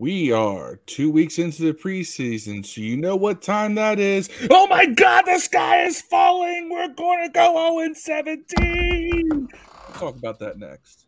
[0.00, 4.30] We are two weeks into the preseason, so you know what time that is.
[4.50, 6.70] Oh my god, the sky is falling!
[6.70, 9.28] We're going to go 0 17!
[9.30, 9.48] We'll
[9.92, 11.04] talk about that next.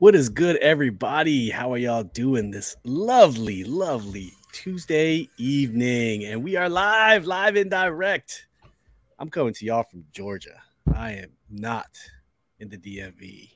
[0.00, 1.50] What is good, everybody?
[1.50, 6.24] How are y'all doing this lovely, lovely Tuesday evening?
[6.24, 8.46] And we are live, live and direct.
[9.18, 10.62] I'm coming to y'all from Georgia.
[10.94, 11.98] I am not
[12.60, 13.50] in the DMV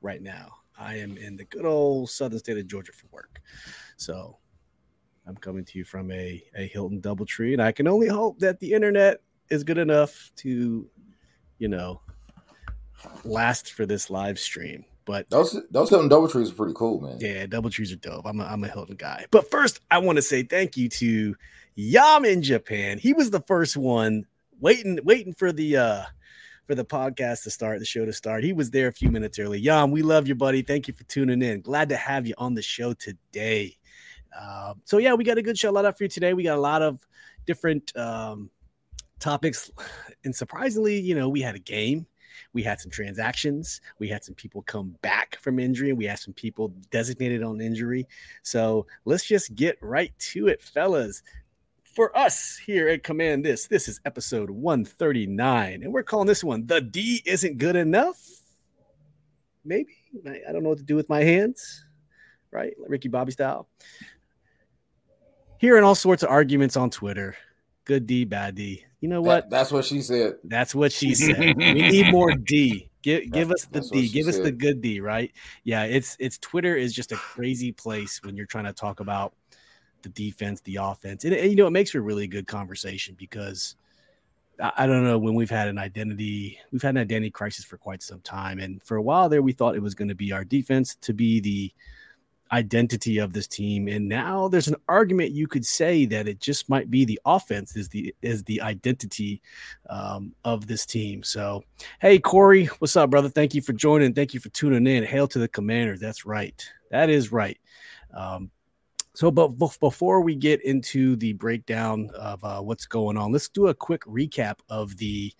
[0.00, 0.54] right now.
[0.78, 3.42] I am in the good old southern state of Georgia for work.
[3.98, 4.38] So
[5.26, 8.58] I'm coming to you from a, a Hilton Doubletree, and I can only hope that
[8.58, 9.18] the internet
[9.50, 10.88] is good enough to,
[11.58, 12.00] you know,
[13.22, 14.86] last for this live stream.
[15.04, 17.18] But those those Hilton Doubletrees are pretty cool, man.
[17.20, 18.26] Yeah, double trees are dope.
[18.26, 19.26] I'm a, I'm a Hilton guy.
[19.30, 21.36] But first, I want to say thank you to
[21.74, 22.98] Yam in Japan.
[22.98, 24.26] He was the first one
[24.60, 26.02] waiting waiting for the uh
[26.66, 28.42] for the podcast to start, the show to start.
[28.42, 29.58] He was there a few minutes early.
[29.58, 30.62] Yam, we love you, buddy.
[30.62, 31.60] Thank you for tuning in.
[31.60, 33.76] Glad to have you on the show today.
[34.36, 36.32] Uh, so yeah, we got a good show lined up for you today.
[36.32, 37.06] We got a lot of
[37.46, 38.50] different um,
[39.20, 39.70] topics,
[40.24, 42.06] and surprisingly, you know, we had a game
[42.52, 43.80] we had some transactions.
[43.98, 45.92] We had some people come back from injury.
[45.92, 48.06] We had some people designated on injury.
[48.42, 51.22] So let's just get right to it, fellas.
[51.82, 56.66] For us here at Command This, this is episode 139, and we're calling this one
[56.66, 58.20] The D Isn't Good Enough.
[59.64, 59.94] Maybe.
[60.26, 61.84] I don't know what to do with my hands,
[62.50, 62.74] right?
[62.86, 63.68] Ricky Bobby style.
[65.58, 67.36] Hearing all sorts of arguments on Twitter
[67.84, 68.84] good D, bad D.
[69.04, 69.50] You know what?
[69.50, 70.36] That, that's what she said.
[70.44, 71.58] That's what she said.
[71.58, 72.88] we need more D.
[73.02, 74.08] Give give us the D.
[74.08, 75.30] Give us the good D, right?
[75.62, 79.34] Yeah, it's it's Twitter is just a crazy place when you're trying to talk about
[80.00, 81.24] the defense, the offense.
[81.24, 83.76] And, and you know, it makes for a really good conversation because
[84.58, 87.76] I, I don't know when we've had an identity, we've had an identity crisis for
[87.76, 88.58] quite some time.
[88.58, 91.12] And for a while there, we thought it was going to be our defense to
[91.12, 91.74] be the
[92.54, 96.68] identity of this team and now there's an argument you could say that it just
[96.68, 99.42] might be the offense is the is the identity
[99.90, 101.24] um, of this team.
[101.24, 101.64] So
[102.00, 103.28] hey corey what's up brother?
[103.28, 104.14] Thank you for joining.
[104.14, 105.02] Thank you for tuning in.
[105.02, 105.98] Hail to the commanders.
[105.98, 106.64] That's right.
[106.92, 107.58] That is right.
[108.14, 108.52] Um,
[109.14, 109.48] so but
[109.80, 114.02] before we get into the breakdown of uh, what's going on let's do a quick
[114.02, 115.32] recap of the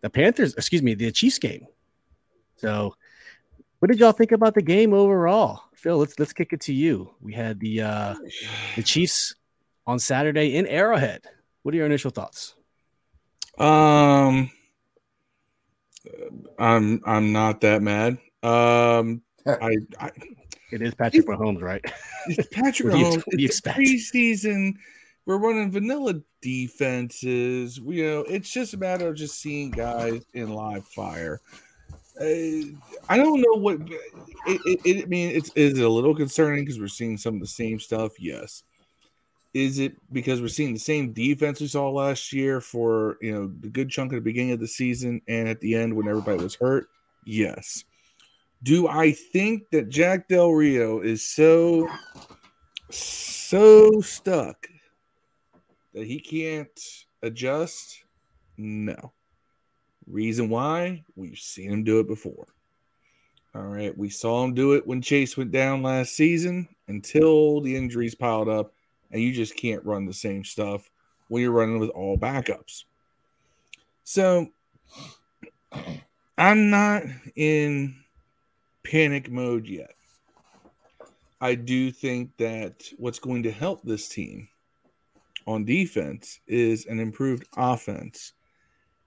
[0.00, 1.66] the panthers excuse me the chiefs game.
[2.56, 2.94] So
[3.78, 5.62] what did y'all think about the game overall?
[5.74, 7.14] Phil, let's let's kick it to you.
[7.20, 8.14] We had the uh
[8.76, 9.34] the Chiefs
[9.86, 11.22] on Saturday in Arrowhead.
[11.62, 12.54] What are your initial thoughts?
[13.58, 14.50] Um
[16.58, 18.18] I'm I'm not that mad.
[18.42, 20.10] Um I, I
[20.70, 21.84] it is Patrick Mahomes, right?
[22.26, 23.24] It's Patrick Mahomes.
[23.32, 24.74] You, you it's preseason.
[25.24, 27.78] We're running vanilla defenses.
[27.78, 31.40] You know, it's just a matter of just seeing guys in live fire.
[32.20, 33.80] I don't know what
[34.46, 35.30] it, it, it, I mean.
[35.36, 38.18] It's is it a little concerning because we're seeing some of the same stuff.
[38.18, 38.64] Yes.
[39.54, 43.52] Is it because we're seeing the same defense we saw last year for you know
[43.60, 46.42] the good chunk at the beginning of the season and at the end when everybody
[46.42, 46.88] was hurt?
[47.24, 47.84] Yes.
[48.62, 51.88] Do I think that Jack Del Rio is so
[52.90, 54.66] so stuck
[55.94, 56.80] that he can't
[57.22, 58.02] adjust?
[58.56, 59.12] No.
[60.10, 61.04] Reason why?
[61.16, 62.46] We've seen him do it before.
[63.54, 63.96] All right.
[63.96, 68.48] We saw him do it when Chase went down last season until the injuries piled
[68.48, 68.72] up,
[69.10, 70.90] and you just can't run the same stuff
[71.28, 72.84] when you're running with all backups.
[74.04, 74.48] So
[76.38, 77.02] I'm not
[77.36, 77.96] in
[78.84, 79.94] panic mode yet.
[81.40, 84.48] I do think that what's going to help this team
[85.46, 88.32] on defense is an improved offense.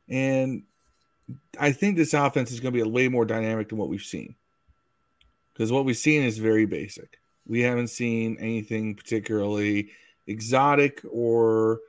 [0.07, 0.63] And
[1.59, 4.01] I think this offense is going to be a way more dynamic than what we've
[4.01, 4.35] seen.
[5.53, 7.19] Because what we've seen is very basic.
[7.47, 9.91] We haven't seen anything particularly
[10.27, 11.79] exotic or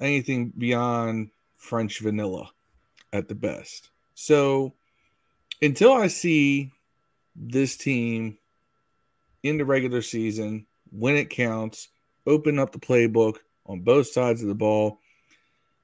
[0.00, 2.50] anything beyond French vanilla
[3.12, 3.90] at the best.
[4.14, 4.74] So
[5.62, 6.72] until I see
[7.34, 8.38] this team
[9.42, 11.88] in the regular season, when it counts,
[12.26, 14.98] open up the playbook on both sides of the ball,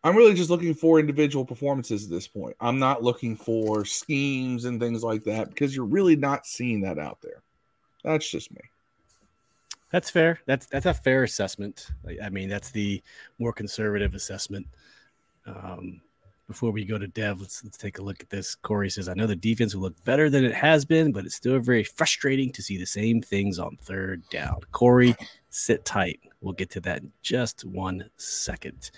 [0.07, 2.55] I'm really just looking for individual performances at this point.
[2.61, 6.97] I'm not looking for schemes and things like that because you're really not seeing that
[6.97, 7.43] out there.
[8.05, 8.61] That's just me.
[9.91, 10.39] That's fair.
[10.47, 11.89] That's that's a fair assessment.
[12.23, 13.03] I mean, that's the
[13.41, 14.69] more conservative assessment.
[15.45, 16.01] Um,
[16.47, 18.55] before we go to Dev, let's let's take a look at this.
[18.55, 21.35] Corey says, "I know the defense will look better than it has been, but it's
[21.35, 25.17] still very frustrating to see the same things on third down." Corey,
[25.51, 26.21] sit tight.
[26.41, 28.93] We'll get to that in just one second.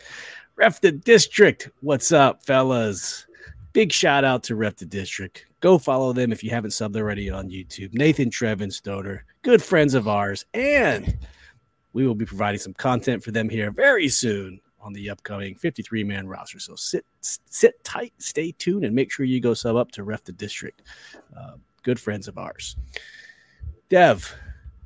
[0.58, 3.26] Ref the District, what's up, fellas?
[3.74, 5.46] Big shout out to Ref the District.
[5.60, 7.94] Go follow them if you haven't subbed already on YouTube.
[7.94, 11.16] Nathan Trevin Stoner, good friends of ours, and
[11.92, 16.02] we will be providing some content for them here very soon on the upcoming 53
[16.02, 16.58] man roster.
[16.58, 20.24] So sit sit tight, stay tuned, and make sure you go sub up to Ref
[20.24, 20.82] the District.
[21.38, 21.52] Uh,
[21.84, 22.74] good friends of ours.
[23.90, 24.34] Dev,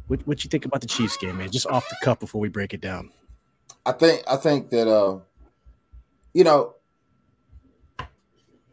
[0.09, 1.51] what what you think about the Chiefs game, man?
[1.51, 3.11] Just off the cuff before we break it down.
[3.87, 5.19] I think I think that uh,
[6.35, 6.75] you know,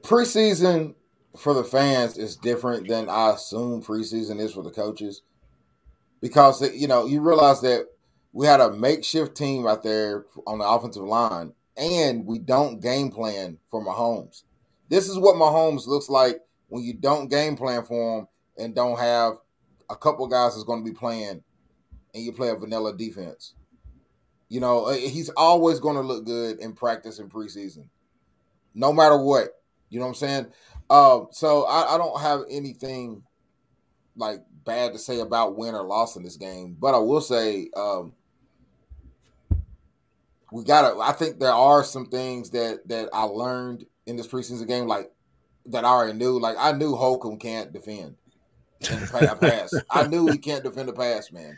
[0.02, 0.96] preseason
[1.38, 5.22] for the fans is different than I assume preseason is for the coaches
[6.22, 7.88] because you know you realize that
[8.34, 13.10] we had a makeshift team out there on the offensive line, and we don't game
[13.10, 14.44] plan for Mahomes.
[14.90, 18.28] This is what Mahomes looks like when you don't game plan for him
[18.58, 19.36] and don't have
[19.90, 21.44] a couple guys that's going to be playing,
[22.14, 23.54] and you play a vanilla defense.
[24.50, 27.86] You know, uh, he's always going to look good in practice and preseason,
[28.74, 29.62] no matter what.
[29.90, 30.48] You know what I'm saying?
[30.90, 33.24] Uh, so I, I don't have anything
[34.16, 37.70] like bad to say about win or loss in this game, but I will say
[37.78, 38.14] um,
[40.52, 41.00] we gotta.
[41.00, 45.12] I think there are some things that that I learned in this preseason game, like
[45.68, 46.40] that I already knew.
[46.40, 48.16] Like I knew Holcomb can't defend
[48.90, 49.74] in the pass.
[49.92, 51.58] I knew he can't defend the pass, man.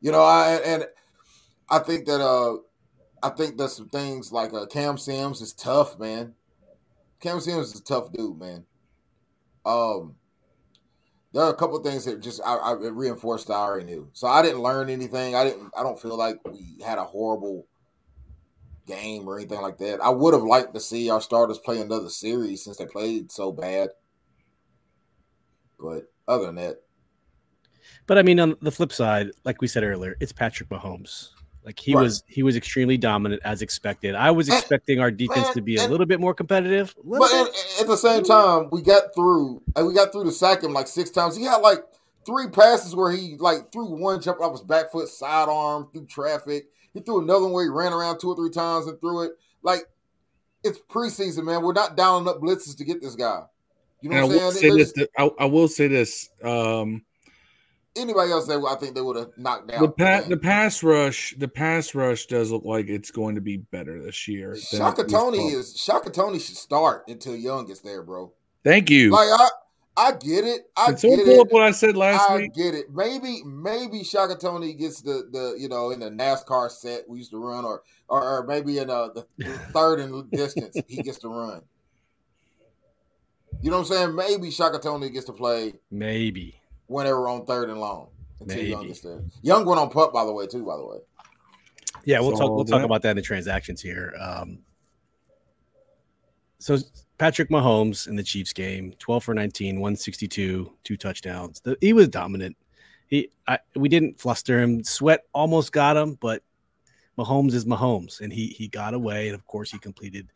[0.00, 0.86] You know, I and
[1.72, 2.58] I think that uh
[3.22, 6.34] I think that some things like uh, Cam Sims is tough, man.
[7.20, 8.64] Cam Sims is a tough dude, man.
[9.64, 10.16] Um,
[11.32, 14.10] there are a couple things that just I, I reinforced I already knew.
[14.12, 15.34] So I didn't learn anything.
[15.34, 15.72] I didn't.
[15.76, 17.66] I don't feel like we had a horrible
[18.86, 20.02] game or anything like that.
[20.02, 23.50] I would have liked to see our starters play another series since they played so
[23.50, 23.90] bad.
[25.78, 26.82] But other than that.
[28.06, 31.30] But I mean, on the flip side, like we said earlier, it's Patrick Mahomes.
[31.64, 32.02] Like he right.
[32.02, 34.14] was, he was extremely dominant as expected.
[34.14, 36.94] I was expecting our defense and, to be a little bit more competitive.
[37.04, 37.46] But at,
[37.80, 39.62] at, the same time, we got through.
[39.76, 41.36] We got through to sack him like six times.
[41.36, 41.78] He had like
[42.26, 46.66] three passes where he like threw one jump off his back foot, sidearm through traffic.
[46.94, 49.32] He threw another one where he ran around two or three times and threw it.
[49.62, 49.82] Like
[50.64, 51.62] it's preseason, man.
[51.62, 53.42] We're not dialing up blitzes to get this guy.
[54.00, 54.72] You know what I'm saying?
[54.72, 56.28] Say this, I, I, will say this.
[56.42, 57.04] Um,
[57.96, 59.82] anybody else, they, I think they would have knocked down.
[59.82, 63.58] The, pa- the pass rush, the pass rush does look like it's going to be
[63.58, 64.56] better this year.
[64.56, 68.32] Shaka Toney is Shaka Toney should start until Young gets there, bro.
[68.64, 69.10] Thank you.
[69.10, 69.48] Like I,
[69.96, 70.62] I get it.
[70.76, 71.40] I Can get pull it.
[71.40, 72.52] up what I said last I week?
[72.54, 72.86] I get it.
[72.92, 77.32] Maybe maybe Shaka Toney gets the the you know in the NASCAR set we used
[77.32, 81.18] to run, or or, or maybe in uh, the, the third and distance he gets
[81.20, 81.62] to run.
[83.60, 84.14] You know what I'm saying?
[84.16, 85.74] Maybe Shaka Toney gets to play.
[85.90, 86.61] Maybe
[86.92, 88.08] whenever on third and long
[88.40, 88.70] until maybe.
[88.70, 89.22] Young gets there.
[89.42, 90.64] Young went on pup by the way too.
[90.64, 90.98] By the way.
[92.04, 92.50] Yeah, we'll so talk.
[92.50, 92.72] We'll that.
[92.72, 94.14] talk about that in the transactions here.
[94.20, 94.58] Um,
[96.58, 96.78] so
[97.18, 101.60] Patrick Mahomes in the Chiefs game, 12 for 19, 162, two touchdowns.
[101.60, 102.56] The, he was dominant.
[103.06, 104.84] He I, we didn't fluster him.
[104.84, 106.42] Sweat almost got him, but
[107.18, 110.32] Mahomes is Mahomes, and he he got away, and of course he completed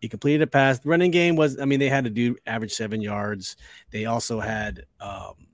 [0.00, 0.78] he completed a pass.
[0.78, 3.56] The running game was, I mean, they had to do average seven yards.
[3.90, 5.47] They also had um,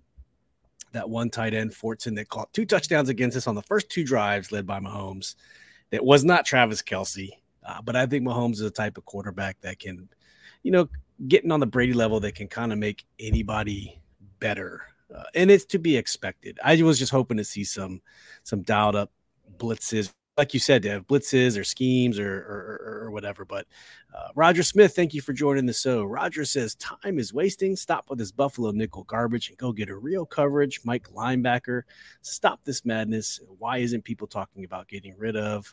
[0.95, 4.05] that one tight end, Fortson, that caught two touchdowns against us on the first two
[4.05, 5.35] drives, led by Mahomes.
[5.91, 7.31] That was not Travis Kelce,
[7.65, 10.09] uh, but I think Mahomes is a type of quarterback that can
[10.65, 10.89] you know,
[11.29, 14.01] getting on the Brady level that can kind of make anybody
[14.41, 14.83] better.
[15.15, 16.59] Uh, and it's to be expected.
[16.65, 18.01] I was just hoping to see some
[18.43, 19.13] some dialed up
[19.59, 23.45] blitzes, like you said, to have blitzes or schemes or or, or whatever.
[23.45, 23.67] But
[24.15, 26.05] uh, Roger Smith, thank you for joining the show.
[26.05, 27.77] Roger says time is wasting.
[27.77, 30.81] Stop with this Buffalo nickel garbage and go get a real coverage.
[30.85, 31.83] Mike linebacker,
[32.23, 33.41] stop this madness.
[33.59, 35.73] Why isn't people talking about getting rid of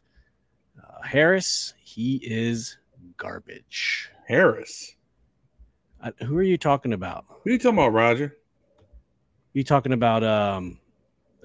[0.77, 1.73] uh, Harris?
[1.79, 2.77] He is
[3.17, 4.09] garbage.
[4.27, 4.95] Harris.
[6.03, 7.25] Uh, who are you talking about?
[7.27, 8.37] Who are you talking about, Roger?
[9.53, 10.79] You talking about um,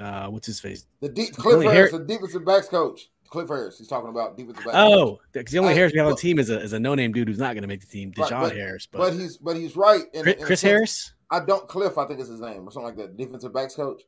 [0.01, 0.87] uh, what's his face?
[1.01, 3.11] The deep Cliff Harris, Har- the defensive backs coach.
[3.29, 3.79] Cliff Harris.
[3.79, 4.77] He's talking about defensive backs.
[4.77, 6.95] Oh, because the only Harris we have on the team is a, is a no
[6.95, 8.89] name dude who's not going to make the team, Dejon right, but, Harris.
[8.91, 10.05] But, but he's but he's right.
[10.15, 11.13] In, Chris, in Chris Harris.
[11.31, 11.99] I don't Cliff.
[11.99, 13.17] I think is his name or something like that.
[13.17, 14.03] Defensive backs coach.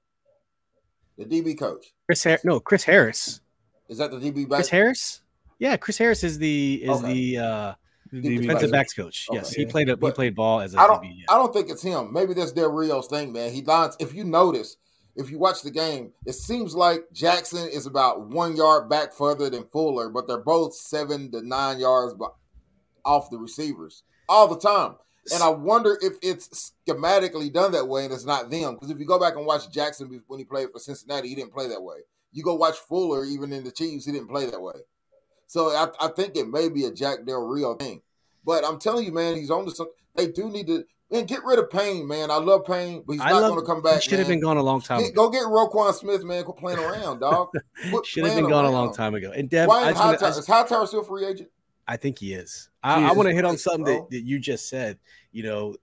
[1.17, 1.87] The DB coach.
[2.07, 2.45] Chris Harris.
[2.45, 3.41] No, Chris Harris.
[3.89, 4.59] Is that the DB back?
[4.59, 5.23] Chris Harris.
[5.59, 7.13] Yeah, Chris Harris is the is okay.
[7.13, 7.75] the uh
[8.13, 9.27] defensive backs coach.
[9.31, 9.39] Okay.
[9.39, 11.25] Yes, he played a, he played ball as a I don't, DB.
[11.29, 12.13] I don't think it's him.
[12.13, 13.53] Maybe that's Del Rio's thing, man.
[13.53, 13.97] He lines.
[13.99, 14.77] If you notice,
[15.19, 19.51] if you watch the game, it seems like Jackson is about one yard back further
[19.51, 22.15] than Fuller, but they're both seven to nine yards
[23.05, 24.95] off the receivers all the time.
[25.35, 28.75] And I wonder if it's schematically done that way and it's not them.
[28.75, 31.53] Because if you go back and watch Jackson when he played for Cincinnati, he didn't
[31.53, 31.99] play that way.
[32.33, 34.75] You go watch Fuller, even in the Chiefs, he didn't play that way.
[35.49, 38.03] So I, I think it may be a Jack Del Rio thing.
[38.45, 39.95] But I'm telling you, man, he's on to something.
[40.15, 42.31] They do need to man, get rid of Payne, man.
[42.31, 44.03] I love Payne, but he's I not going to come back.
[44.03, 45.01] Should have been gone a long time.
[45.01, 46.45] Get, go get Roquan Smith, man.
[46.45, 47.51] Quit playing around, dog.
[48.05, 48.75] should have been gone around.
[48.75, 49.33] a long time ago.
[49.33, 51.51] And Deb, Why Hightower, is Hightower still free agent?
[51.87, 52.69] I think he is.
[52.83, 54.99] I, I want to hit on something that, that you just said.
[55.33, 55.77] You know,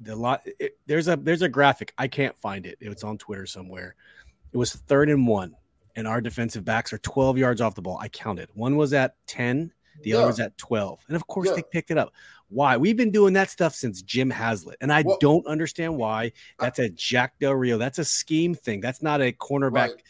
[0.00, 0.42] the lot.
[0.58, 1.94] It, there's a there's a graphic.
[1.96, 2.76] I can't find it.
[2.80, 3.94] It's on Twitter somewhere.
[4.52, 5.56] It was third and one,
[5.96, 7.98] and our defensive backs are 12 yards off the ball.
[8.00, 8.48] I counted.
[8.54, 10.16] One was at 10, the yeah.
[10.16, 11.56] other was at 12, and of course yeah.
[11.56, 12.12] they picked it up.
[12.48, 12.76] Why?
[12.76, 16.32] We've been doing that stuff since Jim Haslett, and I well, don't understand why.
[16.58, 17.76] That's a Jack Del Rio.
[17.76, 18.80] That's a scheme thing.
[18.80, 19.74] That's not a cornerback.
[19.74, 20.02] Right.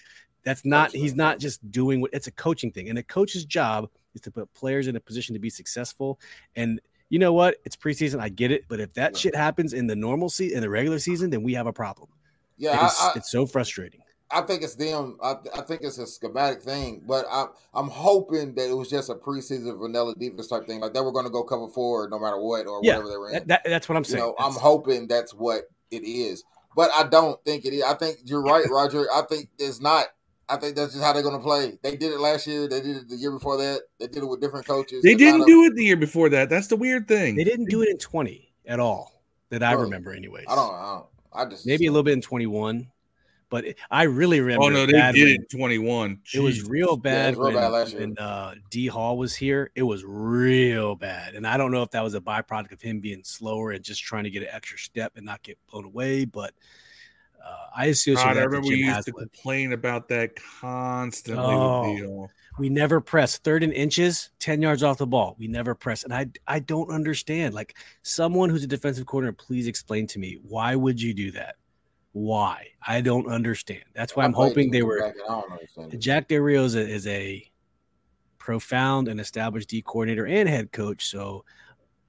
[0.44, 0.92] That's not.
[0.92, 2.10] He's not just doing what.
[2.12, 5.32] It's a coaching thing, and a coach's job is to put players in a position
[5.34, 6.20] to be successful.
[6.56, 7.56] And you know what?
[7.64, 8.20] It's preseason.
[8.20, 8.64] I get it.
[8.68, 11.54] But if that shit happens in the normal season, in the regular season, then we
[11.54, 12.10] have a problem.
[12.58, 14.00] Yeah, it's, I, I, it's so frustrating.
[14.30, 15.18] I think it's them.
[15.22, 19.08] I, I, think it's a schematic thing, but I'm I'm hoping that it was just
[19.08, 20.80] a preseason vanilla defense type thing.
[20.80, 23.16] Like they were going to go cover four no matter what or yeah, whatever they
[23.16, 23.46] were in.
[23.46, 24.22] That, that's what I'm saying.
[24.22, 26.42] You know, I'm hoping that's what it is,
[26.74, 27.84] but I don't think it is.
[27.84, 29.06] I think you're right, Roger.
[29.12, 30.06] I think it's not.
[30.48, 31.78] I think that's just how they're going to play.
[31.82, 32.68] They did it last year.
[32.68, 33.80] They did it the year before that.
[33.98, 35.02] They did it with different coaches.
[35.02, 36.48] They didn't do it the year before that.
[36.48, 37.34] That's the weird thing.
[37.34, 40.44] They didn't do it in 20 at all that I remember, anyways.
[40.48, 40.74] I don't.
[40.74, 41.06] I don't.
[41.32, 42.90] I just maybe a little bit in 21,
[43.48, 44.64] but I really remember.
[44.64, 46.20] Oh no, they did it 21.
[46.34, 49.70] It was real bad yeah, was real when, bad when uh, D Hall was here.
[49.74, 53.00] It was real bad, and I don't know if that was a byproduct of him
[53.00, 56.24] being slower and just trying to get an extra step and not get blown away,
[56.24, 56.52] but
[57.44, 58.16] uh, I assume.
[58.16, 59.04] God, I remember we used Haslett.
[59.06, 61.44] to complain about that constantly.
[61.44, 65.36] Oh, we never press third and inches, ten yards off the ball.
[65.38, 67.54] We never press, and I I don't understand.
[67.54, 71.56] Like someone who's a defensive coordinator, please explain to me why would you do that?
[72.16, 72.68] Why?
[72.86, 73.84] I don't understand.
[73.94, 75.12] That's why I'm, hoping they were.
[75.98, 77.46] Jack Del Rio is a, is a
[78.38, 81.44] profound and established D coordinator and head coach, so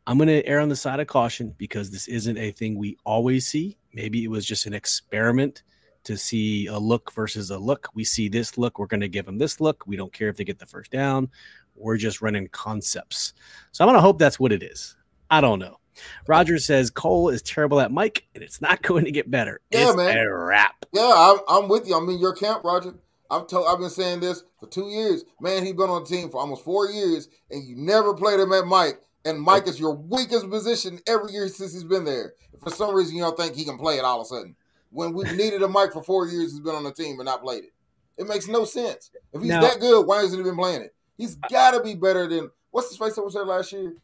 [0.08, 2.96] I'm going to err on the side of caution because this isn't a thing we
[3.04, 3.78] always see.
[3.92, 5.64] Maybe it was just an experiment
[6.06, 7.90] to see a look versus a look.
[7.94, 9.84] We see this look, we're going to give them this look.
[9.88, 11.30] We don't care if they get the first down.
[11.76, 13.34] We're just running concepts.
[13.74, 14.96] So I'm going to hope that's what it is.
[15.30, 15.82] I don't know.
[16.28, 19.62] Roger says Cole is terrible at Mike, and it's not going to get better.
[19.72, 20.18] Yeah, it's man.
[20.18, 20.86] a wrap.
[20.94, 21.96] Yeah, I'm, I'm, with you.
[21.96, 22.96] I'm in your camp, Roger.
[23.30, 25.26] I've told, I've been saying this for two years.
[25.42, 28.54] Man, he's been on the team for almost four years, and you never played him
[28.54, 32.34] at Mike and Mike is your weakest position every year since he's been there.
[32.64, 34.56] For some reason, you don't think he can play it all of a sudden.
[34.90, 37.44] When we've needed a Mike for four years, he's been on the team and not
[37.44, 37.74] played it.
[38.18, 39.12] It makes no sense.
[39.34, 40.96] If he's now, that good, why hasn't he been playing it?
[41.18, 43.96] He's got to be better than what's his face that was there last year.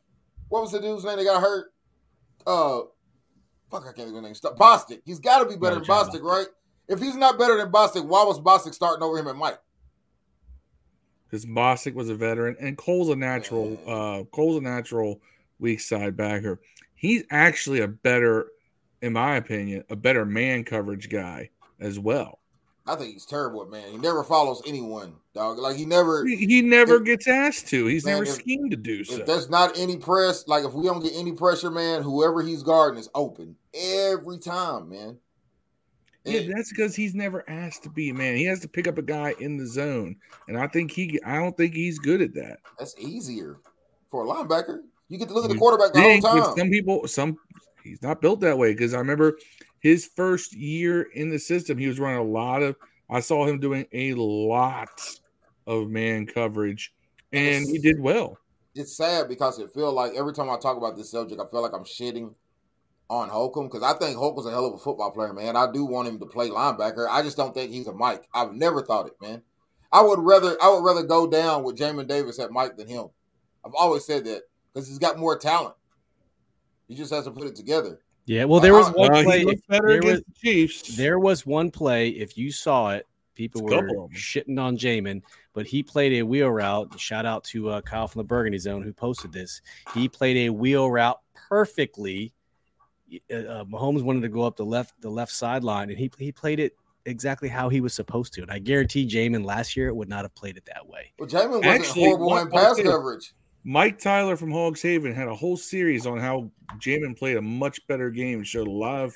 [0.50, 1.73] What was the dude's name that got hurt?
[2.45, 2.81] Uh,
[3.71, 4.55] fuck, I can't think of his name.
[4.55, 5.01] Bostic.
[5.05, 6.47] He's got to be better than Bostic, right?
[6.88, 9.59] If he's not better than Bostic, why was Bostic starting over him at Mike?
[11.33, 13.75] because Bostic was a veteran and Cole's a natural.
[13.88, 15.19] Uh, Cole's a natural
[15.57, 16.62] weak side backer.
[16.93, 18.50] He's actually a better,
[19.01, 22.38] in my opinion, a better man coverage guy as well.
[22.86, 23.90] I think he's terrible, man.
[23.92, 25.58] He never follows anyone, dog.
[25.58, 27.86] Like he never, he, never if, gets asked to.
[27.86, 29.16] He's man, never if, schemed to do so.
[29.16, 32.62] If there's not any press, like if we don't get any pressure, man, whoever he's
[32.62, 35.18] guarding is open every time, man.
[36.25, 38.36] Yeah, that's because he's never asked to be a man.
[38.36, 40.16] He has to pick up a guy in the zone,
[40.48, 41.20] and I think he.
[41.25, 42.60] I don't think he's good at that.
[42.80, 43.60] That's easier
[44.10, 44.80] for a linebacker.
[45.10, 46.58] You get to look at the quarterback the whole time.
[46.58, 47.38] Some people, some
[47.84, 49.38] he's not built that way because I remember
[49.84, 52.78] his first year in the system, he was running a lot of.
[53.10, 55.02] I saw him doing a lot
[55.68, 56.94] of man coverage,
[57.34, 58.38] and he did well.
[58.74, 61.62] It's sad because it feels like every time I talk about this subject, I feel
[61.62, 62.34] like I'm shitting
[63.10, 65.58] on Holcomb because I think Holcomb's a hell of a football player, man.
[65.58, 67.06] I do want him to play linebacker.
[67.08, 68.28] I just don't think he's a Mike.
[68.34, 69.44] I've never thought it, man.
[69.92, 73.08] I would rather I would rather go down with Jamin Davis at Mike than him.
[73.66, 75.75] I've always said that because he's got more talent.
[76.88, 78.00] He just has to put it together.
[78.25, 79.44] Yeah, well, there was uh, one uh, play.
[79.68, 80.96] There was, the Chiefs.
[80.96, 82.10] there was one play.
[82.10, 85.22] If you saw it, people were shitting on Jamin,
[85.53, 87.00] but he played a wheel route.
[87.00, 89.62] Shout out to uh, Kyle from the Burgundy Zone who posted this.
[89.94, 92.34] He played a wheel route perfectly
[93.32, 96.32] uh, uh, Mahomes wanted to go up the left the left sideline, and he he
[96.32, 96.75] played it
[97.06, 98.42] exactly how he was supposed to.
[98.42, 101.13] And I guarantee Jamin last year would not have played it that way.
[101.20, 103.34] Well, Jamin wasn't Actually, horrible in pass coverage.
[103.63, 107.86] Mike Tyler from Hogs Haven had a whole series on how Jamin played a much
[107.88, 109.15] better game and showed a lot of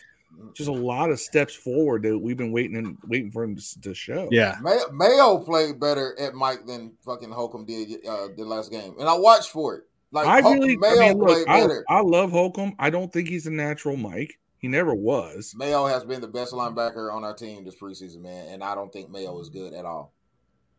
[0.53, 3.81] just a lot of steps forward that we've been waiting and waiting for him to,
[3.81, 4.27] to show.
[4.31, 8.95] Yeah, May- Mayo played better at Mike than fucking Holcomb did uh, the last game,
[8.99, 9.83] and I watched for it.
[10.11, 12.75] Like I really, Mayo I mean, look, I, I, love Holcomb.
[12.79, 14.39] I don't think he's a natural Mike.
[14.59, 15.53] He never was.
[15.57, 18.91] Mayo has been the best linebacker on our team this preseason, man, and I don't
[18.91, 20.13] think Mayo is good at all.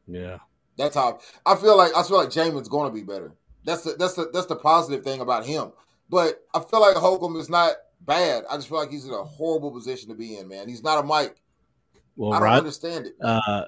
[0.07, 0.39] Yeah,
[0.79, 1.95] that's how I feel like.
[1.95, 3.35] I feel like Jamin's going to be better.
[3.69, 5.73] That's the that's the that's the positive thing about him.
[6.09, 8.45] But I feel like Holcomb is not bad.
[8.49, 10.71] I just feel like he's in a horrible position to be in, man.
[10.71, 11.37] He's not a Mike.
[12.17, 13.15] Well, I don't understand it.
[13.23, 13.65] Uh,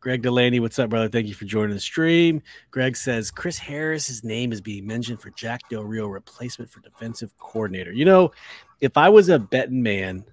[0.00, 1.10] Greg Delaney, what's up, brother?
[1.10, 2.40] Thank you for joining the stream.
[2.70, 7.36] Greg says Chris Harris's name is being mentioned for Jack Del Rio replacement for defensive
[7.36, 7.92] coordinator.
[7.92, 8.32] You know,
[8.80, 10.24] if I was a betting man,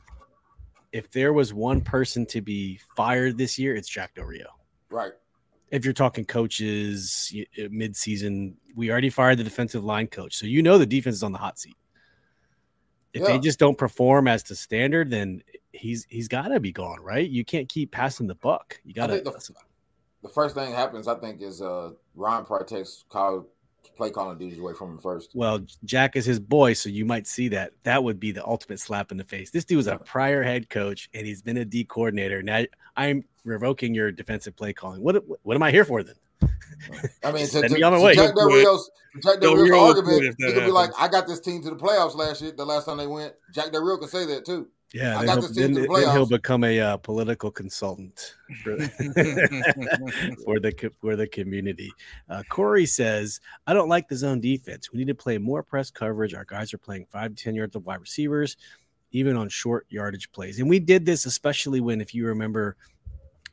[0.94, 4.48] if there was one person to be fired this year, it's Jack Del Rio.
[4.90, 5.12] Right.
[5.70, 7.34] If you're talking coaches
[7.70, 11.32] mid-season, we already fired the defensive line coach, so you know the defense is on
[11.32, 11.76] the hot seat.
[13.14, 13.28] If yeah.
[13.30, 15.42] they just don't perform as to standard, then
[15.74, 17.28] he's he's got to be gone, right?
[17.28, 18.80] You can't keep passing the buck.
[18.84, 19.22] You got to.
[19.22, 19.54] The,
[20.22, 23.48] the, first thing happens, I think, is uh Ron takes call
[23.96, 25.32] play calling duties away from him first.
[25.34, 27.72] Well, Jack is his boy, so you might see that.
[27.84, 29.52] That would be the ultimate slap in the face.
[29.52, 32.42] This dude was a prior head coach, and he's been a D coordinator.
[32.44, 32.64] Now
[32.96, 35.02] I'm revoking your defensive play calling.
[35.02, 36.16] What what am I here for then?
[37.24, 38.92] I mean, to, to, to, to Jack Del Rio's,
[39.24, 42.16] Jack Del Rio's argument, he could be like, "I got this team to the playoffs
[42.16, 42.52] last year.
[42.52, 45.48] The last time they went, Jack Del Rio could say that too." Yeah, then he'll,
[45.50, 48.78] then, the then, he'll, become a uh, political consultant for,
[50.46, 51.92] for, the for the community.
[52.30, 54.92] Uh, Corey says, "I don't like the zone defense.
[54.92, 56.34] We need to play more press coverage.
[56.34, 58.56] Our guys are playing five to ten yards of wide receivers,
[59.12, 60.58] even on short yardage plays.
[60.60, 62.78] And we did this especially when, if you remember,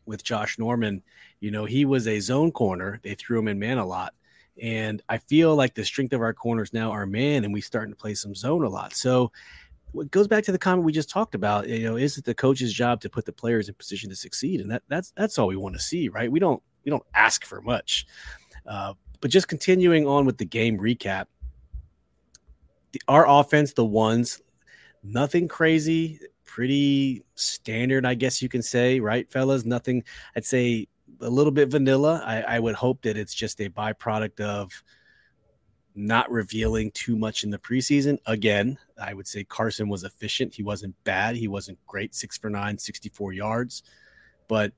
[0.06, 1.02] with Josh Norman,
[1.40, 3.00] you know he was a zone corner.
[3.02, 4.14] They threw him in man a lot."
[4.62, 7.92] And I feel like the strength of our corners now are man, and we starting
[7.92, 8.94] to play some zone a lot.
[8.94, 9.32] So
[9.96, 11.68] it goes back to the comment we just talked about.
[11.68, 14.60] You know, is it the coach's job to put the players in position to succeed?
[14.60, 16.30] And that that's that's all we want to see, right?
[16.30, 18.06] We don't we don't ask for much.
[18.66, 21.26] Uh, but just continuing on with the game recap,
[22.92, 24.40] the, our offense, the ones,
[25.02, 29.64] nothing crazy, pretty standard, I guess you can say, right, fellas?
[29.64, 30.04] Nothing.
[30.36, 30.88] I'd say
[31.20, 32.22] a little bit vanilla.
[32.24, 34.82] I, I would hope that it's just a byproduct of
[35.94, 38.18] not revealing too much in the preseason.
[38.26, 40.54] Again, I would say Carson was efficient.
[40.54, 41.36] He wasn't bad.
[41.36, 42.14] He wasn't great.
[42.14, 43.82] Six for nine, 64 yards.
[44.48, 44.72] But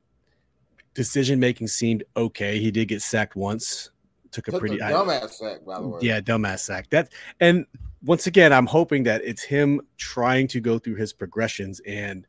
[0.94, 2.58] decision making seemed okay.
[2.58, 3.90] He did get sacked once.
[4.30, 6.00] Took a Took pretty dumbass sack, by the way.
[6.02, 6.90] Yeah, dumbass sack.
[6.90, 7.66] That and
[8.02, 12.26] once again, I'm hoping that it's him trying to go through his progressions and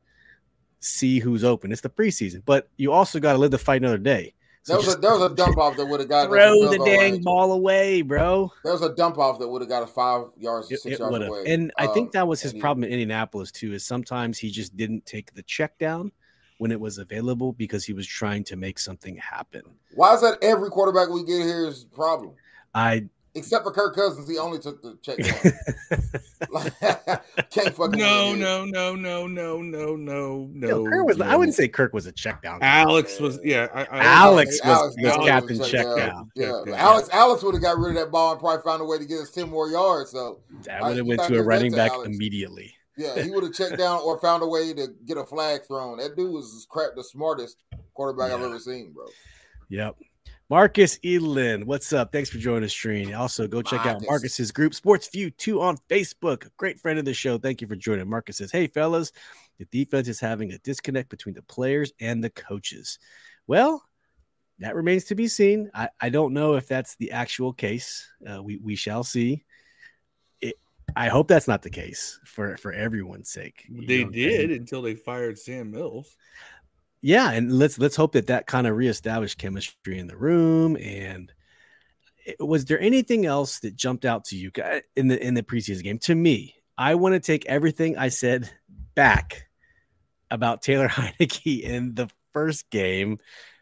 [0.80, 1.72] see who's open.
[1.72, 4.34] It's the preseason, but you also got to live the fight another day.
[4.68, 6.78] So there was a there was a dump off that would have got throw the
[6.80, 7.24] dang range.
[7.24, 8.52] ball away, bro.
[8.66, 11.00] There was a dump off that would have got a five yards, or six it,
[11.00, 11.46] yards away.
[11.48, 13.72] And I think that was his uh, problem in Indianapolis too.
[13.72, 16.12] Is sometimes he just didn't take the check down
[16.58, 19.62] when it was available because he was trying to make something happen.
[19.96, 22.34] Why is that every quarterback we get here is problem?
[22.76, 26.02] I Except for Kirk Cousins, he only took the check down.
[27.50, 28.00] Can't fucking.
[28.00, 30.86] No, no, no, no, no, no, no, no.
[30.86, 31.18] Kirk was.
[31.18, 31.26] No.
[31.26, 32.60] I wouldn't say Kirk was a check down.
[32.62, 33.40] Alex was.
[33.44, 35.98] Yeah, I, I, Alex, was, Alex, was, was captain check, check down.
[35.98, 36.32] down.
[36.36, 36.76] Yeah, yeah.
[36.76, 37.10] Alex.
[37.12, 39.20] Alex would have got rid of that ball and probably found a way to get
[39.20, 40.12] us ten more yards.
[40.12, 42.08] So that would have went to a running back Alex.
[42.08, 42.74] immediately.
[42.98, 45.98] Yeah, he would have checked down or found a way to get a flag thrown.
[45.98, 48.36] That dude was crap, the smartest quarterback yeah.
[48.36, 49.06] I've ever seen, bro.
[49.70, 49.96] Yep.
[50.50, 52.14] Marcus Edelin, what's up?
[52.14, 53.14] Thanks for joining us, stream.
[53.14, 54.04] Also, go check Marcus.
[54.04, 56.50] out Marcus's group, Sports View 2 on Facebook.
[56.56, 57.38] Great friend of the show.
[57.38, 58.10] Thank you for joining.
[58.10, 59.12] Marcus says, Hey, fellas,
[59.58, 62.98] the defense is having a disconnect between the players and the coaches.
[63.46, 63.84] Well,
[64.60, 65.70] that remains to be seen.
[65.74, 68.10] I, I don't know if that's the actual case.
[68.26, 69.44] Uh, we, we shall see.
[70.40, 70.56] It,
[70.96, 73.66] I hope that's not the case for, for everyone's sake.
[73.70, 76.16] They did until they fired Sam Mills
[77.02, 80.78] yeah, and let's let's hope that that kind of reestablished chemistry in the room.
[80.78, 81.32] And
[82.26, 84.52] eh, was there anything else that jumped out to you
[84.96, 86.00] in the in the preseason game?
[86.00, 88.50] To me, I want to take everything I said
[88.96, 89.48] back
[90.32, 93.20] about Taylor Heinicke in the first game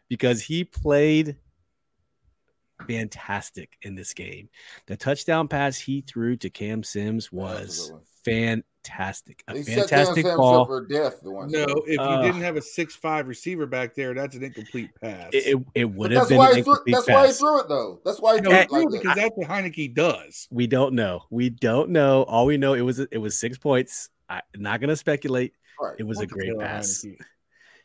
[0.08, 1.36] because he played
[2.86, 4.48] fantastic in this game.
[4.86, 7.92] The touchdown pass he threw to Cam Sims was
[8.86, 9.42] fantastic.
[9.48, 10.66] A he fantastic ball.
[10.66, 14.14] For death the one no, if uh, you didn't have a six-five receiver back there,
[14.14, 15.30] that's an incomplete pass.
[15.32, 17.14] It, it would have been an incomplete That's pass.
[17.14, 18.00] why he threw it though.
[18.04, 20.48] That's why he threw it like because that's what Heinicke does.
[20.50, 21.24] We don't know.
[21.30, 22.22] We don't know.
[22.24, 24.10] All we know it was it was six points.
[24.28, 25.54] I'm not going to speculate.
[25.80, 25.96] Right.
[25.98, 27.04] It was a great pass.
[27.04, 27.18] Heinicke.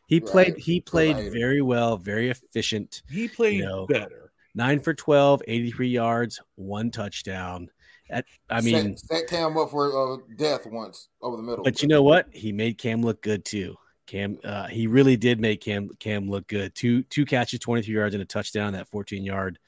[0.06, 0.26] He right.
[0.26, 0.56] played.
[0.58, 1.32] He played right.
[1.32, 3.02] very well, very efficient.
[3.10, 4.32] He played you know, better.
[4.54, 7.70] Nine for 12, 83 yards, one touchdown.
[8.12, 11.64] That, I mean, set, set Cam up for uh, death once over the middle.
[11.64, 12.28] But you know what?
[12.30, 13.76] He made Cam look good too.
[14.06, 16.74] Cam, uh, he really did make Cam Cam look good.
[16.74, 18.74] Two two catches, twenty three yards, and a touchdown.
[18.74, 19.58] That fourteen yard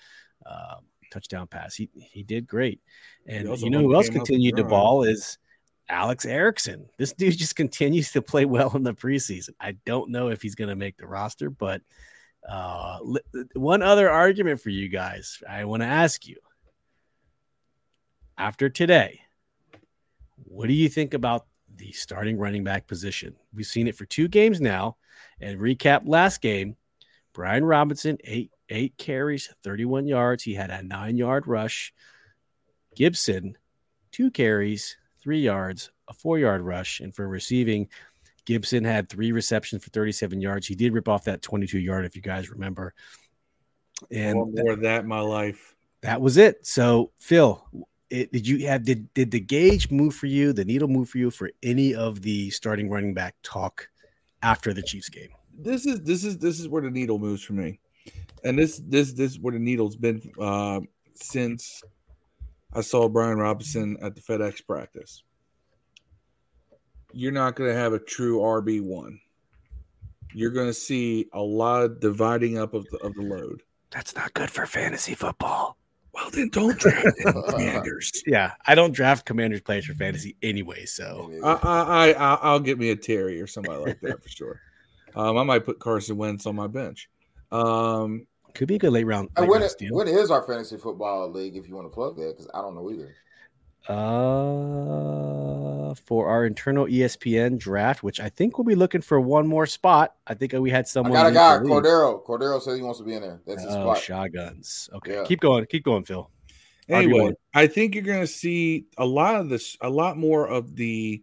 [0.44, 0.76] uh,
[1.10, 1.74] touchdown pass.
[1.74, 2.80] He he did great.
[3.26, 5.38] And you know who else continued to ball is
[5.88, 6.86] Alex Erickson.
[6.98, 9.50] This dude just continues to play well in the preseason.
[9.58, 11.80] I don't know if he's going to make the roster, but
[12.46, 12.98] uh,
[13.54, 16.36] one other argument for you guys, I want to ask you
[18.38, 19.20] after today,
[20.44, 23.36] what do you think about the starting running back position?
[23.52, 24.96] We've seen it for two games now.
[25.40, 26.76] And recap last game,
[27.32, 30.42] Brian Robinson, eight eight carries, 31 yards.
[30.42, 31.92] He had a nine yard rush.
[32.96, 33.56] Gibson,
[34.12, 37.00] two carries, three yards, a four yard rush.
[37.00, 37.88] And for receiving,
[38.44, 40.66] Gibson had three receptions for 37 yards.
[40.66, 42.94] He did rip off that 22 yard, if you guys remember.
[44.10, 45.74] And more, that in my life.
[46.02, 46.66] That was it.
[46.66, 47.64] So, Phil,
[48.10, 51.18] it, did you have did did the gauge move for you, the needle move for
[51.18, 53.88] you for any of the starting running back talk
[54.42, 55.30] after the Chiefs game?
[55.56, 57.78] This is this is this is where the needle moves for me,
[58.44, 60.80] and this this this is where the needle's been uh,
[61.14, 61.82] since
[62.72, 65.22] I saw Brian Robinson at the FedEx practice.
[67.12, 69.20] You're not going to have a true RB one.
[70.32, 73.62] You're going to see a lot of dividing up of the of the load.
[73.90, 75.76] That's not good for fantasy football.
[76.14, 77.06] Well, then don't draft
[77.48, 78.22] commanders.
[78.26, 80.84] Yeah, I don't draft commanders players for fantasy anyway.
[80.84, 84.60] So I, I, I will get me a Terry or somebody like that for sure.
[85.16, 87.08] Um, I might put Carson Wentz on my bench.
[87.50, 89.30] Um, could be a good late round.
[89.38, 91.56] Late when, round when is our fantasy football league?
[91.56, 93.12] If you want to plug that, because I don't know either.
[93.88, 99.66] Uh, for our internal ESPN draft, which I think we'll be looking for one more
[99.66, 100.14] spot.
[100.26, 101.16] I think we had someone.
[101.16, 102.24] I got a guy, Cordero.
[102.24, 103.42] Cordero says he wants to be in there.
[103.46, 103.98] That's his oh, spot.
[103.98, 104.88] shotguns.
[104.94, 105.24] Okay, yeah.
[105.24, 105.66] keep going.
[105.66, 106.30] Keep going, Phil.
[106.88, 110.76] Anyway, I think you're going to see a lot of this, a lot more of
[110.76, 111.22] the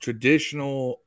[0.00, 1.00] traditional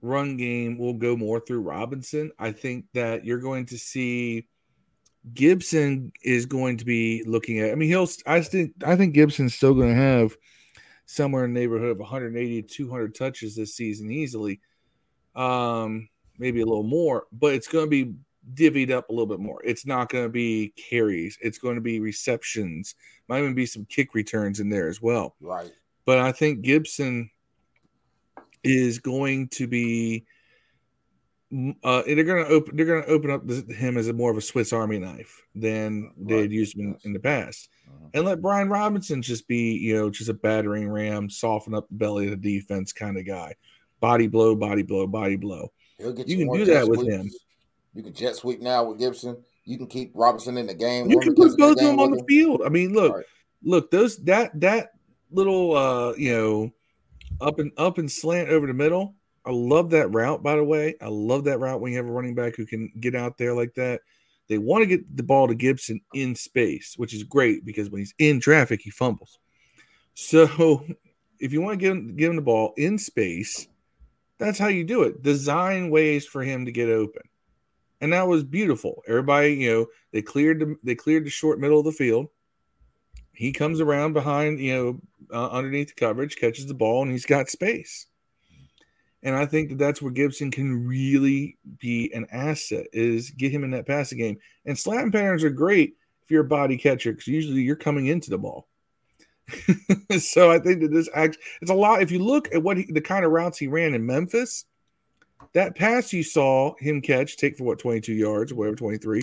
[0.00, 2.30] run game will go more through Robinson.
[2.38, 4.46] I think that you're going to see
[5.32, 7.70] Gibson is going to be looking at.
[7.70, 8.08] I mean, he'll.
[8.26, 8.72] I think.
[8.84, 10.36] I think Gibson's still going to have
[11.06, 14.60] somewhere in the neighborhood of 180 to 200 touches this season easily.
[15.34, 16.08] Um,
[16.38, 18.14] maybe a little more, but it's going to be
[18.54, 19.60] divvied up a little bit more.
[19.64, 21.38] It's not going to be carries.
[21.40, 22.94] It's going to be receptions.
[23.28, 25.34] Might even be some kick returns in there as well.
[25.40, 25.72] Right.
[26.04, 27.30] But I think Gibson
[28.62, 30.26] is going to be
[31.84, 32.76] uh, they're going to open.
[32.76, 36.40] They're to open up him as a more of a Swiss Army knife than they
[36.40, 38.08] had used him in, in the past, uh-huh.
[38.14, 41.94] and let Brian Robinson just be, you know, just a battering ram, soften up the
[41.94, 43.54] belly of the defense kind of guy,
[44.00, 45.70] body blow, body blow, body blow.
[45.98, 47.30] you can do that with him.
[47.94, 49.36] You can jet sweep now with Gibson.
[49.64, 51.08] You can keep Robinson in the game.
[51.08, 52.62] You can put both of them on the field.
[52.66, 53.24] I mean, look, right.
[53.62, 54.90] look, those that that
[55.30, 56.70] little uh, you know,
[57.40, 59.14] up and up and slant over the middle
[59.46, 60.94] I love that route, by the way.
[61.00, 63.54] I love that route when you have a running back who can get out there
[63.54, 64.00] like that.
[64.48, 68.00] They want to get the ball to Gibson in space, which is great because when
[68.00, 69.38] he's in traffic, he fumbles.
[70.14, 70.84] So
[71.40, 73.68] if you want to give him, give him the ball in space,
[74.38, 75.22] that's how you do it.
[75.22, 77.22] Design ways for him to get open.
[78.00, 79.02] And that was beautiful.
[79.08, 82.28] Everybody, you know, they cleared the they cleared the short middle of the field.
[83.32, 85.00] He comes around behind, you know,
[85.32, 88.06] uh, underneath the coverage, catches the ball, and he's got space.
[89.24, 93.64] And I think that that's where Gibson can really be an asset is get him
[93.64, 94.38] in that passing game.
[94.66, 98.28] And slant patterns are great if you're a body catcher because usually you're coming into
[98.28, 98.68] the ball.
[100.18, 102.02] so I think that this act it's a lot.
[102.02, 104.66] If you look at what he, the kind of routes he ran in Memphis,
[105.54, 109.22] that pass you saw him catch, take for what 22 yards, whatever 23.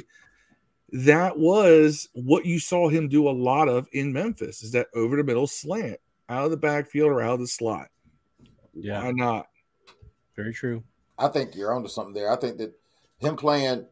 [0.93, 4.63] That was what you saw him do a lot of in Memphis.
[4.63, 7.89] Is that over the middle slant out of the backfield or out of the slot?
[8.73, 9.47] Yeah, why not?
[10.35, 10.83] Very true.
[11.17, 12.31] I think you're onto something there.
[12.31, 12.73] I think that
[13.19, 13.85] him playing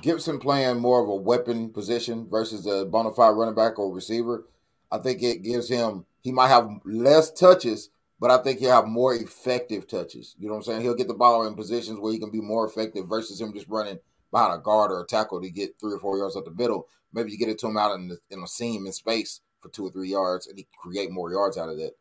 [0.00, 4.46] Gibson playing more of a weapon position versus a bona fide running back or receiver,
[4.90, 8.86] I think it gives him he might have less touches, but I think he'll have
[8.86, 10.36] more effective touches.
[10.38, 10.80] You know what I'm saying?
[10.82, 13.68] He'll get the ball in positions where he can be more effective versus him just
[13.68, 13.98] running
[14.30, 16.86] behind a guard or a tackle to get three or four yards up the middle.
[17.12, 19.68] Maybe you get it to him out in, the, in a seam in space for
[19.68, 21.92] two or three yards, and he create more yards out of that.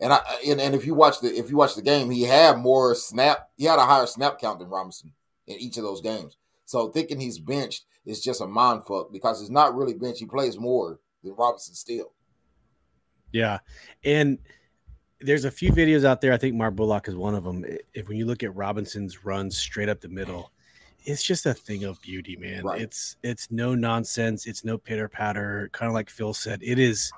[0.00, 2.58] And I and, and if you watch the if you watch the game, he had
[2.58, 3.48] more snap.
[3.56, 5.12] He had a higher snap count than Robinson
[5.46, 6.36] in each of those games.
[6.66, 10.20] So thinking he's benched is just a mind fuck because he's not really benched.
[10.20, 12.12] He plays more than Robinson still.
[13.32, 13.58] Yeah,
[14.04, 14.38] and
[15.20, 16.32] there's a few videos out there.
[16.32, 17.64] I think Mark Bullock is one of them.
[17.94, 20.52] If when you look at Robinson's runs straight up the middle,
[21.04, 22.64] it's just a thing of beauty, man.
[22.64, 22.82] Right.
[22.82, 24.46] It's it's no nonsense.
[24.46, 25.70] It's no pitter patter.
[25.72, 27.12] Kind of like Phil said, it is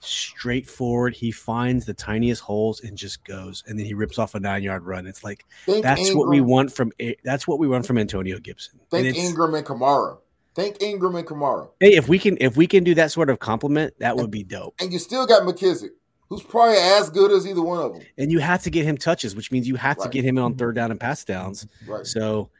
[0.00, 1.14] straightforward.
[1.14, 4.62] He finds the tiniest holes and just goes, and then he rips off a nine
[4.62, 5.06] yard run.
[5.06, 6.92] It's like think that's Ingram, what we want from
[7.24, 8.80] that's what we want from Antonio Gibson.
[8.90, 10.18] Think Ingram and Kamara.
[10.54, 11.70] Think Ingram and Kamara.
[11.80, 14.42] Hey, if we can if we can do that sort of compliment, that would be
[14.42, 14.74] dope.
[14.80, 15.90] And you still got McKissick,
[16.28, 18.02] who's probably as good as either one of them.
[18.18, 20.04] And you have to get him touches, which means you have right.
[20.04, 21.66] to get him on third down and pass downs.
[21.86, 22.06] Right.
[22.06, 22.50] So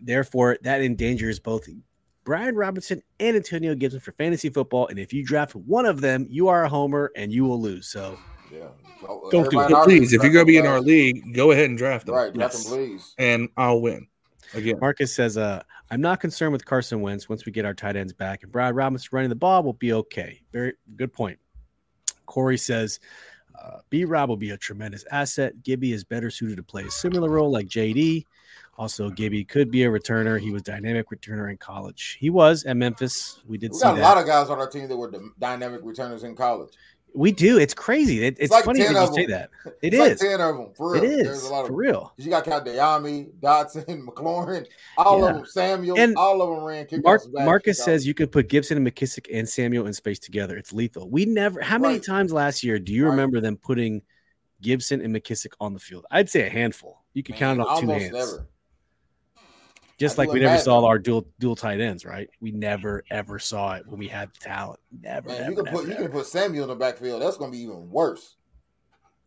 [0.00, 1.68] therefore that endangers both
[2.24, 4.88] Brian Robinson and Antonio Gibson for fantasy football.
[4.88, 7.88] And if you draft one of them, you are a homer and you will lose.
[7.88, 8.18] So
[8.52, 8.68] yeah.
[9.30, 9.84] Don't do it.
[9.84, 12.14] Please, if you're going to be in our league, go ahead and draft them.
[12.14, 12.64] Right, draft yes.
[12.64, 13.14] them, please.
[13.18, 14.06] And I'll win.
[14.52, 14.78] Again.
[14.80, 18.12] Marcus says, uh, I'm not concerned with Carson Wentz once we get our tight ends
[18.12, 18.42] back.
[18.42, 20.40] And Brian Robinson running the ball will be okay.
[20.52, 21.38] Very good point.
[22.26, 23.00] Corey says,
[23.60, 25.62] uh, B Rob will be a tremendous asset.
[25.62, 28.24] Gibby is better suited to play a similar role like JD.
[28.80, 30.40] Also, Gibby could be a returner.
[30.40, 32.16] He was dynamic returner in college.
[32.18, 33.42] He was at Memphis.
[33.46, 36.24] We did we got a lot of guys on our team that were dynamic returners
[36.24, 36.72] in college.
[37.12, 37.58] We do.
[37.58, 38.24] It's crazy.
[38.24, 39.50] It, it's, it's like funny that you say that.
[39.82, 40.22] It it's is.
[40.22, 40.68] Like ten of them.
[40.74, 41.04] For real.
[41.04, 41.24] It is.
[41.26, 42.14] There's a lot of for real.
[42.16, 44.66] You got Cal Dayami, Dotson, McLaurin,
[44.96, 45.28] all yeah.
[45.28, 45.44] of them.
[45.44, 46.86] Samuel, and all of them ran.
[47.04, 50.56] Mark, Marcus says you could put Gibson and McKissick and Samuel in space together.
[50.56, 51.10] It's lethal.
[51.10, 51.60] We never.
[51.60, 52.02] How many right.
[52.02, 53.10] times last year do you right.
[53.10, 54.00] remember them putting
[54.62, 56.06] Gibson and McKissick on the field?
[56.10, 57.04] I'd say a handful.
[57.12, 58.12] You could Man, count it on two hands.
[58.14, 58.46] Never.
[60.00, 62.30] Just like we never saw our dual dual tight ends, right?
[62.40, 64.80] We never ever saw it when we had talent.
[65.02, 65.28] Never.
[65.28, 66.00] Man, never, you can never, put never.
[66.00, 67.20] you can put Samuel in the backfield.
[67.20, 68.36] That's going to be even worse.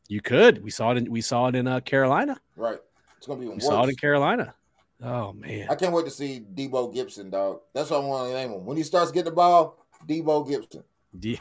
[0.08, 0.64] You could.
[0.64, 2.42] We saw it in we saw it in uh, Carolina.
[2.56, 2.80] Right.
[3.18, 3.68] It's going to be even we worse.
[3.68, 4.56] saw it in Carolina.
[5.04, 5.68] Oh man.
[5.70, 7.60] I can't wait to see Debo Gibson, dog.
[7.76, 8.66] That's what I want to name him.
[8.66, 10.84] When he starts getting the ball, Debo Gibson.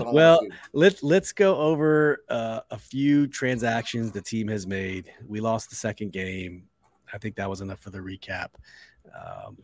[0.00, 0.40] well,
[0.72, 5.12] let's let's go over uh, a few transactions the team has made.
[5.26, 6.64] We lost the second game.
[7.14, 8.48] I think that was enough for the recap.
[9.14, 9.56] Um,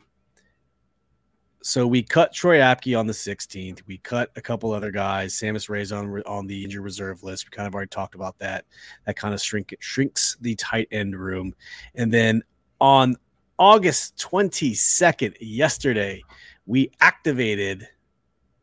[1.63, 3.83] so we cut Troy Apke on the 16th.
[3.87, 5.35] We cut a couple other guys.
[5.35, 7.47] Sammis Reyes on on the injured reserve list.
[7.47, 8.65] We kind of already talked about that.
[9.05, 11.55] That kind of shrink shrinks the tight end room.
[11.95, 12.43] And then
[12.81, 13.17] on
[13.59, 16.23] August 22nd, yesterday,
[16.65, 17.87] we activated,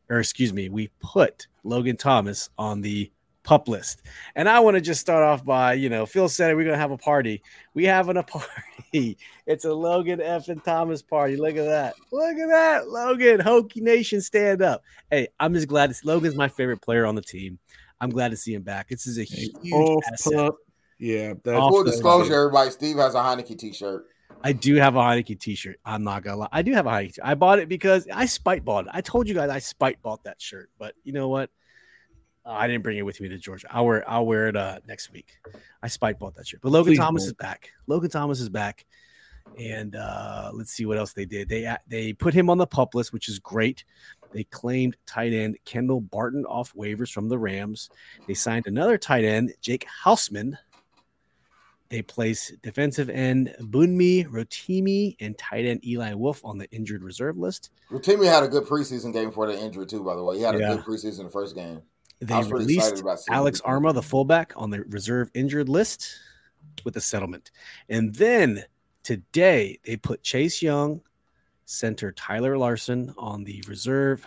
[0.09, 3.11] or excuse me, we put Logan Thomas on the
[3.47, 4.03] pup list.
[4.35, 6.91] And I want to just start off by, you know, Phil said we're gonna have
[6.91, 7.41] a party.
[7.73, 8.23] We having a
[8.93, 9.17] party.
[9.45, 11.37] It's a Logan F and Thomas party.
[11.37, 11.95] Look at that.
[12.11, 13.39] Look at that, Logan.
[13.39, 14.83] Hokie Nation, stand up.
[15.09, 17.57] Hey, I'm just glad to see Logan's my favorite player on the team.
[18.01, 18.89] I'm glad to see him back.
[18.89, 20.51] This is a huge oh, asset.
[20.99, 22.69] Yeah, that's full disclosure, everybody.
[22.71, 24.07] Steve has a Heinicke t-shirt.
[24.43, 25.79] I do have a Heinicke t-shirt.
[25.85, 26.49] I'm not gonna lie.
[26.51, 27.19] I do have a Heinicke.
[27.23, 28.91] I bought it because I spite bought it.
[28.93, 31.49] I told you guys I spite bought that shirt, but you know what?
[32.47, 33.67] Uh, I didn't bring it with me to Georgia.
[33.69, 35.37] I'll wear I'll wear it uh, next week.
[35.83, 36.61] I spike bought that shirt.
[36.61, 37.29] But Logan Please Thomas don't.
[37.29, 37.71] is back.
[37.87, 38.85] Logan Thomas is back.
[39.59, 41.49] And uh, let's see what else they did.
[41.49, 43.83] They they put him on the pup list, which is great.
[44.31, 47.89] They claimed tight end Kendall Blanton off waivers from the Rams.
[48.27, 50.57] They signed another tight end, Jake Hausman.
[51.89, 57.37] They placed defensive end Bunmi Rotimi and tight end Eli Wolf on the injured reserve
[57.37, 57.71] list.
[57.89, 60.03] Rotimi had a good preseason game for the injury too.
[60.03, 60.75] By the way, he had a yeah.
[60.75, 61.81] good preseason the first game.
[62.19, 66.17] They released Alex Armah, the fullback, on the reserve injured list
[66.83, 67.51] with a settlement.
[67.89, 68.63] And then
[69.03, 71.01] today they put Chase Young,
[71.65, 74.25] center Tyler Larsen on the reserve,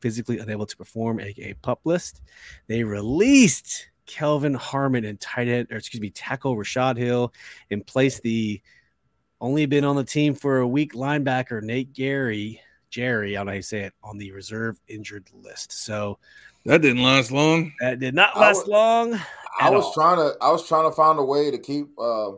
[0.00, 2.22] physically unable to perform, aka pup list.
[2.66, 7.32] They released Kelvin Harmon and tight end, or excuse me, tackle Rashad Hill,
[7.70, 8.60] and placed the
[9.40, 13.52] only been on the team for a week linebacker Nate Gary, Jerry, I don't know
[13.52, 15.72] how you say it, on the reserve injured list.
[15.72, 16.18] So
[16.64, 17.72] that didn't last long.
[17.80, 19.20] That did not last was, long.
[19.60, 19.92] I was all.
[19.94, 22.32] trying to I was trying to find a way to keep uh,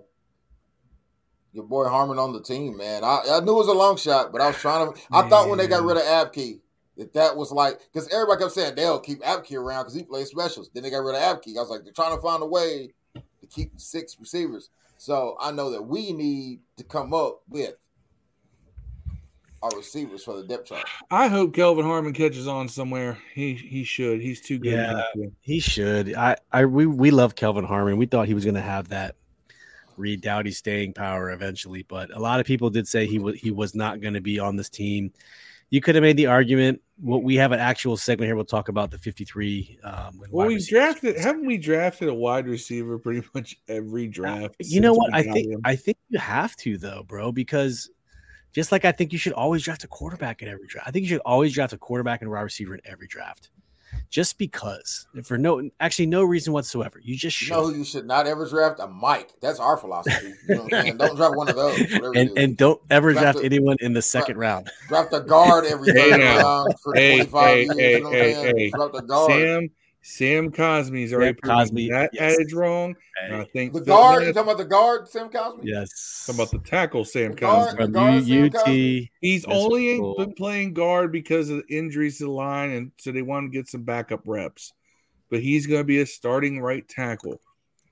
[1.53, 3.05] your boy Harmon on the team, man.
[3.05, 5.01] I, I knew it was a long shot, but I was trying to.
[5.13, 6.61] I thought when they got rid of Apke
[6.97, 10.29] that that was like because everybody kept saying they'll keep Apke around because he plays
[10.29, 10.71] specials.
[10.73, 11.57] Then they got rid of Apke.
[11.57, 14.71] I was like, they're trying to find a way to keep six receivers.
[14.99, 17.75] So I know that we need to come up with
[19.63, 20.85] our receivers for the depth chart.
[21.11, 23.19] I hope Kelvin Harmon catches on somewhere.
[23.35, 24.21] He he should.
[24.21, 24.73] He's too good.
[24.73, 25.03] Yeah,
[25.41, 26.15] he should.
[26.15, 27.97] I I we we love Kelvin Harmon.
[27.97, 29.17] We thought he was going to have that
[29.97, 33.51] Reed Doughty staying power eventually, but a lot of people did say he was he
[33.51, 35.13] was not going to be on this team.
[35.69, 36.81] You could have made the argument.
[37.01, 38.35] Well, we have an actual segment here.
[38.35, 39.79] We'll talk about the 53.
[39.85, 41.17] Um, well, we drafted.
[41.17, 44.57] Haven't we drafted a wide receiver pretty much every draft?
[44.59, 45.15] You know what?
[45.15, 45.61] I think him?
[45.65, 47.89] I think you have to though, bro, because
[48.53, 50.89] just like I think you should always draft a quarterback in every draft.
[50.89, 53.51] I think you should always draft a quarterback and a wide receiver in every draft.
[54.09, 57.01] Just because, for no, actually, no reason whatsoever.
[57.03, 57.49] You just should.
[57.49, 58.81] You know who you should not ever draft?
[58.81, 59.33] A Mike.
[59.41, 60.33] That's our philosophy.
[60.49, 61.81] You know don't draft one of those.
[62.17, 64.71] And, and don't ever draft, draft a, anyone in the second draft, round.
[64.89, 67.77] Draft a guard every third round for hey, 25 hey, years.
[67.77, 69.33] Hey, you know hey, hey, Draft a guard.
[69.33, 69.71] Sam,
[70.03, 72.35] Sam Cosmi's already Sam Cosmi, that yes.
[72.35, 72.97] adage wrong.
[73.23, 75.61] And I think The Phil guard, you talking about the guard, Sam Cosmi?
[75.65, 76.25] Yes.
[76.27, 77.77] talking about the tackle, Sam The guard- Cosmi.
[77.77, 78.53] from guard, Sam UT.
[78.53, 79.11] Cosmi?
[79.21, 80.17] He's That's only cool.
[80.17, 83.57] been playing guard because of the injuries to the line, and so they want to
[83.59, 84.73] get some backup reps.
[85.29, 87.41] But he's going to be a starting right tackle.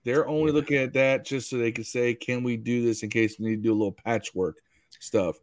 [0.04, 0.54] They're only Yeah.
[0.54, 3.50] looking at that just so they can say, "Can we do this in case we
[3.50, 4.56] need to do a little patchwork
[4.98, 5.36] stuff?"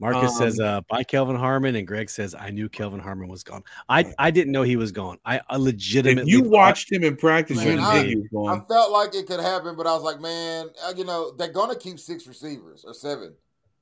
[0.00, 3.42] Marcus Um, says, uh, "Bye, Kelvin Harmon," and Greg says, "I knew Kelvin Harmon was
[3.42, 3.62] gone.
[3.86, 5.18] I I didn't know he was gone.
[5.26, 8.66] I, I If legitimately you watched him in practice, Man, you I- he was I
[8.66, 11.76] felt like it could happen, but I was like, man, uh, you know, they're gonna
[11.76, 13.34] keep six receivers or seven.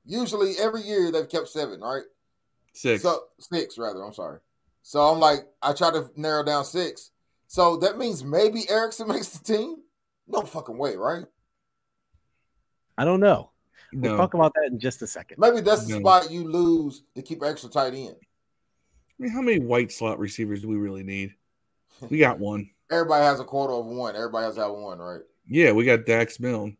[0.05, 2.03] Usually, every year they've kept seven, right?
[2.73, 3.01] Six.
[3.01, 4.03] So six, rather.
[4.03, 4.39] I'm sorry.
[4.81, 7.11] So I'm like, I try to narrow down six.
[7.47, 9.77] So that means maybe Erickson makes the team.
[10.27, 11.23] No fucking way, right?
[12.97, 13.51] I don't know.
[13.93, 15.37] We'll no, talk about that in just a second.
[15.39, 15.99] Maybe that's the No.
[15.99, 18.15] spot you lose to keep extra tight end.
[18.19, 21.35] I mean, how many white slot receivers do we really need?
[22.09, 22.69] We got one.
[22.89, 24.15] Everybody has a quarter of one.
[24.15, 25.19] Everybody has that one, right?
[25.45, 26.77] Yeah, we got Dax Milne.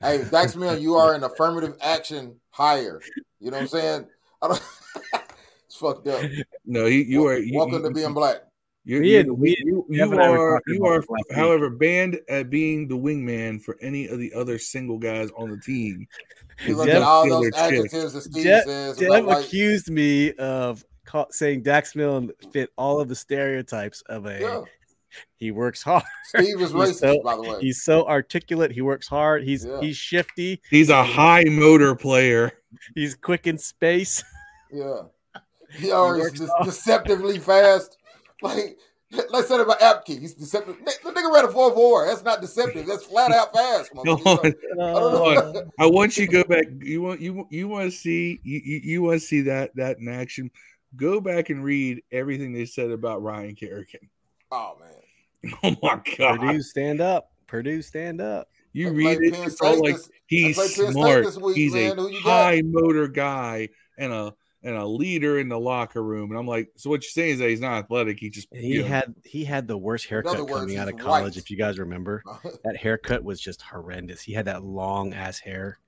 [0.00, 3.00] Hey, Dax Milne, you are an affirmative action hire.
[3.38, 4.06] You know what I'm saying?
[4.42, 4.62] I don't,
[5.64, 6.22] it's fucked up.
[6.66, 7.38] No, he, you are.
[7.38, 8.42] You, Welcome you, to being black.
[8.90, 11.08] You, We you, had- we- you, you Jeff and I were are, you are, this
[11.08, 11.24] week.
[11.32, 15.58] however, banned at being the wingman for any of the other single guys on the
[15.58, 16.08] team.
[16.66, 19.44] You look Jeff- at all those adjectives that Steve Jeff- says Dev about white.
[19.46, 24.40] accused me of ca- saying Dax Milne fit all of the stereotypes of a.
[24.40, 24.62] Yeah,
[25.36, 26.02] He works hard.
[26.24, 27.58] Steve is He's racist, so- by the way.
[27.60, 28.72] He's so articulate.
[28.72, 29.44] He works hard.
[29.44, 29.80] He's Yeah.
[29.80, 30.60] he's shifty.
[30.68, 32.50] He's a high motor player.
[32.96, 34.24] He's quick in space.
[34.72, 35.02] Yeah,
[35.72, 37.96] he always works de- deceptively fast.
[38.42, 38.78] Like
[39.30, 40.76] let's say about Apke, he's deceptive.
[40.84, 42.06] The nigga ran a four four.
[42.06, 42.86] That's not deceptive.
[42.86, 43.90] That's flat out fast.
[43.94, 44.52] Hold motherfucker.
[44.78, 44.80] on.
[44.80, 46.66] I don't I want you to go back.
[46.80, 49.98] You want you you want to see you, you, you want to see that that
[49.98, 50.50] in action.
[50.96, 54.08] Go back and read everything they said about Ryan Kerrigan.
[54.52, 56.40] Oh man, Oh my god!
[56.40, 57.30] Purdue, stand up.
[57.46, 58.48] Purdue, stand up.
[58.72, 61.42] You They read played it, Penn it's all like this- he's played Penn State smart.
[61.42, 61.98] week, he's man.
[61.98, 62.44] A you got?
[62.44, 66.30] high motor guy and a and a leader in the locker room.
[66.30, 68.18] And I'm like, so what you're saying is that he's not athletic.
[68.20, 70.98] He just He you know, had he had the worst haircut words, coming out of
[70.98, 71.22] college.
[71.24, 71.36] white.
[71.36, 72.50] If you guys remember, uh-huh.
[72.64, 74.20] that haircut was just horrendous.
[74.22, 75.78] He had that long ass hair.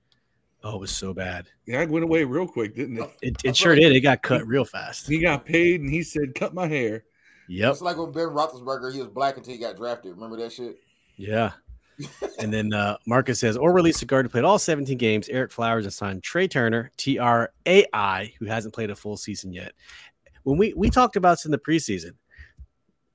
[0.65, 1.47] Oh, it was so bad.
[1.67, 3.09] yeah, it went away real quick, didn't it?
[3.21, 3.95] It, it sure thought- did.
[3.95, 5.07] It got cut real fast.
[5.07, 7.03] He got paid and he said, "Cut my hair."
[7.49, 7.71] Yep.
[7.73, 10.13] It's like when Ben Roethlisberger, he was black until he got drafted.
[10.13, 10.77] Remember that shit?
[11.17, 11.51] Yeah.
[12.39, 15.51] And then uh, Marcus says, or release a guard who played all 17 games, Ereck
[15.51, 19.53] Flowers, and signed Trai Turner, T R A I, who hasn't played a full season
[19.53, 19.73] yet.
[20.43, 22.13] When we, we talked about this in the preseason,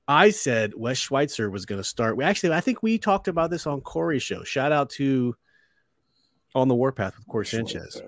[0.07, 2.17] I said Wes Schweitzer was going to start.
[2.17, 4.43] We actually, I think we talked about this on Corey's show.
[4.43, 5.35] Shout out to
[6.55, 8.01] On the Warpath with Corey Sanchez.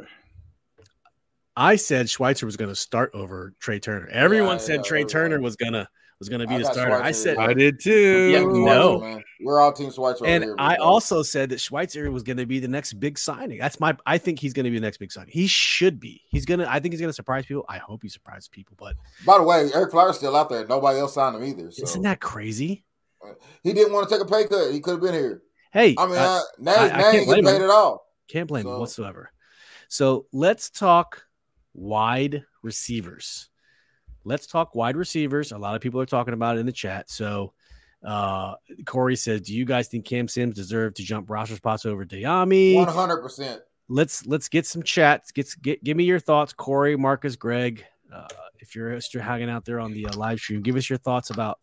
[1.56, 4.08] I said Schweitzer was going to start over Trai Turner.
[4.08, 5.08] Everyone Yeah, said yeah, Trai.
[5.08, 5.88] Turner was gonna
[6.22, 7.02] was gonna be I the got starter.
[7.04, 8.30] I said I did too.
[8.30, 9.00] Yeah, Schweitzer, no.
[9.00, 9.24] man.
[9.44, 10.24] We're all Team Schweitzer.
[10.24, 13.58] And here, I also said that Schweitzer was going to be the next big signing.
[13.58, 13.98] That's my.
[14.06, 15.32] I think he's going to be the next big signing.
[15.34, 16.22] He should be.
[16.30, 16.68] He's gonna.
[16.70, 17.66] I think he's going to surprise people.
[17.68, 18.76] I hope he surprises people.
[18.78, 20.68] But By the way, Ereck Flowers still out there.
[20.68, 21.72] Nobody else signed him either.
[21.72, 22.86] So isn't that crazy?
[23.64, 24.72] he didn't want to take a pay cut.
[24.72, 25.42] He could have been here.
[25.74, 27.66] Hey, I mean, I I, now, I- I now can't he ain't blame getting paid
[27.66, 27.70] him.
[27.72, 28.06] at all.
[28.28, 29.32] can't blame him whatsoever.
[29.88, 31.24] So let's talk
[31.74, 33.50] wide receivers.
[34.24, 35.52] Let's talk wide receivers.
[35.52, 37.10] A lot of people are talking about it in the chat.
[37.10, 37.54] So
[38.04, 38.56] uh
[38.86, 42.76] Corey says, "Do you guys think Cam Sims deserved to jump roster spots over Dyami?"
[42.76, 43.62] One hundred percent.
[43.90, 45.32] let's let's get some chats.
[45.32, 47.86] Get get give me your thoughts, Corey, Marcus, Greg.
[48.12, 48.28] Uh,
[48.60, 51.30] if you're still hanging out there on the uh, live stream, give us your thoughts
[51.30, 51.60] about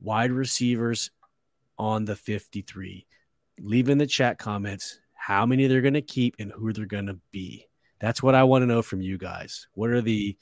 [0.00, 1.10] wide receivers
[1.78, 3.06] on the 53.
[3.60, 7.06] Leave in the chat comments how many they're going to keep and who they're going
[7.06, 7.66] to be.
[7.98, 9.66] That's what I want to know from you guys.
[9.74, 10.36] What are the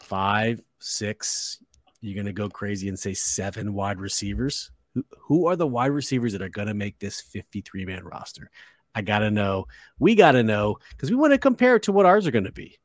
[0.00, 1.58] five, six?
[2.00, 4.70] You're going to go crazy and say seven wide receivers.
[4.94, 8.50] Who, who are the wide receivers that are going to make this 53 man roster?
[8.94, 9.66] I got to know.
[9.98, 12.44] We got to know because we want to compare it to what ours are going
[12.44, 12.78] to be.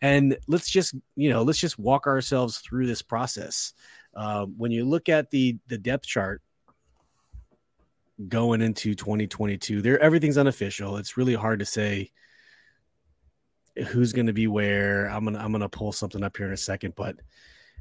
[0.00, 3.72] And let's just, you know, let's just walk ourselves through this process.
[4.14, 6.42] Um, when you look at the the depth chart
[8.28, 10.96] going into 2022, there everything's unofficial.
[10.98, 12.10] It's really hard to say
[13.88, 15.06] who's going to be where.
[15.06, 17.16] I'm gonna I'm gonna pull something up here in a second, but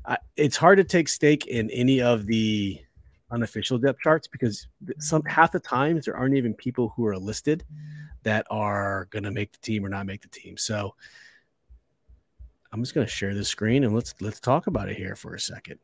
[0.05, 2.79] I, it's hard to take stake in any of the
[3.31, 4.67] unofficial depth charts because
[4.99, 7.63] some half the times there aren't even people who are listed
[8.23, 10.57] that are going to make the team or not make the team.
[10.57, 10.93] So
[12.71, 15.33] I'm just going to share the screen and let's let's talk about it here for
[15.33, 15.79] a second.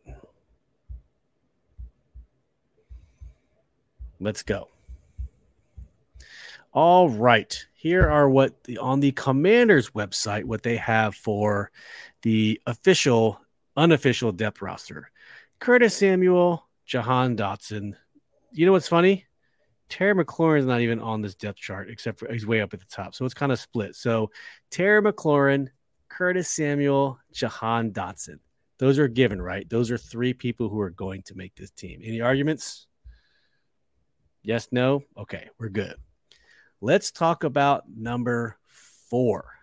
[4.19, 4.67] Let's go.
[6.73, 7.65] All right.
[7.73, 11.71] Here are what the on the Commanders website what they have for
[12.21, 13.41] the official
[13.75, 15.11] unofficial depth roster.
[15.59, 17.95] Curtis Samuel, Jahan Dotson.
[18.51, 19.25] You know what's funny?
[19.89, 22.79] Terry McLaurin is not even on this depth chart, except for he's way up at
[22.79, 23.13] the top.
[23.13, 23.95] So it's kind of split.
[23.95, 24.31] So
[24.69, 25.67] Terry McLaurin,
[26.07, 28.39] Curtis Samuel, Jahan Dotson.
[28.77, 29.69] Those are given, right?
[29.69, 31.99] Those are three people who are going to make this team.
[32.03, 32.87] Any arguments?
[34.41, 35.03] Yes, no?
[35.17, 35.95] Okay, we're good.
[36.81, 39.53] Let's talk about number four.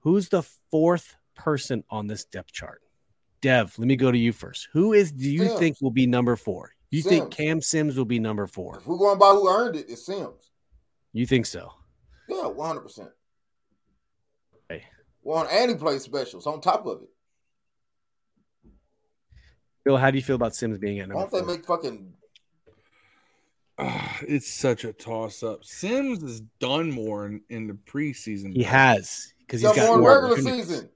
[0.00, 2.82] Who's the fourth person on this depth chart?
[3.40, 4.68] Dev, let me go to you first.
[4.72, 5.58] Who is do you Sims.
[5.60, 6.72] think will be number four?
[6.90, 7.10] You Sims.
[7.10, 8.78] think Cam Sims will be number four?
[8.78, 10.50] If we're going by who earned it, it's Sims.
[11.12, 11.72] You think so?
[12.28, 13.10] Yeah, one hundred percent.
[14.68, 14.82] Hey,
[15.22, 17.08] well, and he plays specials on top of it.
[19.84, 21.22] Bill, how do you feel about Sims being at number?
[21.22, 22.12] Why don't they make fucking?
[23.78, 25.64] Uh, it's such a toss up.
[25.64, 28.52] Sims has done more in, in the preseason.
[28.52, 30.88] He has because he's got more regular season.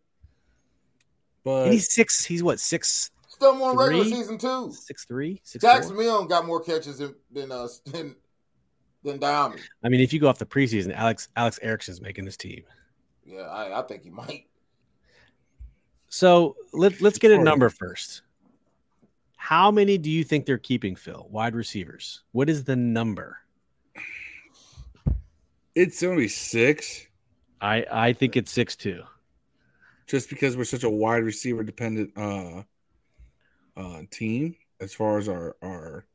[1.44, 2.24] But and he's six.
[2.24, 3.10] He's what six?
[3.28, 3.98] Still more three?
[3.98, 4.72] regular season too.
[4.72, 5.40] Six three.
[5.44, 8.16] Six Jackson Milne got more catches than than uh, than,
[9.04, 9.60] than Dyami.
[9.84, 12.64] I mean, if you go off the preseason, Alex Alex Erickson's making this team.
[13.24, 14.46] Yeah, I, I think he might.
[16.08, 18.22] So let, let's get a number first.
[19.53, 21.26] How many do you think they're keeping, Phil?
[21.30, 22.22] Wide receivers.
[22.32, 23.36] What is the number?
[25.74, 27.07] It's gonna six.
[27.61, 29.03] I I think it's six too
[30.07, 32.62] just because we're such a wide receiver dependent uh,
[33.76, 36.07] uh, team as far as our our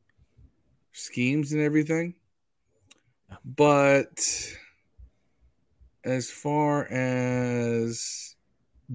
[0.93, 2.15] schemes and everything.
[3.45, 4.17] But
[6.03, 8.35] as far as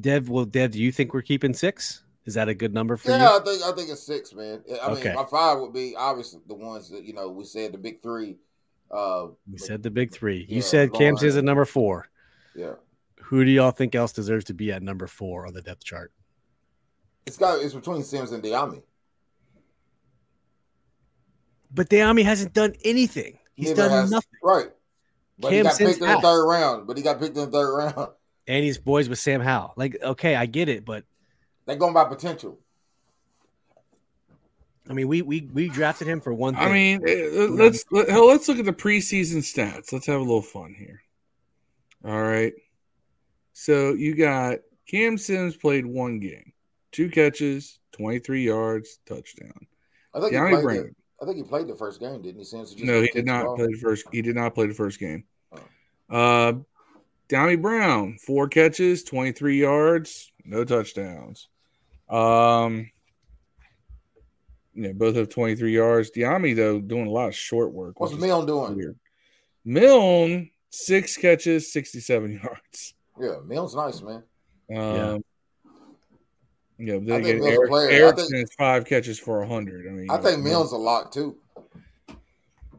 [0.00, 2.02] Dev, well, Dev, do you think we're keeping six?
[2.24, 3.22] Is that a good number for yeah, you?
[3.22, 4.62] Yeah, I think I think it's six, man.
[4.80, 5.08] I okay.
[5.08, 8.02] mean, my five would be obviously the ones that you know we said the big
[8.02, 8.36] three.
[8.90, 10.46] Uh, we said the big three.
[10.48, 12.08] You yeah, said Cam is at number four.
[12.54, 12.74] Yeah.
[13.22, 16.12] Who do y'all think else deserves to be at number four on the depth chart?
[17.26, 18.82] It's got it's between Sims and Dyami.
[21.74, 23.38] But Dyami hasn't done anything.
[23.54, 24.30] He's done has, nothing.
[24.42, 24.70] Right.
[25.38, 26.86] But Cam he got picked in the third round.
[26.86, 28.10] But he got picked in the third round.
[28.46, 29.72] And he's boys with Sam Howell.
[29.76, 31.04] Like, okay, I get it, but
[31.66, 32.58] they're going by potential.
[34.88, 36.62] I mean, we we we drafted him for one thing.
[36.62, 39.92] I mean, eh, let's let, let's look at the preseason stats.
[39.92, 41.02] Let's have a little fun here.
[42.04, 42.52] All right.
[43.52, 44.58] So you got
[44.88, 46.52] Cam Sims played one game,
[46.90, 49.66] two catches, 23 yards, touchdown.
[50.14, 50.90] I think, he played, the,
[51.22, 52.44] I think he played the first game, didn't he?
[52.44, 52.74] Sims?
[52.74, 54.06] He no, he did not play the first.
[54.10, 55.24] He did not play the first game.
[55.52, 55.58] Oh.
[56.10, 56.52] Uh,
[57.28, 61.48] Dyami Brown, four catches, 23 yards, no touchdowns.
[62.12, 62.90] Um,
[64.74, 66.10] yeah, both have 23 yards.
[66.10, 67.98] Dyami, though, doing a lot of short work.
[68.00, 68.76] What's Milne doing?
[68.76, 68.98] Weird.
[69.64, 72.94] Milne, six catches, 67 yards.
[73.18, 74.22] Yeah, Milne's nice, man.
[74.70, 75.18] Um, yeah.
[76.78, 79.86] Yeah, then again, Eric, Erickson think, has five catches for hundred.
[79.86, 81.36] I mean, I think Milne's a lot too.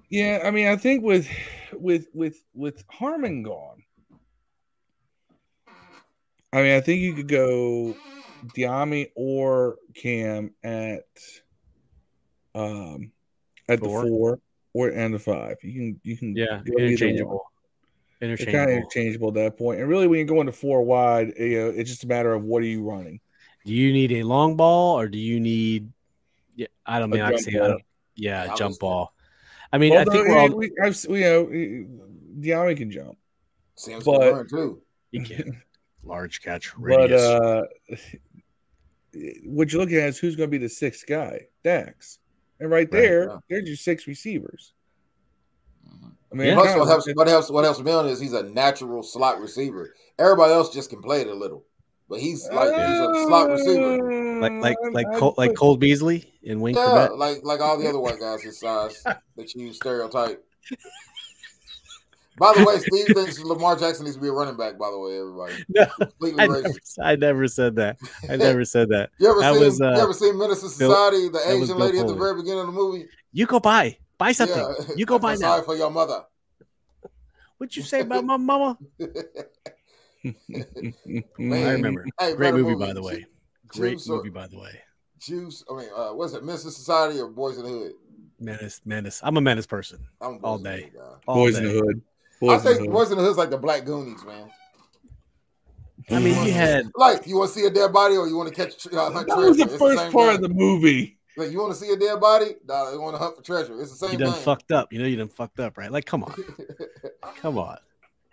[0.10, 1.30] Yeah, I mean, I think with
[1.72, 3.84] with with with Harmon gone,
[6.52, 7.96] I mean, I think you could go
[8.48, 11.06] Dyami or Cam at
[12.56, 13.12] um
[13.68, 14.04] at four.
[14.04, 14.40] the four
[14.74, 15.58] or and the five.
[15.64, 17.46] You can you can yeah interchangeable
[18.24, 18.58] interchangeable.
[18.58, 19.80] kind of interchangeable at that point.
[19.80, 22.44] And really, when you go into four wide, you know, it's just a matter of
[22.44, 23.20] what are you running.
[23.66, 25.92] Do you need a long ball or do you need?
[26.56, 27.84] Yeah, I don't mean I say I don't,
[28.16, 29.14] yeah, jump ball.
[29.72, 31.46] I mean, I think we're all, we, I've, you know,
[32.40, 33.18] Dyami can jump.
[33.76, 34.82] Sam's but too.
[35.12, 35.62] He can
[36.04, 37.22] large catch radius.
[37.22, 37.96] But uh,
[39.46, 42.20] what you're looking at is who's going to be the sixth guy, Dax,
[42.60, 43.38] and right, right there, yeah.
[43.50, 44.74] there's your six receivers.
[45.88, 46.08] Mm-hmm.
[46.32, 46.54] I mean, yeah.
[46.56, 49.94] plus what helps what helps what helps Milne is he's a natural slot receiver.
[50.20, 51.66] Everybody else just can play it a little,
[52.10, 56.34] but he's like he's a slot receiver, like like uh, like Cole, like Cole Beasley
[56.48, 56.78] and Wink.
[56.78, 60.44] Yeah, like like all the other white guys his size that you stereotype.
[62.38, 64.78] By the way, Steve thinks Lamar Jackson needs to be a running back.
[64.78, 65.54] By the way, everybody.
[65.70, 65.86] No,
[66.24, 66.64] I never,
[67.04, 67.98] I, never, said that.
[68.30, 69.12] I never said that.
[69.20, 69.60] you ever seen?
[69.60, 71.30] Was, uh, you ever seen Menace Society?
[71.30, 73.06] The Asian lady at the very beginning of the movie.
[73.32, 74.58] You go buy, Buy something.
[74.58, 74.96] Yeah.
[74.96, 75.40] You go buy now.
[75.40, 76.24] Sorry for your mother.
[77.58, 78.78] What'd you say about my mama?
[81.38, 82.06] Man, I remember.
[82.20, 83.26] Hey, Great movie, movie, by the way.
[83.68, 84.80] Great Juice movie, or, by the way.
[85.20, 85.64] Juice.
[85.70, 86.44] I mean, uh, what's it?
[86.44, 87.94] Menace Society or Boys in the Hood?
[88.40, 89.22] Menace, Menace.
[89.24, 90.06] I'm a Menace person.
[90.22, 90.92] I'm all day.
[91.28, 91.60] All Boys day.
[91.60, 92.02] in the Hood.
[92.44, 94.52] Boys I think Boys in the Hood is like the Black Goonies, man.
[96.12, 98.54] I mean, you had like you want to see a dead body or you want
[98.54, 98.86] to catch.
[98.88, 100.34] Uh, that was the first the part guy.
[100.34, 101.18] of the movie.
[101.38, 102.56] Like you want to see a dead body?
[102.68, 103.80] Nah, you want to hunt for treasure.
[103.82, 104.12] It's the same.
[104.12, 104.44] You done thing.
[104.44, 104.92] fucked up.
[104.92, 105.90] You know you done fucked up, right?
[105.90, 106.36] Like, come on,
[107.38, 107.78] come on.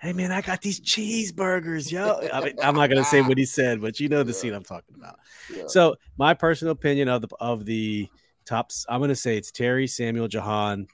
[0.01, 2.29] hey man, I got these cheeseburgers, yo.
[2.33, 4.39] I mean, I'm not gonna say what he said, but you know the yeah.
[4.39, 5.21] scene I'm talking about.
[5.55, 5.69] Yeah.
[5.69, 8.09] So my personal opinion of the of the
[8.45, 10.89] tops, I'm gonna say it's Terry, Samuel, Jahan,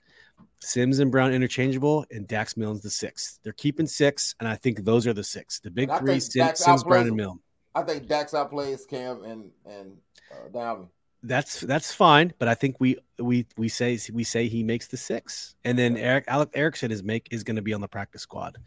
[0.61, 3.41] Sims and Brown interchangeable, and Dax Milne's the sixth.
[3.43, 5.61] They're keeping six, and I think those are the six.
[5.61, 7.41] The big three: Sims, Sims Brown, and Milne.
[7.75, 9.97] I think Dax outplays Cam and and
[10.33, 10.89] uh, Dyami
[11.27, 14.97] that's that's fine, but I think we we we say we say he makes the
[14.97, 18.23] six, and then Eric Alec Erickson is make is going to be on the practice
[18.23, 18.59] squad.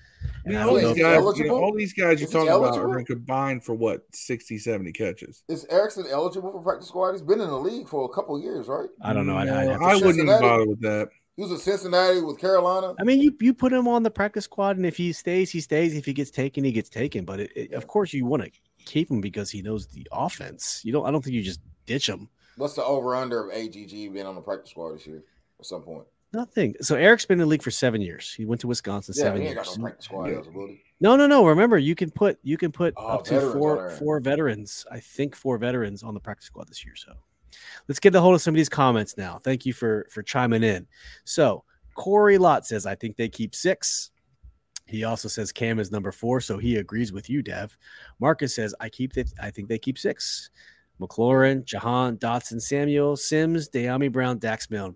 [0.45, 3.13] And all, these guys, you know, all these guys you're talking about are going to
[3.13, 5.43] combine for what 60, 70 catches.
[5.47, 7.13] Is Erickson eligible for practice squad?
[7.13, 8.89] He's been in the league for a couple years, right?
[9.01, 9.41] I don't know.
[9.43, 11.09] No, I, I wouldn't even bother with that.
[11.39, 12.95] He was in Cincinnati with Carolina.
[12.99, 15.61] I mean, you you put him on the practice squad, and if he stays, he
[15.61, 15.95] stays.
[15.95, 17.23] If he gets taken, he gets taken.
[17.23, 18.51] But it, it, of course, you want to
[18.83, 20.81] keep him because he knows the offense.
[20.83, 21.05] You don't.
[21.05, 22.27] I don't think you just ditch him.
[22.57, 25.23] What's the over under of AGG being on the practice squad this year
[25.61, 26.03] at some point?
[26.33, 26.75] Nothing.
[26.81, 28.33] So Eric's been in the league for seven years.
[28.33, 29.77] He went to Wisconsin yeah, seven years.
[29.77, 30.41] No, squad, yeah.
[30.99, 31.45] no, no, no.
[31.45, 34.85] Remember, you can put you can put oh, up to four four veterans.
[34.91, 36.97] I think four veterans on the practice squad this year.
[36.97, 37.13] So
[37.87, 39.39] let's get the hold of some of these comments now.
[39.39, 40.87] Thank you for for chiming in.
[41.23, 41.63] So
[41.95, 44.11] Corey Lott says, I think they keep six.
[44.85, 47.77] He also says Cam is number four, so he agrees with you, Dev.
[48.19, 49.31] Marcus says, I keep it.
[49.41, 50.49] I think they keep six.
[50.99, 54.95] McLaurin, Jahan, Dotson, Samuel, Sims, Dyami Brown, Dax Milne.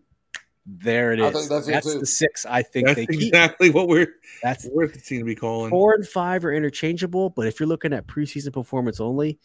[0.66, 1.50] There it is.
[1.50, 2.46] that's, that's the six.
[2.46, 4.08] I think that's they exactly what we're
[4.42, 5.70] that's what we're the to be calling.
[5.70, 9.40] Four and five are interchangeable, but if you're looking at preseason performance only,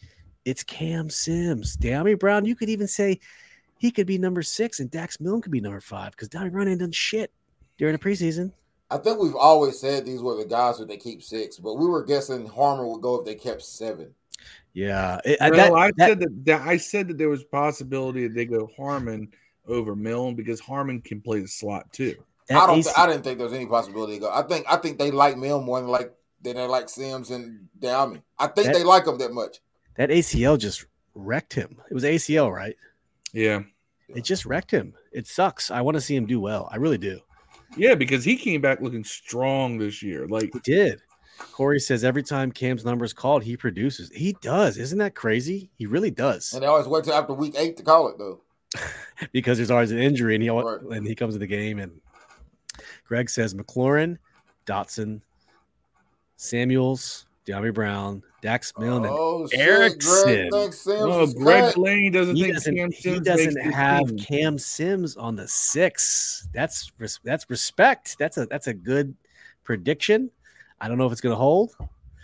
[0.49, 2.45] it's Cam Sims, Dyami Brown.
[2.45, 3.19] You could even say
[3.77, 6.67] he could be number six, and Dax Milne could be number five because Dyami Brown
[6.67, 7.31] ain't done shit
[7.77, 8.51] during the preseason.
[8.89, 11.85] I think we've always said these were the guys that they keep six, but we
[11.85, 14.13] were guessing Harmon would go if they kept seven.
[14.73, 18.27] Yeah, it, well, that, I that, said that, that, I said that there was possibility
[18.27, 19.31] that they go Harmon
[19.67, 22.15] over Milne because Harmon can play the slot too.
[22.49, 22.79] I don't.
[22.79, 24.31] AC- I didn't think there was any possibility to go.
[24.31, 24.65] I think.
[24.67, 28.23] I think they like Milne more than like than they like Sims and Dyami.
[28.39, 29.59] I think that, they like them that much.
[29.99, 31.75] That ACL just wrecked him.
[31.91, 32.77] It was ACL, right?
[33.33, 33.63] Yeah.
[34.07, 34.93] It just wrecked him.
[35.11, 35.69] It sucks.
[35.69, 36.69] I want to see him do well.
[36.71, 37.19] I really do.
[37.75, 40.25] Yeah, because he came back looking strong this year.
[40.25, 41.01] Like he did.
[41.51, 44.09] Corey says every time Cam's number is called, he produces.
[44.11, 44.77] He does.
[44.77, 45.69] Isn't that crazy?
[45.75, 46.53] He really does.
[46.53, 48.39] And they always wait till after week eight to call it, though.
[49.33, 50.79] because there's always an injury, and he right.
[50.79, 51.77] and he comes to the game.
[51.77, 51.99] And
[53.05, 54.17] Greg says McLaurin,
[54.65, 55.19] Dotson,
[56.37, 60.49] Samuels, Dyami Brown, Dax Milne, oh, Erickson.
[60.49, 65.17] Greg oh, Greg Lane doesn't he think doesn't, Cam Sims he doesn't have Cam Sims
[65.17, 66.47] on the six.
[66.53, 66.91] That's
[67.23, 68.17] that's respect.
[68.19, 69.15] That's a that's a good
[69.63, 70.31] prediction.
[70.81, 71.75] I don't know if it's going to hold.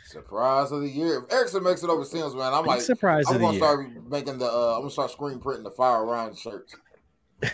[0.06, 1.24] Surprise of the year.
[1.24, 4.38] If Erickson makes it over Sims, man, I'm Big like, surprise I'm gonna start making
[4.38, 4.46] the.
[4.46, 6.76] Uh, I'm gonna start screen printing the fire around shirts.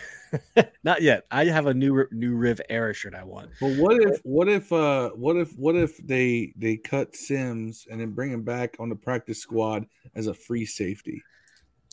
[0.84, 1.24] Not yet.
[1.30, 3.50] I have a new new Riv era shirt I want.
[3.60, 8.00] But what if what if uh what if what if they they cut Sims and
[8.00, 11.22] then bring him back on the practice squad as a free safety?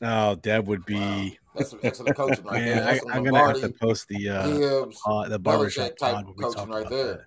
[0.02, 0.96] Oh, Deb would be.
[0.96, 1.30] Wow.
[1.56, 3.02] That's excellent coaching right Man, there.
[3.12, 6.90] I, am gonna have to post the uh, Gibbs, uh the barbershop type coaching right
[6.90, 7.06] there.
[7.06, 7.26] That.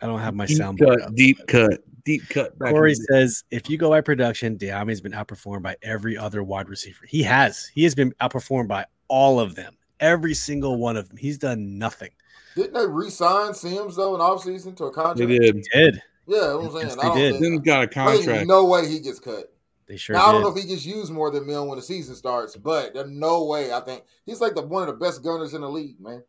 [0.00, 0.78] I don't have my deep sound.
[0.78, 2.58] Cut, deep cut, deep cut.
[2.58, 7.04] Corey says, if you go by production, Dyami's been outperformed by every other wide receiver.
[7.06, 7.66] He has.
[7.74, 9.76] He has been outperformed by all of them.
[10.00, 11.16] Every single one of them.
[11.16, 12.10] He's done nothing.
[12.54, 15.18] Didn't they re-sign Sims though in offseason to a contract?
[15.18, 15.66] They did.
[15.72, 16.02] did.
[16.26, 16.88] Yeah, I'm saying.
[16.88, 17.40] Yes, they did.
[17.40, 18.46] Sims got a contract.
[18.46, 19.52] No way he gets cut.
[19.86, 20.14] They sure.
[20.14, 22.54] Now, I don't know if he gets used more than Mill when the season starts,
[22.54, 23.72] but there's no way.
[23.72, 26.22] I think he's like the one of the best gunners in the league, man.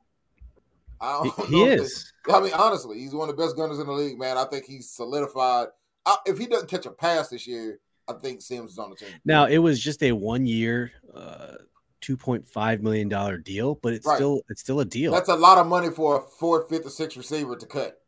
[1.01, 2.13] I don't he, he is.
[2.31, 4.37] I mean, honestly, he's one of the best gunners in the league, man.
[4.37, 5.67] I think he's solidified.
[6.05, 8.95] I, if he doesn't catch a pass this year, I think Sims is on the
[8.95, 9.09] team.
[9.25, 11.55] Now, it was just a one year, uh,
[12.01, 14.15] two point five million dollar deal, but it's right.
[14.15, 15.11] still it's still a deal.
[15.11, 18.01] That's a lot of money for a fourth, fifth, or sixth receiver to cut.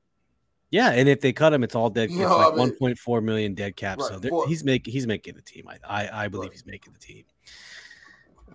[0.70, 2.12] Yeah, and if they cut him, it's all dead.
[2.12, 2.60] You it's like I mean?
[2.60, 4.00] one point four million dead cap.
[4.00, 4.22] Right.
[4.22, 5.68] So he's making he's making the team.
[5.68, 6.54] I I, I believe right.
[6.54, 7.24] he's making the team.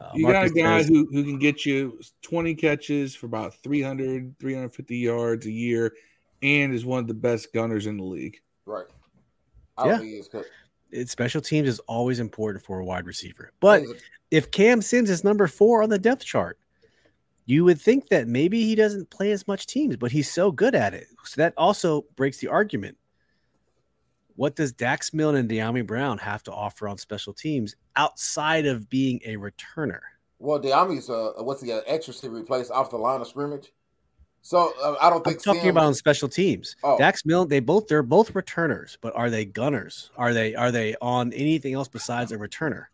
[0.01, 3.55] Uh, you Marcus got a guy who, who can get you 20 catches for about
[3.63, 5.95] 300, 350 yards a year
[6.43, 8.39] and is one of the best gunners in the league.
[8.67, 8.85] Right.
[9.79, 10.21] I yeah.
[10.91, 13.53] It's special teams is always important for a wide receiver.
[13.61, 13.83] But
[14.31, 16.59] if Cam Sims is number four on the depth chart,
[17.45, 20.75] you would think that maybe he doesn't play as much teams, but he's so good
[20.75, 21.07] at it.
[21.25, 22.97] So that also breaks the argument
[24.37, 28.89] what does Dax Milne and Dyami Brown have to offer on special teams outside of
[28.89, 30.01] being a returner?
[30.39, 33.73] Well, Dyami's uh, what's the uh, extra to replace off the line of scrimmage.
[34.47, 36.77] So uh, I don't think I'm talking about on special teams.
[36.85, 36.97] Oh.
[36.97, 40.13] Dax Milne, they both they're both returners, but are they gunners?
[40.17, 42.85] Are they are they on anything else besides a returner?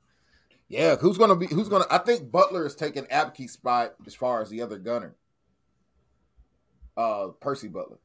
[0.68, 4.40] Yeah, who's gonna be who's gonna I think Butler is taking Apke's spot as far
[4.40, 5.14] as the other gunner.
[6.96, 7.98] Uh Percy Butler.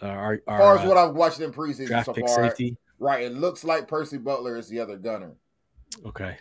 [0.00, 2.78] Uh, our, as far as uh, what I've watched in preseason so far, safety.
[2.98, 3.24] right?
[3.24, 5.34] It looks like Percy Butler is the other gunner.
[6.06, 6.38] Okay.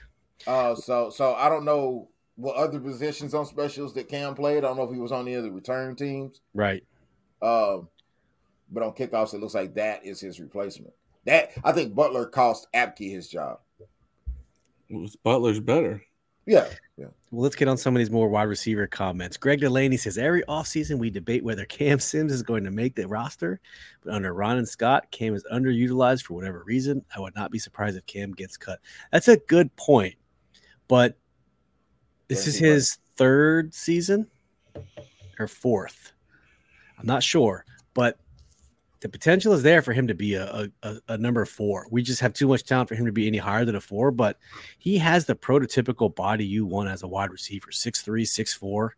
[0.48, 2.08] Uh, so so I don't know
[2.42, 4.60] what other positions on specials that Cam played.
[4.60, 6.42] I don't know if he was on any of the return teams.
[6.54, 6.84] Right.
[7.42, 7.88] Um,
[8.72, 10.94] but on kickoffs, it looks like that is his replacement.
[11.26, 13.60] That I think Butler cost Apke his job.
[15.24, 16.04] Butler's better.
[16.48, 16.68] Yeah,
[16.98, 17.06] yeah.
[17.30, 19.38] Well, let's get on some of these more wide receiver comments.
[19.38, 23.08] Greg Delaney says every offseason we debate whether Cam Sims is going to make the
[23.08, 23.60] roster,
[24.04, 27.06] but under Ron and Scott, Cam is underutilized for whatever reason.
[27.16, 28.80] I would not be surprised if Cam gets cut.
[29.12, 30.16] That's a good point,
[30.88, 31.16] but
[32.32, 34.26] this is his third season
[35.38, 36.14] or fourth.
[36.98, 38.18] I'm not sure, but
[39.02, 41.88] the potential is there for him to be a, a, a, number four.
[41.90, 44.12] We just have too much talent for him to be any higher than a four,
[44.12, 44.38] but
[44.78, 48.96] he has the prototypical body you want as a wide receiver six three, six four,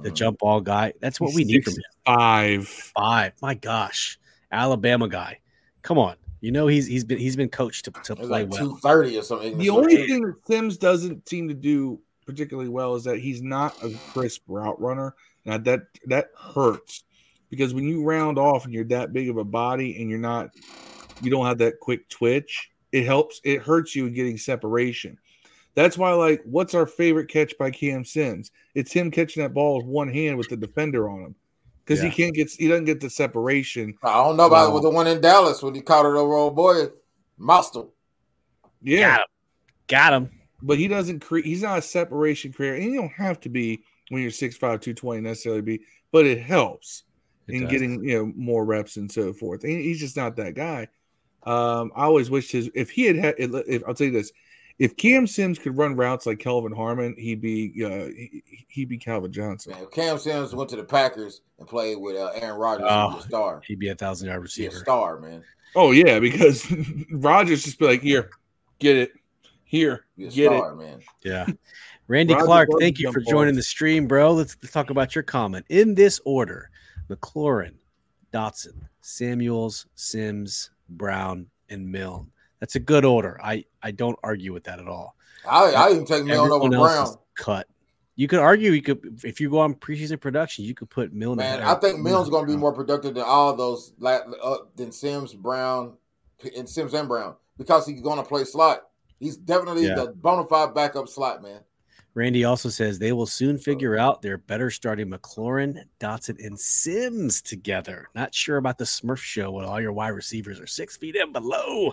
[0.00, 0.14] the Mhm.
[0.14, 0.92] jump ball guy.
[1.00, 1.82] That's what we need from him.
[2.04, 2.68] Five.
[2.68, 3.34] Five.
[3.42, 4.18] My gosh.
[4.50, 5.38] Alabama guy.
[5.82, 6.16] Come on.
[6.40, 8.60] You know he's he's been he's been coached to, to play like well.
[8.60, 9.56] two thirty or something.
[9.58, 12.00] The only thing that Sims doesn't seem to do
[12.32, 15.14] particularly well is that he's not a crisp route runner.
[15.44, 17.04] Now that that hurts
[17.50, 20.50] because when you round off and you're that big of a body and you're not,
[21.20, 22.70] you don't have that quick twitch.
[22.92, 23.40] It helps.
[23.44, 25.18] It hurts you in getting separation.
[25.74, 28.50] That's why, like, what's our favorite catch by Cam Sims?
[28.74, 31.34] It's him catching that ball with one hand with the defender on him
[31.84, 32.10] because Yeah.
[32.10, 32.50] he can't get.
[32.50, 33.94] He doesn't get the separation.
[34.02, 34.74] I don't know about Wow.
[34.74, 36.88] with the one in Dallas when he caught it over old boy
[37.38, 37.92] Mostel.
[38.82, 39.26] Yeah, Got him.
[39.88, 40.30] Got him.
[40.62, 41.44] But he doesn't create.
[41.44, 45.20] He's not a separation creator, and you don't have to be when you're 6'5", 220
[45.20, 45.80] necessarily be,
[46.12, 47.04] but it helps
[47.48, 47.70] It in does.
[47.70, 49.64] getting you know more reps and so forth.
[49.64, 50.88] And he's just not that guy.
[51.44, 54.32] Um, I always wished his if he had had if I'll tell you this,
[54.78, 58.98] if Cam Sims could run routes like Kelvin Harmon, he'd be uh, he, he'd be
[58.98, 59.72] Calvin Johnson.
[59.72, 62.88] Man, if Cam Sims went to the Packers and played with uh, Aaron Rodgers, he'd
[62.88, 63.18] be Oh.
[63.18, 63.62] a star.
[63.66, 64.84] He'd be a thousand yard He'd be a receiver.
[64.84, 65.42] star, man.
[65.74, 66.70] Oh yeah, because
[67.10, 68.30] Rodgers just be like, here,
[68.78, 69.12] get it,
[69.72, 70.76] here, Be a get it.
[70.76, 71.00] man.
[71.24, 71.46] Yeah.
[72.06, 74.32] Randy Roger Clark, Bud thank you jump for joining the stream, bro.
[74.32, 75.64] Let's, let's talk about your comment.
[75.70, 76.70] In this order
[77.08, 77.72] McLaurin,
[78.34, 82.30] Dotson, Samuels, Sims, Brown, and Milne.
[82.60, 83.40] That's a good order.
[83.42, 85.16] I, I don't argue with that at all.
[85.48, 87.06] I, I even take Milne over Everyone else Brown.
[87.06, 87.66] is cut.
[88.16, 91.38] You could argue you could if you go on preseason production, you could put Milne.
[91.38, 94.58] Man, I think of Milne's going to be more productive than all those la- uh,
[94.76, 95.94] than Sims, Brown,
[96.54, 98.82] and Sims and Brown because he's going to play slot.
[99.22, 99.94] He's definitely Yeah.
[99.94, 101.60] the bona fide backup slot, man.
[102.14, 107.40] Randy also says they will soon figure out they're better starting McLaurin, Dotson, and Sims
[107.40, 108.08] together.
[108.14, 111.32] Not sure about the Smurf show when all your wide receivers are six feet and
[111.32, 111.92] below.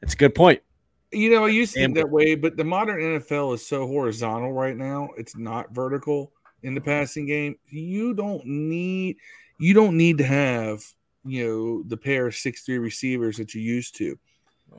[0.00, 0.62] That's a good point.
[1.10, 4.52] You know, I used to think that way, but the modern NFL is so horizontal
[4.52, 5.08] right now.
[5.16, 7.56] It's not vertical in the passing game.
[7.66, 9.16] You don't need
[9.58, 10.84] you don't need to have
[11.24, 14.18] you know the pair of six three receivers that you used to.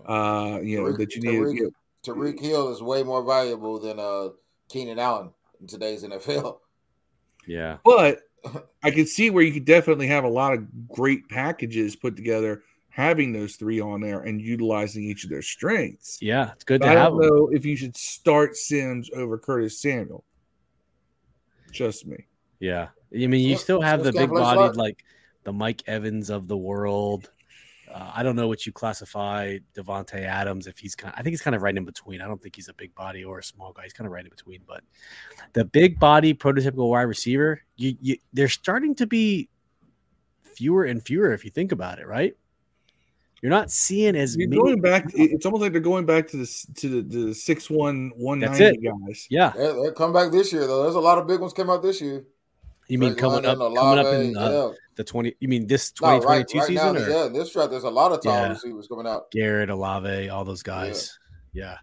[0.06, 1.72] Uh, you know that you need.
[2.04, 4.30] Tyreek- You know, Tyreek Hill is way more valuable than uh,
[4.70, 5.32] Keenan Allen
[5.62, 6.60] in today's NFL.
[7.46, 7.78] Yeah.
[7.86, 8.20] but
[8.84, 12.62] I can see where you could definitely have a lot of great packages put together,
[12.90, 16.18] having those three on there and utilizing each of their strengths.
[16.22, 16.52] Yeah.
[16.54, 17.30] It's good But to I have don't them.
[17.30, 20.24] know if you should start Sims over Curtis Samuel.
[21.72, 22.26] Just me.
[22.60, 22.88] Yeah.
[23.14, 25.04] I mean, you Yep, still have the big play bodied, like
[25.44, 27.32] the Mike Evans of the world.
[27.92, 31.14] Uh, I don't know what you classify Davante Adams if he's kind.
[31.14, 32.22] Of, I think he's kind of right in between.
[32.22, 33.84] I don't think he's a big body or a small guy.
[33.84, 34.62] He's kind of right in between.
[34.68, 34.84] But
[35.54, 39.50] the big body prototypical wide receiver, you, you they're starting to be
[40.44, 42.08] fewer and fewer if you think about it.
[42.08, 42.36] Right?
[43.42, 44.62] You're not seeing as You're many.
[44.62, 45.06] going back.
[45.14, 48.60] It's almost like they're going back to the to the, the six one one That's
[48.60, 49.28] ninety guys.
[49.30, 50.84] Yeah, They will come back this year though.
[50.84, 52.26] There's a lot of big ones came out this year.
[52.90, 54.76] You mean Drake coming up, London, coming up in uh, yeah.
[54.96, 55.36] the twenty?
[55.40, 57.14] You mean this twenty twenty two twenty twenty right, two right now, season?
[57.14, 58.50] or yeah, this draft there's a lot of tall Yeah.
[58.50, 59.30] receivers coming out.
[59.32, 61.18] Garrett, Olave, all those guys.
[61.54, 61.78] Yeah.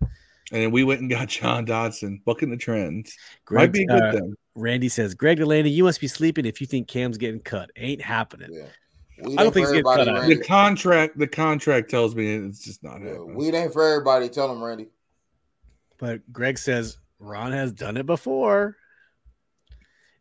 [0.53, 3.17] And then we went and got Jahan Dotson, bucking the trends.
[3.45, 4.35] Greg, Might be good uh, thing.
[4.55, 7.71] Randy says, Greg Delaney, you must be sleeping if you think Cam's getting cut.
[7.77, 8.51] Ain't happening.
[8.53, 8.67] Yeah.
[9.27, 10.39] Weed I don't think for he's getting cut everybody, out.
[10.39, 13.35] The contract, the contract tells me it's just not Yeah, happening.
[13.35, 14.29] weed ain't for everybody.
[14.29, 14.89] Tell them, Randy.
[15.99, 18.77] But Greg says Ron has done it before.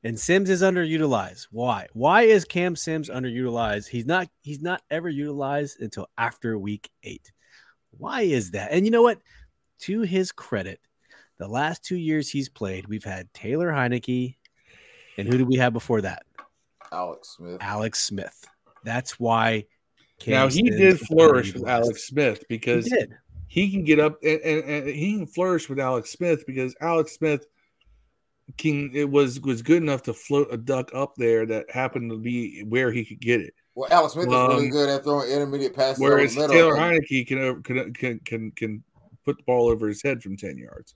[0.04, 1.48] And Sims is underutilized.
[1.52, 1.88] Why?
[1.94, 3.88] Why is Cam Sims underutilized?
[3.88, 7.32] He's not he's not ever utilized until after week eight.
[7.92, 8.72] Why is that?
[8.72, 9.20] And you know what?
[9.82, 10.80] To his credit,
[11.38, 14.36] the last two years he's played, we've had Taylor Heinicke,
[15.18, 16.24] and who did we have before that?
[16.92, 17.58] Alex Smith.
[17.62, 18.46] Alex Smith.
[18.84, 19.66] That's why.
[20.20, 21.68] Cam now he Sims did flourish with.
[21.68, 23.14] Alex Smith He because did.
[23.48, 27.14] he can get up and, and, and he can flourish with Alex Smith because Alex
[27.14, 27.48] Smith
[28.58, 32.18] can it was was good enough to float a duck up there that happened to
[32.18, 33.54] be where he could get it.
[33.76, 36.00] Well, Alex Smith um, is really um, good at throwing intermediate passes.
[36.00, 38.84] Whereas Taylor Heinicke can, can can can can
[39.26, 40.96] put the ball over his head from ten yards.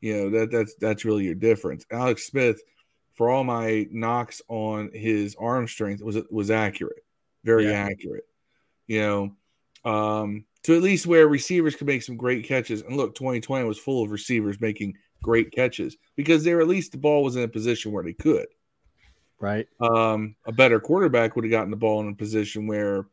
[0.00, 1.86] You know that that's that's really your difference.
[1.90, 2.62] Alex Smith,
[3.14, 7.04] for all my knocks on his arm strength, was was accurate,
[7.42, 7.88] very yeah.
[7.90, 8.24] accurate.
[8.86, 12.82] You know, um, to at least where receivers could make some great catches.
[12.82, 16.92] And look, 2020 was full of receivers making great catches because they were at least
[16.92, 18.46] the ball was in a position where they could.
[19.40, 19.66] Right.
[19.80, 23.06] Um, a better quarterback would have gotten the ball in a position where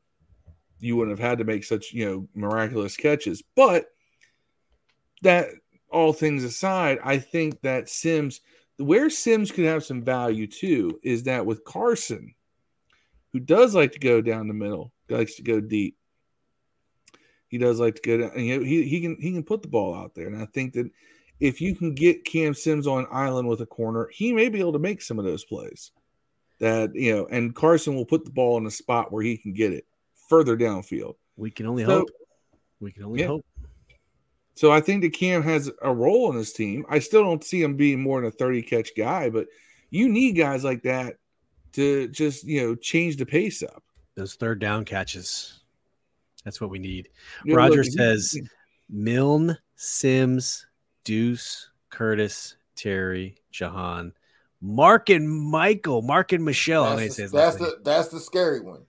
[0.79, 3.41] you wouldn't have had to make such you know miraculous catches.
[3.55, 3.85] But
[5.21, 5.47] that
[5.89, 8.41] all things aside, I think that Sims,
[8.77, 12.35] where Sims could have some value too, is that with Carson,
[13.31, 15.97] who does like to go down the middle, likes to go deep.
[17.47, 18.39] He does like to go down.
[18.39, 20.73] You know, he he can he can put the ball out there, and I think
[20.73, 20.89] that
[21.41, 24.73] if you can get Cam Sims on island with a corner, he may be able
[24.73, 25.91] to make some of those plays.
[26.59, 29.51] That you know, and Carson will put the ball in a spot where he can
[29.51, 29.85] get it
[30.29, 31.15] further downfield.
[31.35, 32.09] We can only so, hope.
[32.79, 33.27] We can only yeah.
[33.27, 33.45] hope.
[34.53, 36.85] So I think that Cam has a role in this team.
[36.87, 39.47] I still don't see him being more than a 30 catch guy, but
[39.89, 41.15] you need guys like that
[41.73, 43.83] to just, you know, change the pace up.
[44.15, 45.61] Those third down catches.
[46.43, 47.09] That's what we need.
[47.43, 48.37] Yeah, Roger look, says
[48.89, 50.67] Milne, Sims,
[51.03, 54.13] Deuce, Curtis, Terry, Jahan,
[54.61, 56.95] Marken Michel, Mark and Michelle.
[56.95, 58.81] That's, the, that's the that's the scary one.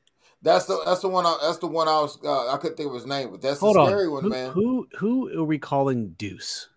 [0.43, 1.25] That's the that's the one.
[1.25, 2.19] I, that's the one I was.
[2.23, 4.13] Uh, I couldn't think of his name, but that's Hold the scary on.
[4.13, 4.51] one, who, man.
[4.53, 6.69] Who who are we calling Deuce?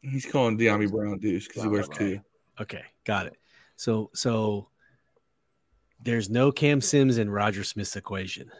[0.00, 2.20] He's calling Dyami Brown Deuce because he wears two.
[2.60, 3.36] Okay, got it.
[3.76, 4.68] So so
[6.00, 8.50] there's no Cam Sims in Roger Smith's equation.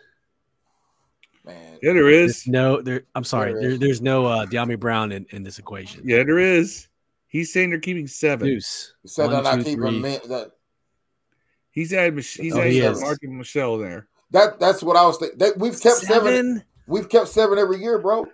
[1.45, 2.45] Man, yeah, there is.
[2.45, 3.05] There's no, there.
[3.15, 3.53] I'm sorry.
[3.53, 6.03] There, there there's no uh, Dyami Brown in, in this equation.
[6.05, 6.89] Yeah, there is.
[7.27, 8.47] He's saying they're keeping seven.
[8.47, 8.95] Deuce.
[9.03, 10.53] He said One, two, keeping that
[11.73, 14.07] He's had he's oh, had he Marken Michel there.
[14.31, 15.59] That that's what I was thinking.
[15.59, 16.35] We've kept seven.
[16.35, 16.65] seven.
[16.87, 18.27] We've kept seven every year, bro.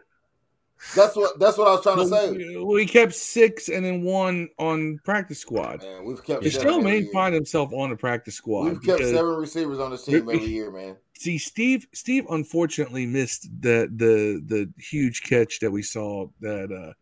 [0.94, 2.56] That's what that's what I was trying to say.
[2.56, 5.82] We kept six and then one on practice squad.
[5.82, 6.42] Man, we've kept.
[6.42, 8.64] He still may find himself on the practice squad.
[8.64, 10.96] We've kept seven receivers on the team every year, man.
[11.18, 11.84] See, Steve.
[11.92, 16.92] Steve unfortunately missed the the the huge catch that we saw that uh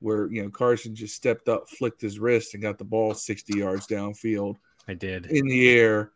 [0.00, 3.58] where you know Carson just stepped up, flicked his wrist, and got the ball sixty
[3.58, 4.56] yards downfield.
[4.86, 6.12] I did in the air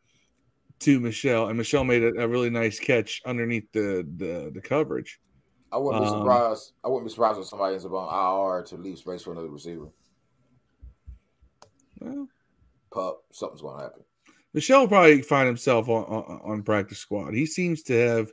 [0.81, 5.19] to Michel, and Michel made a, a really nice catch underneath the the, the coverage.
[5.73, 6.73] I wouldn't be um, surprised.
[6.85, 9.49] I wouldn't be surprised if somebody ends up on IR to leave space for another
[9.49, 9.89] receiver.
[11.99, 12.29] Well,
[12.93, 14.03] pup, something's going to happen.
[14.55, 17.35] Michel will probably find himself on, on, on practice squad.
[17.35, 18.33] He seems to have.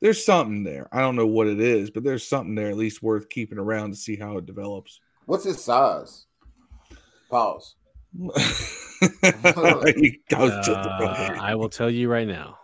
[0.00, 0.88] There's something there.
[0.90, 3.90] I don't know what it is, but there's something there at least worth keeping around
[3.90, 5.00] to see how it develops.
[5.26, 6.26] What's his size?
[7.30, 7.76] Pause.
[9.22, 9.82] uh,
[11.40, 12.58] I will tell you right now,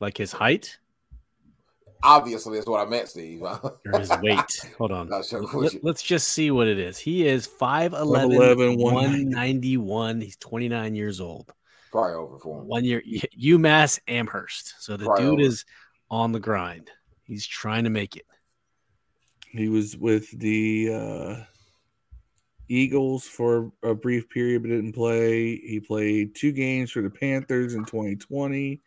[0.00, 0.78] like his height.
[2.02, 3.42] Obviously, that's what I meant, Steve.
[3.42, 4.60] or his weight.
[4.76, 5.08] Hold on.
[5.08, 6.98] Let, us just see what it is.
[6.98, 10.20] He is 5'11, 191.
[10.20, 11.52] He's 29 years old.
[11.90, 12.66] Probably over for him.
[12.66, 13.02] One year,
[13.40, 14.74] UMass Amherst.
[14.80, 15.42] So the Probably dude over.
[15.42, 15.64] is
[16.10, 16.90] on the grind.
[17.24, 18.26] He's trying to make it.
[19.48, 21.44] He was with the uh,
[22.68, 25.56] Eagles for a brief period, but didn't play.
[25.56, 28.80] He played two games for the Panthers in 2020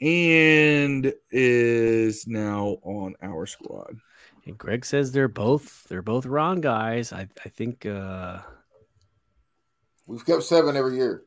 [0.00, 3.96] and is now on our squad.
[4.46, 7.12] And Greg says they're both they're both wrong guys.
[7.12, 8.38] I I think uh
[10.06, 11.22] we've kept seven every year.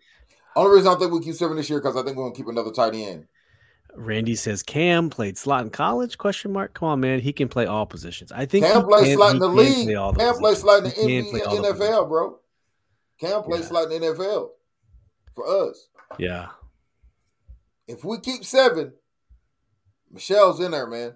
[0.55, 2.47] Only reason I think we keep seven this year because I think we're gonna keep
[2.47, 3.27] another tight end.
[3.95, 6.17] Randy says Cam played slot in college?
[6.17, 6.73] Question mark.
[6.73, 7.19] Come on, man.
[7.19, 8.31] He can play all positions.
[8.31, 9.87] I think Cam plays slot in the league.
[9.87, 12.39] Cam plays slot in the NFL, bro.
[13.19, 13.67] Cam plays yeah.
[13.67, 14.49] slot in the NFL
[15.35, 15.89] for us.
[16.17, 16.49] Yeah.
[17.87, 18.93] If we keep seven,
[20.11, 21.13] Michel's in there, man.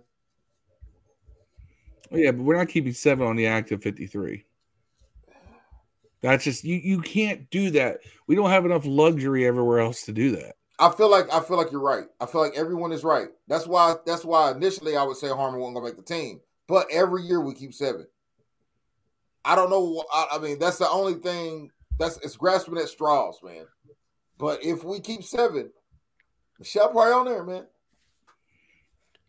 [2.12, 4.44] Oh, yeah, but we're not keeping seven on the active 53.
[6.28, 8.00] That's just you you can't do that.
[8.28, 10.56] We don't have enough luxury everywhere else to do that.
[10.78, 12.06] I feel like I feel like you're right.
[12.20, 13.30] I feel like everyone is right.
[13.48, 16.42] That's why that's why initially I would say Harmon wasn't gonna make the team.
[16.68, 18.08] But every year we keep seven.
[19.46, 20.04] I don't know.
[20.12, 21.72] I, I mean, that's the only thing.
[21.98, 23.66] That's it's grasping at straws, man.
[24.38, 25.72] But if we keep seven,
[26.60, 27.66] Michel probably on there, man.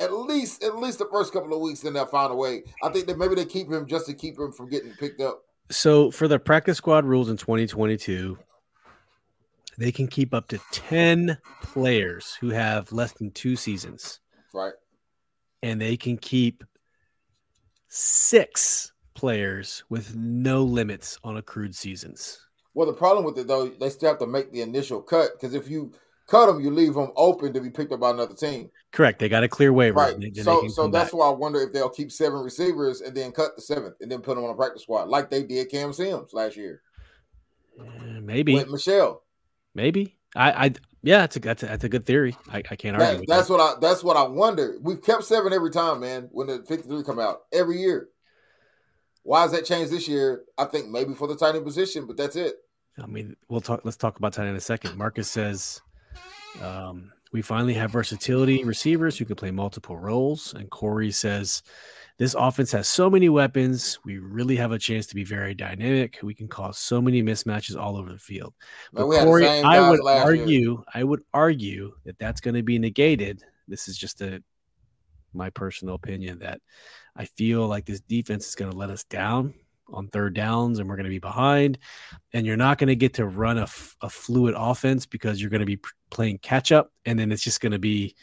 [0.01, 2.63] At least, at least the first couple of weeks, then they'll find a way.
[2.83, 5.45] I think that maybe they keep him just to keep him from getting picked up.
[5.71, 8.39] So for the practice squad rules in 2022,
[9.77, 14.21] they can keep up to 10 players who have less than two seasons.
[14.53, 14.73] Right.
[15.63, 16.65] And they can keep
[17.89, 22.41] six players with no limits on accrued seasons.
[22.75, 25.55] Well, the problem with it though, they still have to make the initial cut because
[25.55, 25.93] if you
[26.29, 28.71] cut them, you leave them open to be picked up by another team.
[28.93, 29.19] Correct.
[29.19, 29.99] They got a clear waiver.
[29.99, 30.37] Right.
[30.37, 31.19] so, so that's back.
[31.19, 34.21] why I wonder if they'll keep seven receivers and then cut the seventh and then
[34.21, 36.83] put them on a practice squad like they did Cam Sims last year.
[37.81, 39.25] Uh, maybe with Michel.
[39.75, 40.17] Maybe.
[40.37, 40.73] I, I
[41.03, 42.37] yeah, that's a, that's a, that's a good theory.
[42.51, 43.27] I, I can't that, argue.
[43.27, 43.55] that's that.
[43.55, 44.77] what I that's what I wonder.
[44.81, 46.29] We've kept seven every time, man.
[46.33, 48.09] When the fifty three come out every year.
[49.23, 50.45] Why has that changed this year?
[50.57, 52.55] I think maybe for the tight end position, but that's it.
[53.01, 53.83] I mean, we'll talk.
[53.85, 54.97] Let's talk about tight end in a second.
[54.97, 55.83] Marcus says,
[56.63, 61.63] um, "We finally have versatility receivers who can play multiple roles." And Corey says,
[62.19, 63.99] "This offense has so many weapons.
[64.05, 66.19] We really have a chance to be very dynamic.
[66.23, 68.55] We can cause so many mismatches all over the field."
[68.93, 70.77] But Corey, I would argue, year.
[70.95, 73.45] I would argue that that's going to be negated.
[73.67, 74.43] This is just a
[75.35, 76.61] my personal opinion that
[77.15, 79.55] I feel like this defense is going to let us down
[79.91, 81.79] on third downs and we're going to be behind.
[82.33, 85.51] And you're not going to get to run a, f- a fluid offense because you're
[85.51, 85.81] going to be
[86.11, 86.93] playing catch up.
[87.05, 88.15] And then it's just going to be,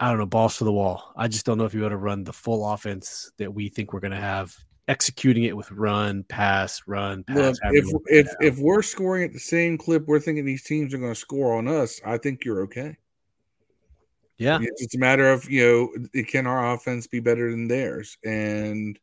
[0.00, 1.12] I don't know, balls to the wall.
[1.16, 3.92] I just don't know if you're able to run the full offense that we think
[3.92, 4.56] we're going to have
[4.88, 7.36] executing it with run, pass, run, pass.
[7.36, 10.98] Look, if if if we're scoring at the same clip, we're thinking these teams are
[10.98, 12.00] going to score on us.
[12.04, 12.96] I think you're okay.
[14.38, 18.98] Yeah, it's a matter of you know, can our offense be better than theirs, and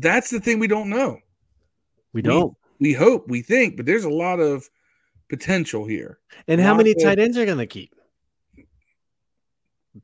[0.00, 1.18] that's the thing we don't know.
[2.12, 2.54] We don't.
[2.78, 4.68] We, we hope, we think, but there's a lot of
[5.28, 6.18] potential here.
[6.46, 7.94] And how many of, tight ends are going to keep?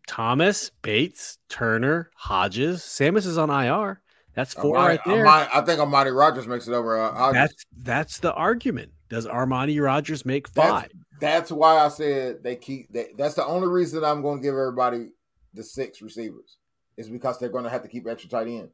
[0.06, 2.82] Thomas, Bates, Turner, Hodges.
[2.82, 4.00] Sammis is on IR.
[4.34, 5.24] That's four Armani, right there.
[5.24, 7.00] Armani, I think Armani Rogers makes it over.
[7.00, 8.92] Uh, that's that's the argument.
[9.08, 10.90] Does Armani Rogers make five?
[11.20, 12.92] That's, that's why I said they keep.
[12.92, 15.10] They, that's the only reason I'm going to give everybody
[15.52, 16.56] the six receivers
[16.96, 18.70] is because they're going to have to keep extra tight end.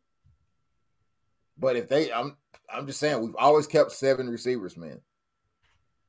[1.61, 2.37] But if they, I'm,
[2.73, 5.01] I'm just saying, we've always kept seven receivers, man.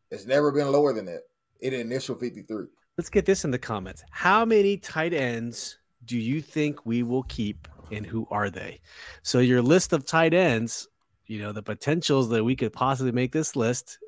[0.09, 1.23] It's never been lower than that
[1.59, 2.65] in initial 53.
[2.97, 4.03] Let's get this in the comments.
[4.11, 8.79] How many tight ends do you think we will keep and who are they?
[9.23, 10.87] So your list of tight ends,
[11.27, 13.99] you know, the potentials that we could possibly make this list.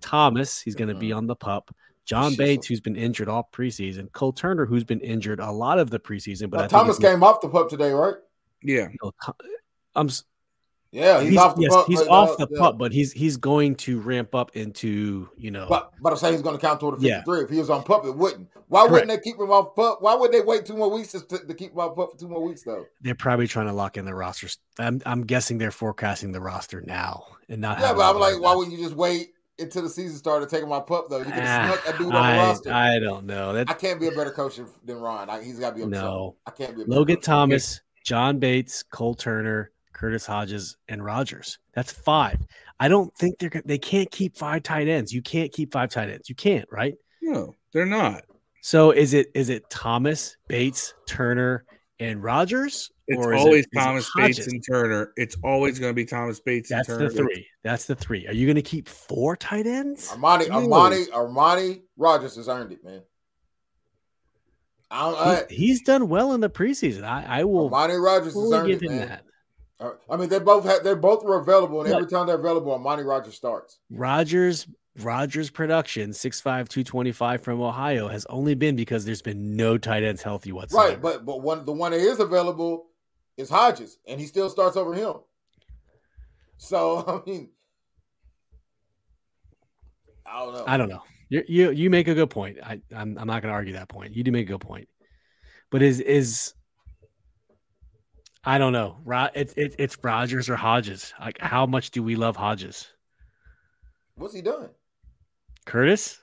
[0.00, 1.18] Thomas, he's going to be mm-hmm.
[1.18, 1.74] on the pup.
[2.04, 4.10] John Bates, who's been injured all preseason.
[4.12, 6.48] Cole Turner, who's been injured a lot of the preseason.
[6.48, 8.14] But Thomas came off the pup today, right?
[8.62, 8.88] Yeah.
[9.94, 10.08] I'm
[10.90, 12.58] yeah, he's, he's off the yes, pup, he's but, off uh, the yeah.
[12.58, 15.66] pup, but he's he's going to ramp up into you know.
[15.68, 17.38] But but I'm saying he's going to count toward the 53.
[17.38, 17.44] Yeah.
[17.44, 18.48] If he was on pup, it wouldn't.
[18.68, 18.92] Why Correct.
[18.92, 19.98] wouldn't they keep him off pup?
[20.00, 22.28] Why would they wait two more weeks to, to keep him off pup for two
[22.28, 22.86] more weeks though?
[23.02, 24.48] They're probably trying to lock in the roster.
[24.78, 27.80] I'm I'm guessing they're forecasting the roster now and not.
[27.80, 30.86] Yeah, but I'm like, why wouldn't you just wait until the season started him off
[30.86, 31.18] pup though?
[31.18, 32.72] You could have snuck a dude on I, the roster.
[32.72, 33.52] I don't know.
[33.52, 35.28] That's, I can't be a better coach than Ron.
[35.28, 35.86] I, he's got to be.
[35.86, 36.84] No, I can't be.
[36.84, 39.70] Logan Thomas, John Bates, Cole Turner.
[39.98, 41.58] Curtis Hodges, and Rogers.
[41.74, 42.38] That's five.
[42.78, 45.12] I don't think they're they can't keep five tight ends.
[45.12, 46.28] You can't keep five tight ends.
[46.28, 46.94] You can't, right?
[47.20, 48.22] No, they're not.
[48.62, 51.64] So is it is it Thomas, Bates, Turner,
[51.98, 52.92] and Rogers?
[53.08, 55.12] It's always it, Thomas Bates and Turner.
[55.16, 57.10] It's always going to be Thomas Bates That's and Turner.
[57.10, 57.46] the three.
[57.64, 58.28] That's the three.
[58.28, 60.10] Are you going to keep four tight ends?
[60.10, 63.02] Armani, Armani, Armani Rogers has earned it, man.
[64.90, 67.02] I, he, he's done well in the preseason.
[67.02, 67.68] I, I will.
[67.68, 69.08] Armani Rogers has earned give it, man.
[69.08, 69.24] that.
[69.80, 73.04] I mean, they both have, they both were available, and every time they're available, Monty
[73.04, 73.78] Rogers starts.
[73.90, 74.66] Rogers
[75.00, 80.22] Rogers production, 6'5", 225 from Ohio, has only been because there's been no tight ends
[80.22, 80.88] healthy whatsoever.
[80.88, 82.86] Right, but but one the one that is available
[83.36, 85.14] is Hodges, and he still starts over him.
[86.56, 87.50] So I mean,
[90.26, 90.64] I don't know.
[90.66, 91.02] I don't know.
[91.28, 92.58] You you you make a good point.
[92.62, 94.14] I I'm, I'm not going to argue that point.
[94.14, 94.88] You do make a good point.
[95.70, 96.54] But is is
[98.48, 98.96] I don't know.
[99.34, 101.12] It's it, it's Rogers or Hodges.
[101.20, 102.88] Like, how much do we love Hodges?
[104.14, 104.70] What's he done?
[105.66, 106.18] Curtis.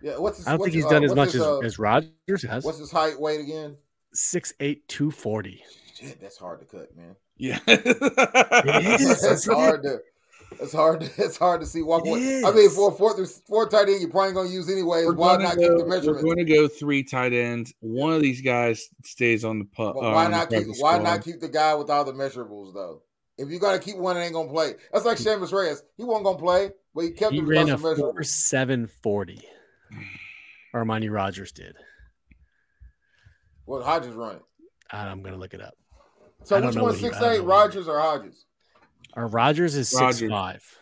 [0.00, 1.78] Yeah, what's his, I don't think he's uh, done as much his, as, uh, as
[1.80, 2.64] Rogers has.
[2.64, 3.76] What's his height, weight again?
[4.12, 5.64] Six eight two forty.
[5.98, 7.16] Shit, that's hard to cut, man.
[7.36, 9.20] Yeah, it is.
[9.22, 10.02] That's hard to.
[10.60, 11.00] It's hard.
[11.00, 12.42] To, it's hard to see walk away.
[12.44, 15.04] I mean, for a fourth, four tight end, you're probably going to use anyway.
[15.04, 16.24] Why not go, keep the measurement?
[16.24, 17.72] We're going to go three tight ends.
[17.80, 19.96] One of these guys stays on the pup.
[19.96, 20.66] Uh, why not keep?
[20.78, 23.02] Why not keep the guy with all the measurables though?
[23.38, 24.74] If you got to keep one, it ain't going to play.
[24.92, 25.82] That's like Sammis Reyes.
[25.96, 27.32] He wasn't going to play, but he kept.
[27.32, 29.40] He ran a four seven forty.
[30.74, 31.76] Armani Rogers did.
[33.64, 34.42] What Hodges running?
[34.90, 35.74] I'm going to look it up.
[36.44, 38.46] So which one six eight Rogers or Hodges?
[39.14, 40.18] Our Rogers is Rogers.
[40.18, 40.78] six five.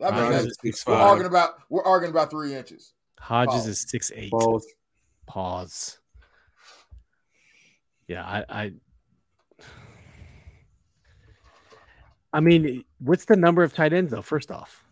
[0.00, 2.92] That Rogers is six we're arguing about we're arguing about three inches.
[3.18, 3.68] Hodges Pause.
[3.68, 4.30] is six eight.
[4.30, 4.66] Pause.
[5.26, 5.98] Pause.
[8.08, 8.72] Yeah, I, I
[12.32, 14.22] I mean, what's the number of tight ends though?
[14.22, 14.84] First off,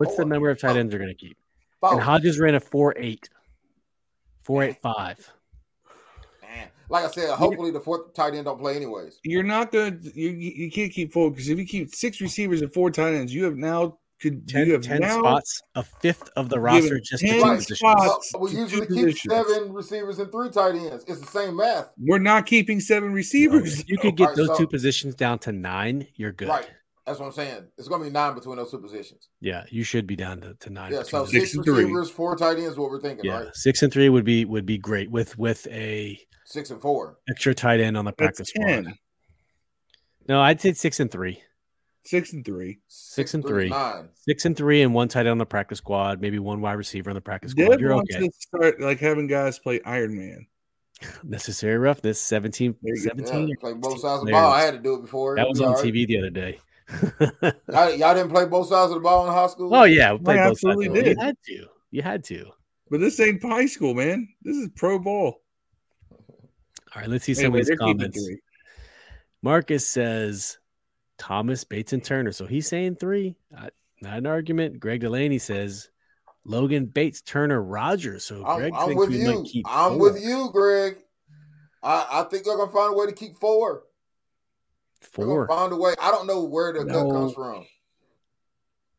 [0.00, 0.78] What's the oh, number of tight oh.
[0.78, 1.36] ends they're going to keep?
[1.80, 1.92] Four.
[1.92, 3.28] And Hodges ran a four eight,
[4.42, 5.30] four eight five.
[6.90, 9.20] Man, like I said, hopefully the fourth tight end don't play anyways.
[9.24, 12.62] You're not going to you you can't keep four because if you keep six receivers
[12.62, 15.82] and four tight ends, you have now could 10, you have 10 now, spots, a
[15.82, 18.32] fifth of the roster just to two positions.
[18.38, 19.32] we usually keep positions.
[19.32, 21.04] seven receivers and three tight ends.
[21.08, 21.90] It's the same math.
[21.98, 23.78] We're not keeping seven receivers.
[23.78, 26.06] No, you could get right, those so, two positions down to nine.
[26.16, 26.48] You're good.
[26.48, 26.68] Right.
[27.10, 27.64] That's what I'm saying.
[27.76, 29.30] It's going to be nine between those two positions.
[29.40, 30.92] Yeah, you should be down to, to nine.
[30.92, 32.14] Yeah, so six, six receivers, three.
[32.14, 32.78] four tight ends.
[32.78, 33.56] What we're thinking, yeah, right?
[33.56, 37.52] Six and three would be would be great with with a six and four extra
[37.52, 38.94] tight end on the practice squad.
[40.28, 41.42] No, I'd say six and three.
[42.04, 42.78] Six and three.
[42.86, 43.70] Six, six and three.
[43.70, 44.10] Nine.
[44.14, 46.20] Six and three, and one tight end on the practice squad.
[46.20, 47.70] Maybe one wide receiver on the practice squad.
[47.70, 48.20] Dad You're okay.
[48.20, 50.46] To start like having guys play Iron Man.
[51.24, 52.20] Necessary roughness.
[52.20, 54.52] 17, 17 yeah, play both sides of the ball.
[54.52, 55.34] I had to do it before.
[55.34, 55.84] That was on right.
[55.84, 56.60] TV the other day.
[57.68, 59.74] y'all, y'all, didn't play both sides of the ball in high school.
[59.74, 60.80] Oh yeah, we played both sides.
[60.80, 61.06] Did.
[61.06, 61.66] You had to.
[61.90, 62.50] You had to.
[62.90, 64.28] But this ain't high school, man.
[64.42, 65.40] This is pro ball.
[66.94, 68.28] All right, let's see some of these comments.
[69.42, 70.58] Marcus says
[71.18, 72.32] Thomas, Bates, and Turner.
[72.32, 73.36] So he's saying three.
[73.56, 73.68] Uh,
[74.02, 74.80] not an argument.
[74.80, 75.88] Greg Delaney says
[76.44, 78.24] Logan Bates, Turner, Rogers.
[78.24, 79.44] So Greg I'm, I'm with you.
[79.66, 80.12] I'm four.
[80.12, 80.96] with you, Greg.
[81.82, 83.84] I, I think they're gonna find a way to keep four.
[85.00, 85.48] Four.
[85.48, 85.94] Find a way.
[86.00, 86.92] I don't know where the no.
[86.92, 87.64] cut comes from.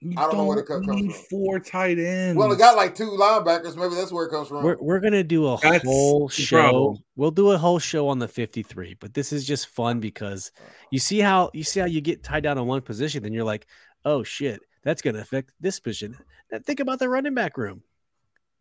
[0.04, 1.26] You I don't, don't, know where the cut comes from.
[1.30, 2.36] Four tight ends.
[2.36, 3.76] Well, it got like two linebackers.
[3.76, 4.64] Maybe that's where it comes from.
[4.64, 6.60] We're, we're gonna do a that's whole show.
[6.60, 6.98] Problem.
[7.16, 8.96] We'll do a whole show on the fifty-three.
[8.96, 10.52] But this is just fun because
[10.90, 13.44] you see how you see how you get tied down on one position, then you're
[13.44, 13.68] like,
[14.04, 16.18] oh shit, that's gonna affect this position.
[16.66, 17.84] think about the running back room.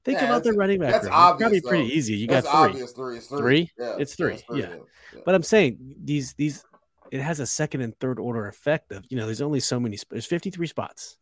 [0.05, 1.15] Think yeah, about the running back that's room.
[1.15, 2.15] Obvious, it's probably pretty easy.
[2.17, 2.87] You that's got three.
[2.87, 3.17] Three.
[3.17, 3.39] It's three.
[3.39, 3.71] three?
[3.79, 4.33] Yeah, it's three.
[4.33, 4.61] Yeah, three.
[4.61, 4.69] yeah.
[5.15, 5.21] yeah.
[5.25, 6.65] But I'm saying these these
[7.11, 9.99] it has a second and third order effect of you know there's only so many.
[10.11, 11.19] There's 53 spots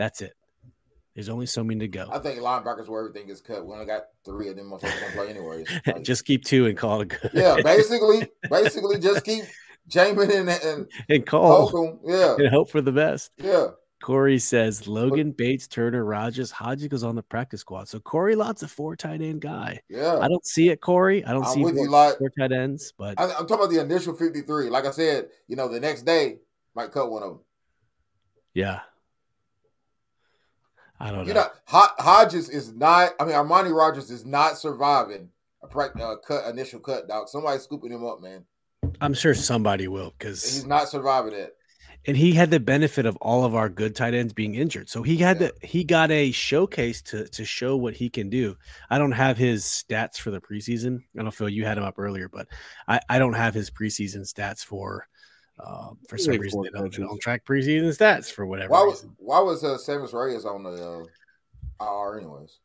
[0.00, 0.32] that's it.
[1.14, 2.08] There's only so many to go.
[2.10, 3.66] I think linebackers where everything is cut.
[3.66, 5.68] We only got three of them motherfuckers play anyways.
[5.86, 7.30] Like, just keep two and call it good.
[7.34, 9.44] Yeah, basically, basically just keep
[9.90, 12.00] Jamin and and, and call.
[12.06, 13.30] Yeah, and hope for the best.
[13.36, 13.66] Yeah.
[14.02, 17.88] Corey says Logan Bates, Turner, Rogers, Hodges goes on the practice squad.
[17.88, 19.80] So Corey Lott's a four tight end guy.
[19.88, 21.24] Yeah, I don't see it, Corey.
[21.24, 23.80] I don't I'm see four, like, four tight ends, but I, am talking about the
[23.80, 24.70] initial 53.
[24.70, 26.38] Like I said, you know, the next day
[26.74, 27.40] might cut one of them.
[28.54, 28.80] Yeah,
[30.98, 31.42] I don't you know.
[31.42, 31.86] know.
[31.98, 33.12] Hodges is not.
[33.20, 35.28] I mean, Armani Rogers is not surviving
[35.62, 37.28] a uh, cut initial cut, dog.
[37.28, 38.44] Somebody's scooping him up, man.
[39.00, 41.56] I'm sure somebody will because he's not surviving it.
[42.06, 45.02] And he had the benefit of all of our good tight ends being injured, so
[45.02, 45.50] he had yeah.
[45.60, 48.56] the he got a showcase to to show what he can do.
[48.88, 51.02] I don't have his stats for the preseason.
[51.18, 52.48] I don't feel you had him up earlier, but
[52.88, 55.06] I I don't have his preseason stats for
[55.64, 58.72] uh, for some reason, they don't, they don't, track preseason stats for whatever.
[58.72, 59.16] Why was reason.
[59.18, 61.06] why was uh, Sammis Reyes on the
[61.80, 62.58] uh, IR anyways?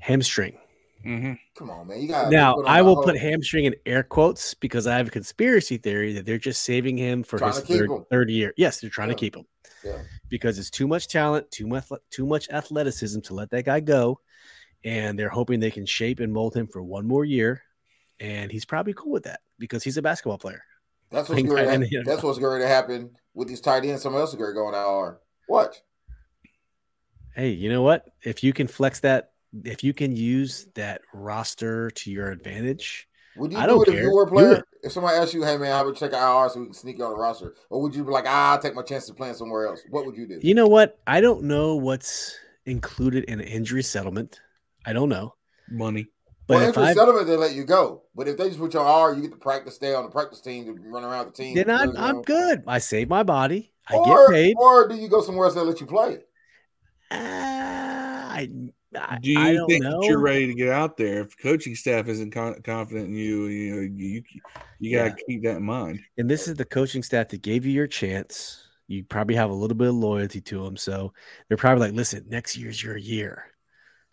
[0.00, 0.58] Hamstring.
[1.04, 1.32] Mm-hmm.
[1.56, 2.02] Come on, man!
[2.02, 2.56] You got now.
[2.66, 6.38] I will put hamstring in air quotes because I have a conspiracy theory that they're
[6.38, 8.52] just saving him for his third, third, year.
[8.56, 9.14] Yes, they're trying yeah.
[9.14, 9.46] to keep him.
[9.82, 9.98] Yeah.
[10.28, 14.20] Because it's too much talent, too much too much athleticism to let that guy go,
[14.84, 17.62] and they're hoping they can shape and mold him for one more year,
[18.18, 20.62] and he's probably cool with that because he's a basketball player.
[21.10, 21.80] That's what's going.
[21.90, 24.02] To, that's what's going to happen with these tight ends.
[24.02, 25.18] Someone else is going to go on IR.
[25.46, 25.80] What?
[27.34, 28.04] Hey, you know what?
[28.22, 29.29] If you can flex that,
[29.64, 33.96] if you can use that roster to your advantage, would you I do it care.
[33.96, 34.64] if you were a player?
[34.82, 37.04] If somebody asked you, "Hey man, I would check IR so we can sneak you
[37.04, 39.66] on the roster," or would you be like, ah, "I'll take my chances playing somewhere
[39.66, 39.82] else"?
[39.90, 40.40] What would you do?
[40.42, 40.98] You know what?
[41.06, 42.36] I don't know what's
[42.66, 44.40] included in an injury settlement.
[44.84, 45.34] I don't know.
[45.70, 46.08] Money.
[46.46, 48.02] But well, if it's settlement, they let you go.
[48.14, 50.10] But if they just put you on R, you get to practice, stay on the
[50.10, 51.54] practice team, to run around the team.
[51.54, 52.64] Then I'm, I'm good.
[52.66, 53.72] I save my body.
[53.88, 54.56] I or, get paid.
[54.58, 56.18] Or do you go somewhere else that let you play?
[57.10, 58.50] Uh, I,
[58.98, 61.20] I, do you think you're ready to get out there?
[61.20, 64.22] If coaching staff isn't con- confident in you, you know, you
[64.80, 65.14] you got to yeah.
[65.28, 66.00] keep that in mind.
[66.18, 68.66] And this is the coaching staff that gave you your chance.
[68.88, 71.12] You probably have a little bit of loyalty to them, so
[71.46, 73.50] they're probably like, "Listen, next year's your year."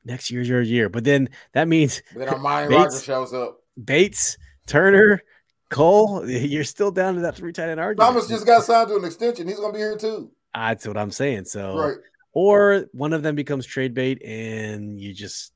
[0.08, 0.90] next year's your year.
[0.90, 3.60] But then that means but then Armani Rogers shows up.
[3.82, 5.22] Bates, Turner,
[5.70, 8.08] Cole, you're still down to that three tight end argument.
[8.08, 9.48] Thomas just got signed to an extension.
[9.48, 10.32] He's gonna be here too.
[10.56, 11.46] That's what I'm saying.
[11.46, 11.96] So right.
[12.38, 15.54] Or one of them becomes trade bait and you just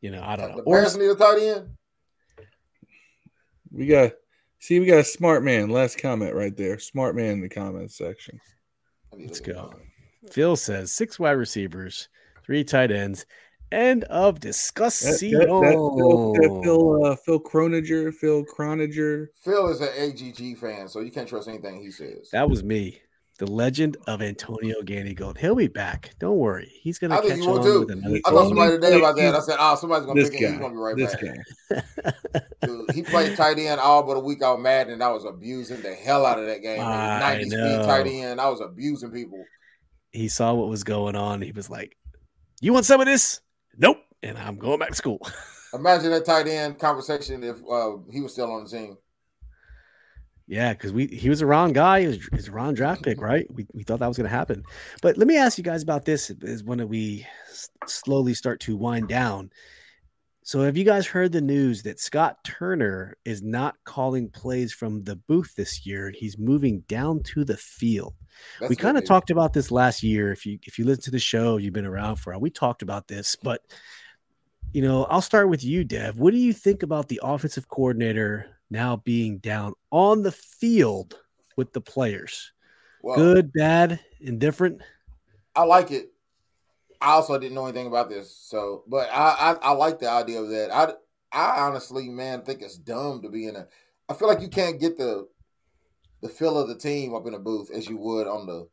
[0.00, 0.56] you know, I don't know.
[0.58, 1.70] The Bears need a tight end.
[3.72, 4.12] We got
[4.60, 5.68] see we got a smart man.
[5.68, 6.78] Last comment right there.
[6.78, 8.38] Smart man in the comments section.
[9.12, 9.74] Let's go.
[10.30, 12.08] Phil says six wide receivers,
[12.44, 13.26] three tight ends,
[13.72, 15.10] End of discussion.
[15.10, 19.26] That, that, that Phil, Phil, uh, Phil Croninger, Phil Croninger.
[19.42, 22.28] Phil is an AGG fan, so you can't trust anything he says.
[22.30, 23.00] That was me.
[23.42, 25.40] The legend of Antonio Gandy-Golden.
[25.40, 26.12] He'll be back.
[26.20, 26.70] Don't worry.
[26.80, 27.80] He's gonna I catch think he on too.
[27.80, 28.48] with another I thought team.
[28.50, 29.34] somebody today about that.
[29.34, 30.52] I said, "Oh, somebody's gonna This pick him.
[30.52, 32.42] He's gonna be right This back." guy.
[32.62, 35.82] Dude, he played tight end all but a week out mad, and I was abusing
[35.82, 36.82] the hell out of that game.
[36.82, 38.40] I Ninety speed tight end.
[38.40, 39.44] I was abusing people.
[40.12, 41.42] He saw what was going on.
[41.42, 41.96] He was like,
[42.60, 43.40] "You want some of this?
[43.76, 45.18] Nope." And I'm going back to school.
[45.74, 48.98] Imagine that tight end conversation if uh, he was still on the team.
[50.52, 52.02] Yeah, because we he was a Ron guy.
[52.02, 53.24] He was, he was a Ron draft pick, mm-hmm.
[53.24, 53.54] right?
[53.54, 54.64] We, we thought that was going to happen.
[55.00, 58.76] But let me ask you guys about this is when we s- slowly start to
[58.76, 59.50] wind down.
[60.42, 65.04] So have you guys heard the news that Scott Turner is not calling plays from
[65.04, 66.12] the booth this year?
[66.14, 68.12] He's moving down to the field.
[68.60, 70.32] That's we kind of talked about this last year.
[70.32, 72.42] If you if you listen to the show, you've been around for a while.
[72.42, 73.62] We talked about this, but
[74.74, 76.18] you know, I'll start with you, Dev.
[76.18, 81.18] What do you think about the offensive coordinator now being down on the field
[81.56, 82.52] with the players?
[83.02, 84.80] Well, Good, bad, indifferent?
[85.54, 86.12] I like it.
[87.00, 90.40] I also didn't know anything about this, so but I I, I like the idea
[90.40, 90.72] of that.
[90.72, 90.92] I
[91.32, 93.66] I honestly, man, think it's dumb to be in a.
[94.08, 95.26] I feel like you can't get the
[96.22, 98.68] the feel of the team up in a booth as you would on the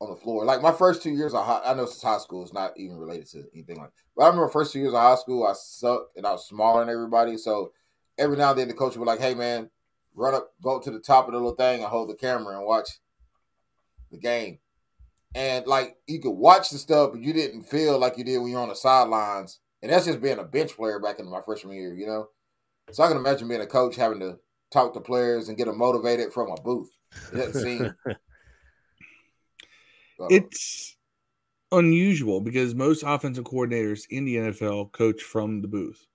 [0.00, 0.44] on the floor.
[0.44, 2.98] Like my first two years of high, I know it's high school, it's not even
[2.98, 3.90] related to anything like.
[4.14, 6.80] But I remember first two years of high school, I sucked and I was smaller
[6.80, 7.38] than everybody.
[7.38, 7.72] So
[8.18, 9.70] every now and then the coach would be like, "Hey man,
[10.14, 12.56] run up, go up to the top of the little thing and hold the camera
[12.56, 12.88] and watch
[14.10, 14.58] the game."
[15.34, 18.50] And like you could watch the stuff, but you didn't feel like you did when
[18.50, 19.60] you're on the sidelines.
[19.82, 22.28] And that's just being a bench player back in my freshman year, you know.
[22.92, 24.38] So I can imagine being a coach having to
[24.70, 26.90] talk to players and get them motivated from a booth.
[27.32, 27.94] It doesn't seem.
[30.30, 30.96] It's
[31.72, 36.06] unusual because most offensive coordinators in the NFL coach from the booth.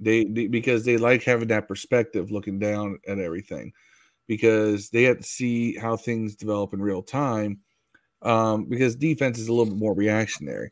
[0.00, 3.72] They, they because they like having that perspective, looking down at everything,
[4.26, 7.60] because they have to see how things develop in real time.
[8.22, 10.70] Um, because defense is a little bit more reactionary,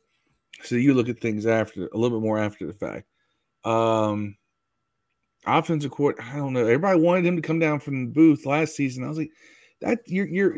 [0.63, 3.07] so you look at things after a little bit more after the fact.
[3.65, 4.37] Um,
[5.47, 6.61] offensive court, I don't know.
[6.61, 9.05] Everybody wanted him to come down from the booth last season.
[9.05, 9.31] I was like,
[9.83, 10.57] that you're you're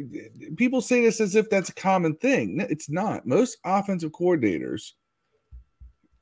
[0.56, 2.64] people say this as if that's a common thing.
[2.70, 3.26] It's not.
[3.26, 4.92] Most offensive coordinators,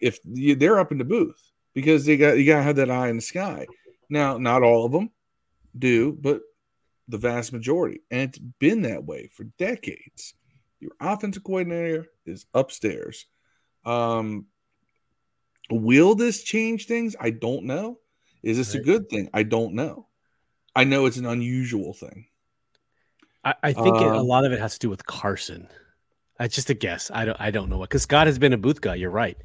[0.00, 3.08] if you, they're up in the booth because they got you gotta have that eye
[3.08, 3.66] in the sky.
[4.08, 5.10] Now, not all of them
[5.78, 6.42] do, but
[7.08, 10.34] the vast majority, and it's been that way for decades.
[10.80, 13.26] Your offensive coordinator is upstairs.
[13.84, 14.46] Um,
[15.70, 17.16] will this change things?
[17.18, 17.98] I don't know.
[18.42, 19.28] Is this a good thing?
[19.32, 20.08] I don't know.
[20.74, 22.26] I know it's an unusual thing.
[23.44, 25.68] I, I think it, a Um, lot of it has to do with Carson.
[26.40, 27.10] It's just a guess.
[27.12, 28.96] I don't I don't know what because Scott has been a booth guy.
[28.96, 29.36] You're right.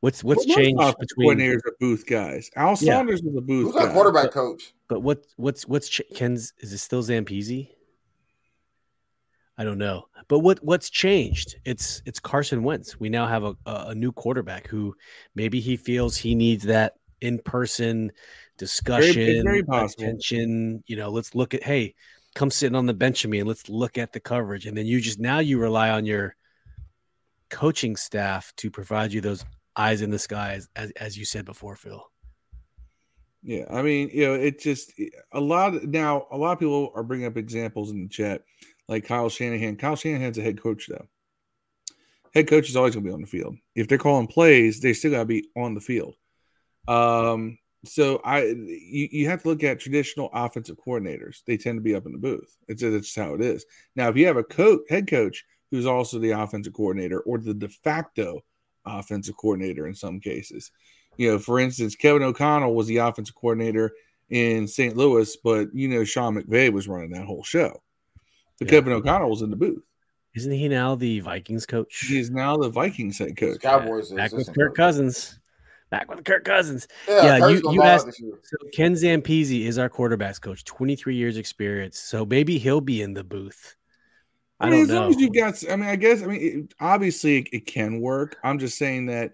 [0.00, 2.50] What's what's Well, changed offensive between coordinators are booth guys.
[2.54, 2.74] Al Yeah.
[2.74, 4.72] Saunders was a booth who's our quarterback coach?
[4.88, 7.70] But what what's what's ch- Ken's is it still Zampese?
[9.56, 10.06] I don't know.
[10.28, 11.56] But what what's changed?
[11.64, 13.00] It's it's Carson Wentz.
[13.00, 14.94] We now have a, a, a new quarterback who
[15.34, 18.12] maybe he feels he needs that in person
[18.56, 20.04] discussion, very possible.
[20.04, 20.84] attention.
[20.86, 21.96] You know, let's look at hey,
[22.36, 24.66] come sitting on the bench with me and let's look at the coverage.
[24.66, 26.36] And then you just now you rely on your
[27.50, 29.44] coaching staff to provide you those
[29.78, 32.04] eyes in the sky as as, as you said before, Phil.
[33.42, 34.92] Yeah, I mean, you know, it just
[35.32, 36.26] a lot of, now.
[36.32, 38.42] A lot of people are bringing up examples in the chat,
[38.88, 39.76] like Kyle Shanahan.
[39.76, 41.06] Kyle Shanahan's a head coach, though.
[42.34, 43.56] Head coach is always going to be on the field.
[43.74, 46.14] If they're calling plays, they still got to be on the field.
[46.88, 51.44] Um, so I, you, you have to look at traditional offensive coordinators.
[51.46, 52.56] They tend to be up in the booth.
[52.66, 53.64] It's just, how it is.
[53.94, 57.54] Now, if you have a coach, head coach who's also the offensive coordinator or the
[57.54, 58.40] de facto
[58.88, 60.70] offensive coordinator in some cases,
[61.16, 63.92] you know, for instance, Kevin O'Connell was the offensive coordinator
[64.30, 64.96] in St.
[64.96, 67.82] Louis, but you know, Sean McVay was running that whole show.
[68.58, 68.78] But Yeah.
[68.78, 69.82] Kevin O'Connell was in the booth.
[70.34, 72.04] Isn't he now the Vikings coach?
[72.08, 73.60] He is now the Vikings head coach.
[73.60, 74.10] Cowboys.
[74.12, 74.76] Back with assistant Kirk coach.
[74.76, 75.38] Cousins.
[75.90, 76.86] Back with Kirk Cousins.
[77.08, 78.12] Yeah, Yeah, you- gonna you asked-
[78.42, 81.98] So Ken Zampese is our quarterbacks coach, 23 years experience.
[81.98, 83.74] So maybe he'll be in the booth.
[84.60, 85.00] I, I mean, don't as know.
[85.02, 88.00] long as you've got, I mean, I guess, I mean, it, obviously it, it can
[88.00, 88.36] work.
[88.42, 89.32] I'm just saying that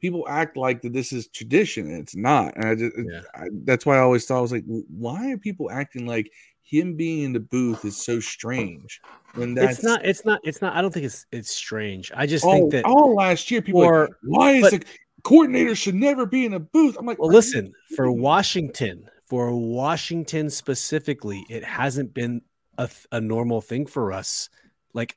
[0.00, 2.56] people act like that this is tradition, and it's not.
[2.56, 3.20] And I just, Yeah.
[3.34, 6.30] I, that's why I always thought I was like, why are people acting like
[6.62, 9.00] him being in the booth is so strange?
[9.34, 10.04] When that's it's not.
[10.04, 10.40] It's not.
[10.44, 10.74] It's not.
[10.74, 11.26] I don't think it's.
[11.30, 12.10] It's strange.
[12.14, 12.84] I just all, think that.
[12.84, 14.84] all last year, people were like, why is the
[15.22, 16.96] coordinator should never be in a booth?
[16.98, 17.72] I'm like, Well, listen.
[17.94, 18.10] For?
[18.10, 22.42] Washington, for Washington specifically, it hasn't been
[22.80, 24.48] a, a normal thing for us.
[24.94, 25.16] Like,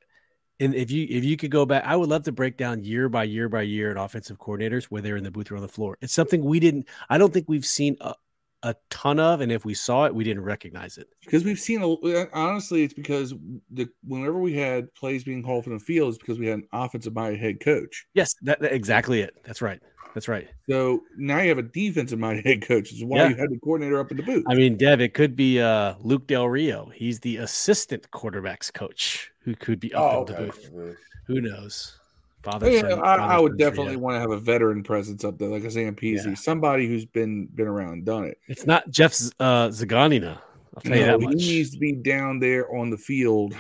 [0.60, 3.10] and if you if you could go back, I would love to break down year
[3.10, 5.68] by year by year at offensive coordinators where they're in the booth or on the
[5.68, 5.98] floor.
[6.02, 6.88] It's something we didn't.
[7.10, 8.14] I don't think we've seen a,
[8.62, 11.08] a ton of, and if we saw it, we didn't recognize it.
[11.24, 13.34] Because we've seen a, honestly, it's because
[13.72, 16.68] the whenever we had plays being called from the field, it's because we had an
[16.72, 18.06] offensive minded head coach.
[18.14, 19.36] Yes, that, that, exactly it.
[19.44, 19.82] That's right.
[20.14, 20.48] That's right.
[20.70, 22.90] So now you have a defensive minded head coach.
[22.90, 23.30] This is why yeah.
[23.30, 24.46] you had the coordinator up in the booth.
[24.48, 26.92] I mean, Dev, it could be uh, Luke Del Rio.
[26.94, 30.70] He's the assistant quarterbacks coach who could be up oh, in the okay.
[30.72, 30.98] booth.
[31.28, 31.98] Who knows?
[32.44, 35.48] Father, yeah, son, I, I, would definitely want to have a veteran presence up there,
[35.48, 36.34] like a Zampese, yeah.
[36.34, 38.38] somebody who's been been around, done it.
[38.48, 40.40] It's not Jeff uh, Zgonina.
[40.76, 41.42] I'll tell no, you that much.
[41.42, 43.56] He needs to be down there on the field.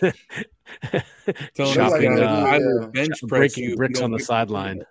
[1.56, 4.84] Shopping, uh, bench breaking bricks on the sideline.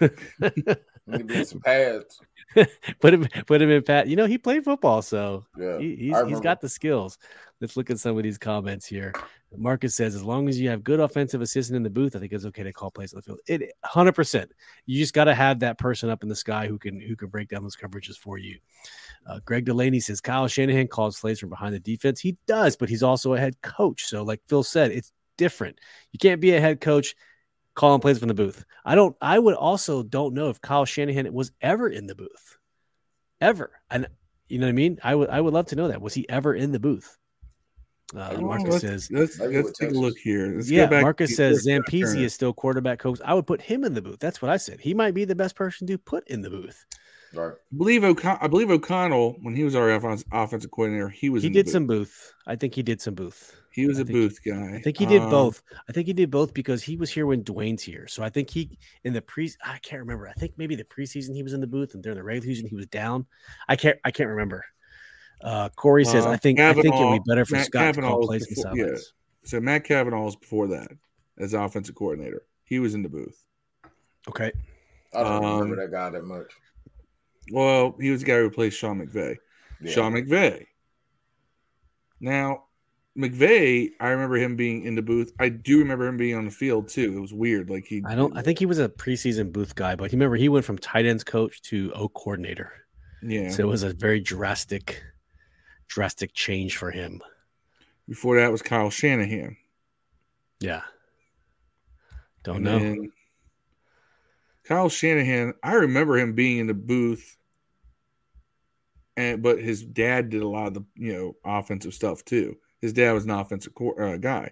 [1.44, 2.20] Some pads.
[3.00, 4.06] put him, put him in pat.
[4.06, 7.18] You know, he played football, so yeah, he, he's, he's got the skills.
[7.60, 9.12] Let's look at some of these comments here.
[9.56, 12.32] Marcus says, as long as you have good offensive assistant in the booth, I think
[12.32, 13.38] it's okay to call plays on the field.
[13.46, 14.12] It 100.
[14.12, 14.52] percent
[14.86, 17.28] You just got to have that person up in the sky who can who can
[17.28, 18.58] break down those coverages for you.
[19.26, 22.20] Uh, Greg Delaney says Kyle Shanahan calls plays from behind the defense.
[22.20, 24.04] He does, but he's also a head coach.
[24.04, 25.78] So, like Phil said, it's different.
[26.12, 27.14] You can't be a head coach
[27.74, 28.64] calling plays from the booth.
[28.84, 29.16] I don't.
[29.20, 32.58] I would also don't know if Kyle Shanahan was ever in the booth,
[33.40, 33.70] ever.
[33.90, 34.06] And
[34.48, 34.98] you know what I mean.
[35.02, 35.28] I would.
[35.30, 36.02] I would love to know that.
[36.02, 37.18] Was he ever in the booth?
[38.14, 40.56] Uh, Marcus let's, says, let's, let's take a look here.
[40.56, 43.20] Let's yeah, Marcus says Zampese is still quarterback coach.
[43.24, 44.18] I would put him in the booth.
[44.18, 44.80] That's what I said.
[44.80, 46.84] He might be the best person to put in the booth.
[47.32, 47.54] Right.
[47.54, 51.42] I believe O'Con- I believe O'Connell when he was our offensive coordinator, he was.
[51.42, 51.72] He did booth.
[51.72, 52.34] some booth.
[52.46, 53.56] I think he did some booth.
[53.72, 54.74] He was I a booth he, guy.
[54.76, 55.62] I think he did um, both.
[55.88, 58.06] I think he did both because he was here when Dwayne's here.
[58.06, 60.28] So I think he in the pre I can't remember.
[60.28, 62.68] I think maybe the preseason he was in the booth and during the regular season
[62.68, 63.26] he was down.
[63.68, 64.64] I can't I can't remember.
[65.40, 67.80] Uh, Corey says, uh, "I think Cavanaugh, I think it'd be better for Matt Scott
[67.80, 68.94] Cavanaugh to call plays before, yeah.
[69.44, 70.92] So Matt Cavanaugh was before that
[71.38, 72.44] as offensive coordinator.
[72.64, 73.44] He was in the booth.
[74.28, 74.52] Okay.
[75.14, 76.52] I don't um, remember that guy that much.
[77.50, 79.36] Well, he was the guy who replaced Sean McVay.
[79.80, 79.92] Yeah.
[79.92, 80.66] Sean McVay.
[82.20, 82.64] Now,
[83.18, 85.32] McVay, I remember him being in the booth.
[85.38, 87.14] I do remember him being on the field too.
[87.16, 87.68] It was weird.
[87.68, 88.36] Like he, I don't.
[88.36, 91.04] I think he was a preseason booth guy, but he remember he went from tight
[91.04, 92.72] ends coach to O coordinator.
[93.22, 93.50] Yeah.
[93.50, 95.02] So it was a very drastic
[95.88, 97.20] drastic change for him.
[98.08, 99.56] Before that was Kyle Shanahan.
[100.58, 100.82] Yeah.
[102.44, 103.08] Don't and know.
[104.64, 107.36] Kyle Shanahan, I remember him being in the booth,
[109.16, 112.56] and but his dad did a lot of the you know offensive stuff too.
[112.82, 114.50] His dad was an offensive uh, guy.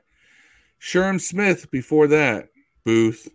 [0.80, 2.48] Sherm Smith before that
[2.84, 3.28] booth,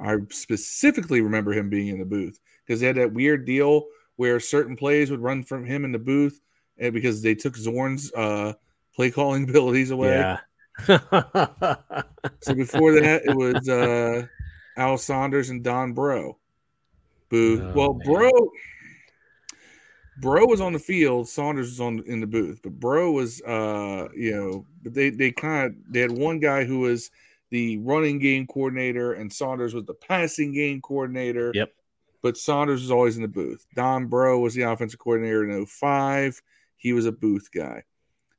[0.00, 3.84] I specifically remember him being in the booth because they had that weird deal
[4.16, 6.40] where certain plays would run from him in the booth
[6.78, 8.54] and because they took Zorn's uh,
[8.94, 10.16] play calling abilities away.
[10.16, 10.38] Yeah.
[10.86, 14.26] so before that, it was uh,
[14.76, 16.38] Al Saunders and Don Breaux.
[17.28, 17.60] Boo.
[17.62, 18.06] Oh, well, man.
[18.06, 18.50] Breaux,
[20.20, 21.28] Breaux was on the field.
[21.28, 25.66] Saunders was on in the booth, but Breaux was, uh, you know, they they kind
[25.66, 27.10] of they had one guy who was
[27.50, 31.52] the running game coordinator, and Saunders was the passing game coordinator.
[31.54, 31.72] Yep.
[32.22, 33.64] But Saunders was always in the booth.
[33.74, 36.42] Don Breaux was the offensive coordinator in 05
[36.80, 37.84] he was a booth guy.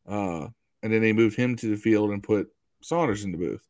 [0.08, 0.48] Uh,
[0.84, 2.50] and then they moved him to the field and put
[2.82, 3.66] Saunders in the booth.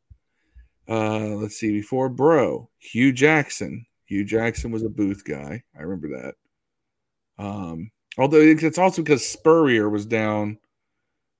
[0.87, 3.85] Uh, let's see, before Breaux, Hue Jackson.
[4.05, 5.63] Hue Jackson was a booth guy.
[5.77, 6.35] I remember that.
[7.37, 10.57] Um, although it's also because Spurrier was down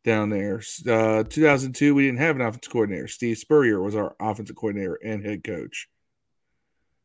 [0.04, 0.62] down there.
[0.88, 3.08] Uh, 2002, we didn't have an offensive coordinator.
[3.08, 5.88] Steve Spurrier was our offensive coordinator and head coach.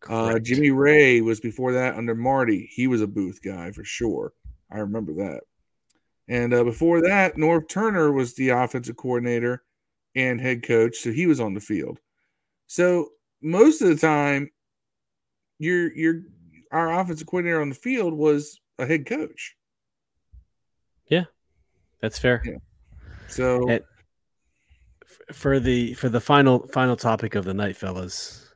[0.08, 2.70] Uh, Jimmy Raye was before that under Marty.
[2.72, 4.32] He was a booth guy for sure.
[4.70, 5.42] I remember that.
[6.28, 9.62] And uh, before that, Norv Turner was the offensive coordinator
[10.14, 11.98] and head coach, so he was on the field.
[12.66, 13.10] So
[13.42, 14.50] most of the time,
[15.58, 16.22] your your
[16.72, 19.56] our offensive coordinator on the field was a head coach.
[21.08, 21.24] Yeah,
[22.00, 22.42] that's fair.
[22.44, 22.58] Yeah.
[23.28, 23.84] So and
[25.32, 28.54] for the for the final final topic of the night, fellas.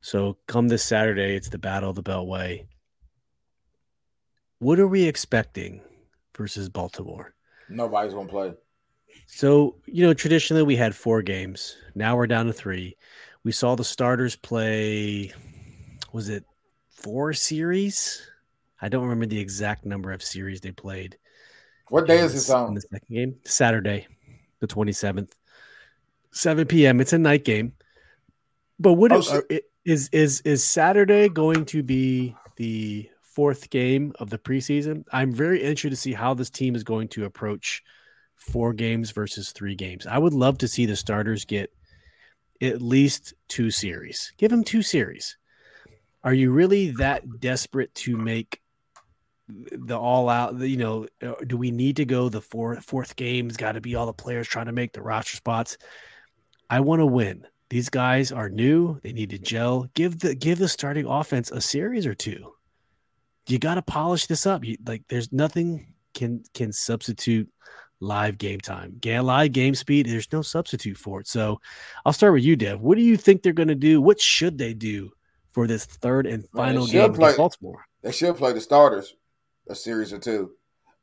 [0.00, 2.66] So come this Saturday, it's the Battle of the Beltway.
[4.60, 5.82] What are we expecting
[6.38, 7.34] versus Baltimore.
[7.68, 8.54] Nobody's gonna play.
[9.26, 11.76] So, you know, traditionally we had four games.
[11.94, 12.96] Now we're down to three.
[13.44, 15.32] We saw the starters play,
[16.12, 16.44] was it
[16.88, 18.22] four series?
[18.80, 21.18] I don't remember the exact number of series they played.
[21.88, 22.74] What day is this on?
[22.74, 23.36] The second game?
[23.44, 24.06] Saturday,
[24.60, 25.32] the 27th,
[26.32, 27.00] 7 p.m.
[27.00, 27.72] It's a night game.
[28.78, 34.30] But what oh, uh, is is is Saturday going to be the fourth game of
[34.30, 35.04] the preseason.
[35.12, 37.82] I'm very interested to see how this team is going to approach
[38.36, 40.06] four games versus three games.
[40.06, 41.72] I would love to see the starters get
[42.60, 44.32] at least two series.
[44.38, 45.36] Give them two series.
[46.24, 48.60] Are you really that desperate to make
[49.48, 50.58] the all out.
[50.58, 53.94] You know, uh, do we need to go the fourth fourth game's got to be
[53.94, 55.78] all the players trying to make the roster spots?
[56.70, 57.46] I want to win.
[57.70, 58.98] These guys are new.
[59.02, 59.88] They need to gel.
[59.94, 62.52] Give the give the starting offense a series or two.
[63.46, 64.64] You got to polish this up.
[64.64, 67.48] You, like there's nothing can can substitute
[68.00, 68.98] live game time.
[69.02, 70.06] Yeah, live game speed.
[70.06, 71.28] There's no substitute for it.
[71.28, 71.60] So
[72.04, 72.80] I'll start with you, Dev.
[72.80, 74.00] What do you think they're going to do?
[74.00, 75.10] What should they do
[75.52, 77.84] for this third and final Man, game play, Baltimore?
[78.02, 79.14] They should play the starters
[79.68, 80.52] a series or two.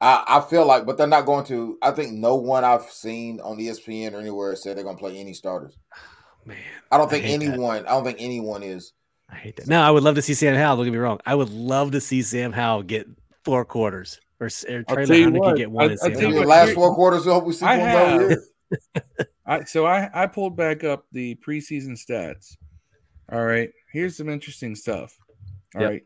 [0.02, 1.78] I, I feel like, but they're not going to.
[1.82, 5.18] I think no one I've seen on ESPN or anywhere said they're going to play
[5.18, 5.78] any starters.
[6.46, 6.58] Man,
[6.92, 7.84] I don't think I anyone.
[7.84, 7.90] That.
[7.90, 8.94] I don't think anyone is.
[9.30, 9.68] I hate that.
[9.68, 10.78] No, I would love to see Sam Howell.
[10.78, 11.20] Don't get me wrong.
[11.26, 13.08] I would love to see Sam Howell get
[13.44, 15.92] four quarters or, or Trey Lehman get one.
[15.92, 17.28] I, I the last four quarters.
[17.28, 18.38] I hope we see I have,
[19.46, 22.56] I, so I I pulled back up the preseason stats.
[23.32, 25.18] All right, here's some interesting stuff.
[25.76, 25.90] All yep.
[25.90, 26.04] right,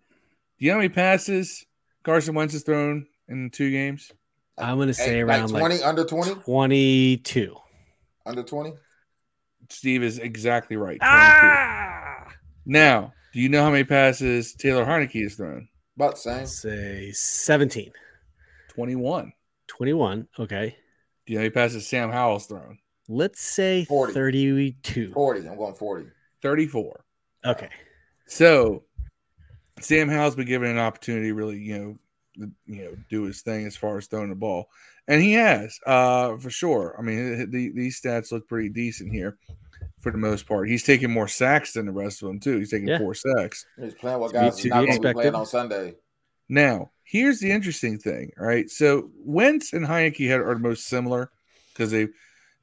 [0.60, 1.66] do you know how many passes
[2.10, 4.12] Carson Wentz has thrown in two games?
[4.58, 6.36] I'm going to say around like 20, like under 20?
[6.42, 7.56] 22.
[8.26, 8.74] Under 20?
[9.70, 10.98] Steve is exactly right.
[11.04, 12.26] Ah!
[12.66, 15.68] Now, do you know how many passes Taylor Heinicke has thrown?
[15.98, 16.48] About the same.
[16.48, 17.92] Say 17.
[18.70, 19.32] 21.
[19.68, 20.28] 21.
[20.40, 20.76] Okay.
[21.28, 22.80] Do you know how many passes Sam Howell's thrown?
[23.08, 24.14] Let's say 40.
[24.14, 25.12] 32.
[25.12, 25.48] 40.
[25.48, 26.08] I'm going 40.
[26.42, 27.06] 34.
[27.46, 27.70] Okay.
[28.26, 28.86] So
[29.82, 33.76] Sam Howell's been given an opportunity, really, you know, you know, do his thing as
[33.76, 34.70] far as throwing the ball,
[35.08, 36.96] and he has, uh, for sure.
[36.98, 39.38] I mean, the, these stats look pretty decent here
[40.00, 40.70] for the most part.
[40.70, 42.58] He's taking more sacks than the rest of them too.
[42.58, 43.00] He's taking yeah.
[43.00, 43.66] four sacks.
[43.80, 45.96] He's playing what guys not going to be playing on Sunday.
[46.48, 48.32] Now, here's the interesting thing.
[48.40, 51.32] All right, so Wentz and Heinicke had, are the most similar
[51.74, 52.08] because they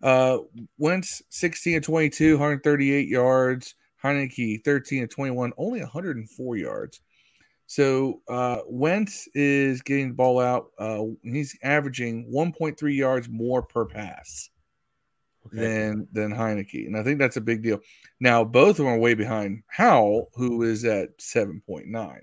[0.02, 0.38] uh
[0.78, 3.74] Wentz 16 and 22, 138 yards.
[4.02, 7.00] Heinicke 13 and 21, only 104 yards.
[7.66, 10.70] So uh, Wentz is getting the ball out.
[10.78, 14.50] Uh, he's averaging 1.3 yards more per pass
[15.46, 15.56] okay.
[15.58, 17.80] than than Heinicke, and I think that's a big deal.
[18.20, 22.20] Now both of them are way behind Howell, who is at 7.9.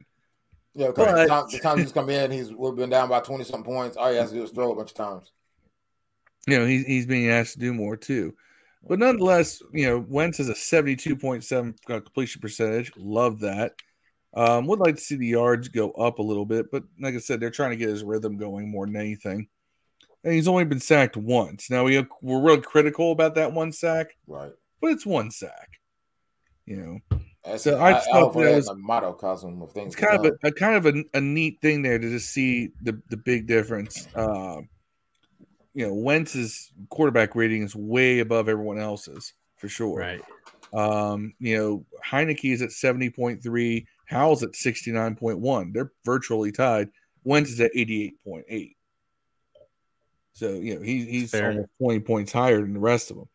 [0.75, 3.19] Yeah, because but, the, time, the time he's come in, he's we've been down by
[3.19, 3.97] 20 some points.
[3.97, 5.31] All he has to do is throw a bunch of times.
[6.47, 8.33] You know, he's he's being asked to do more too.
[8.87, 12.91] But nonetheless, you know, Wentz has a 72.7 completion percentage.
[12.97, 13.73] Love that.
[14.35, 17.19] Um, would like to see the yards go up a little bit, but like I
[17.19, 19.47] said, they're trying to get his rhythm going more than anything.
[20.23, 21.69] And he's only been sacked once.
[21.69, 24.51] Now we we're real critical about that one sack, right?
[24.81, 25.69] But it's one sack,
[26.65, 27.19] you know.
[27.43, 29.93] That's so I, I thought that was a microcosm of things.
[29.93, 32.69] It's kind of a, a, kind of a, a, neat thing there to just see
[32.81, 34.07] the the big difference.
[34.15, 34.61] Uh,
[35.75, 39.97] you know, Wentz's quarterback rating is way above everyone else's for sure.
[39.97, 40.21] Right.
[40.71, 43.87] Um, you know, Heinicke is at seventy point three.
[44.05, 45.73] Howell's at 69.1.
[45.73, 46.89] They're virtually tied.
[47.23, 48.75] Wentz is at 88.8.
[50.33, 51.51] So, you know, he, he's Fair.
[51.51, 53.29] almost 20 points higher than the rest of them.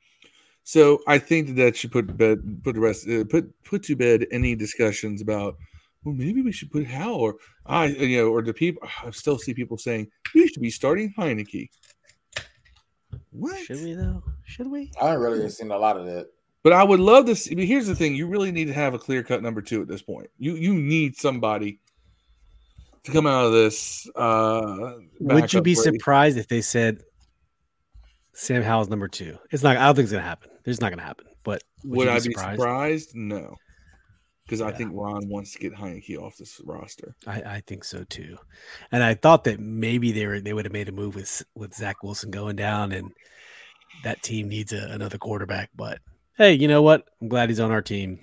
[0.69, 3.97] So I think that that should put bed put the rest uh, put put to
[3.97, 5.57] bed any discussions about
[6.05, 9.39] well maybe we should put Howell or I you know or the people I still
[9.39, 11.71] see people saying we should be starting Heinicke.
[13.31, 14.23] What should we though?
[14.45, 14.93] Should we?
[15.01, 16.27] I haven't really seen a lot of that.
[16.65, 17.55] But I would love to see.
[17.55, 19.89] But here's the thing: you really need to have a clear cut number two at
[19.89, 20.29] this point.
[20.39, 21.81] You you need somebody
[23.05, 24.09] to come out of this.
[24.15, 27.03] Uh, would you be surprised if they said
[28.33, 29.39] Sam Howell's number two?
[29.51, 29.77] It's not.
[29.77, 30.51] I don't think it's gonna happen.
[30.65, 31.27] It's not gonna happen.
[31.45, 32.61] But would, would be I be surprised?
[32.61, 33.15] surprised?
[33.15, 33.55] No,
[34.45, 34.67] because yeah.
[34.67, 37.15] I think Ron wants to get Heinicke off this roster.
[37.27, 38.37] I, I think so too,
[38.91, 41.75] and I thought that maybe they were they would have made a move with with
[41.75, 43.13] Zach Wilson going down, and
[44.03, 46.01] that team needs a, another quarterback, but
[46.39, 47.05] hey, you know what?
[47.21, 48.21] I'm glad he's on our team.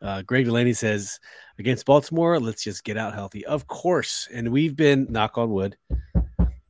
[0.00, 1.20] Uh, Greg Delaney says
[1.58, 3.44] against Baltimore, let's just get out healthy.
[3.44, 4.26] Of course.
[4.32, 5.76] And we've been, knock on wood,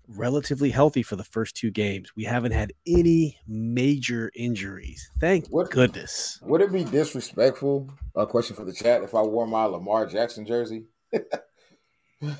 [0.08, 2.10] relatively healthy for the first two games.
[2.16, 5.08] We haven't had any major injuries.
[5.20, 6.40] Thank what, goodness.
[6.42, 7.88] Would it be disrespectful?
[8.16, 10.86] A question for the chat if I wore my Lamar Jackson jersey?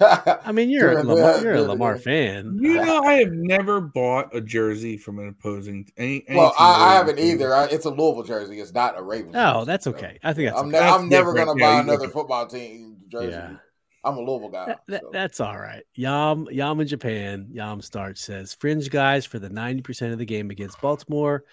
[0.01, 2.59] I mean, you're a Lamar, you're a Lamar fan.
[2.61, 5.89] You know, I have never bought a jersey from an opposing.
[5.97, 7.55] Any, any well, I, I, haven't either.
[7.55, 8.59] I, it's a Louisville jersey.
[8.59, 9.37] It's not a Ravens.
[9.37, 10.19] Oh, that's okay.
[10.25, 10.61] I think that's.
[10.61, 10.81] I'm, okay.
[10.81, 13.31] ne- I'm never going to buy another football team jersey.
[13.31, 13.57] Yeah.
[14.05, 14.67] I'm a Louisville guy.
[14.67, 15.11] That, that, so.
[15.13, 15.85] That's all right.
[15.95, 17.49] Yam Yam in Japan.
[17.53, 21.45] Yam starts says fringe guys for the 90% of the game against Baltimore.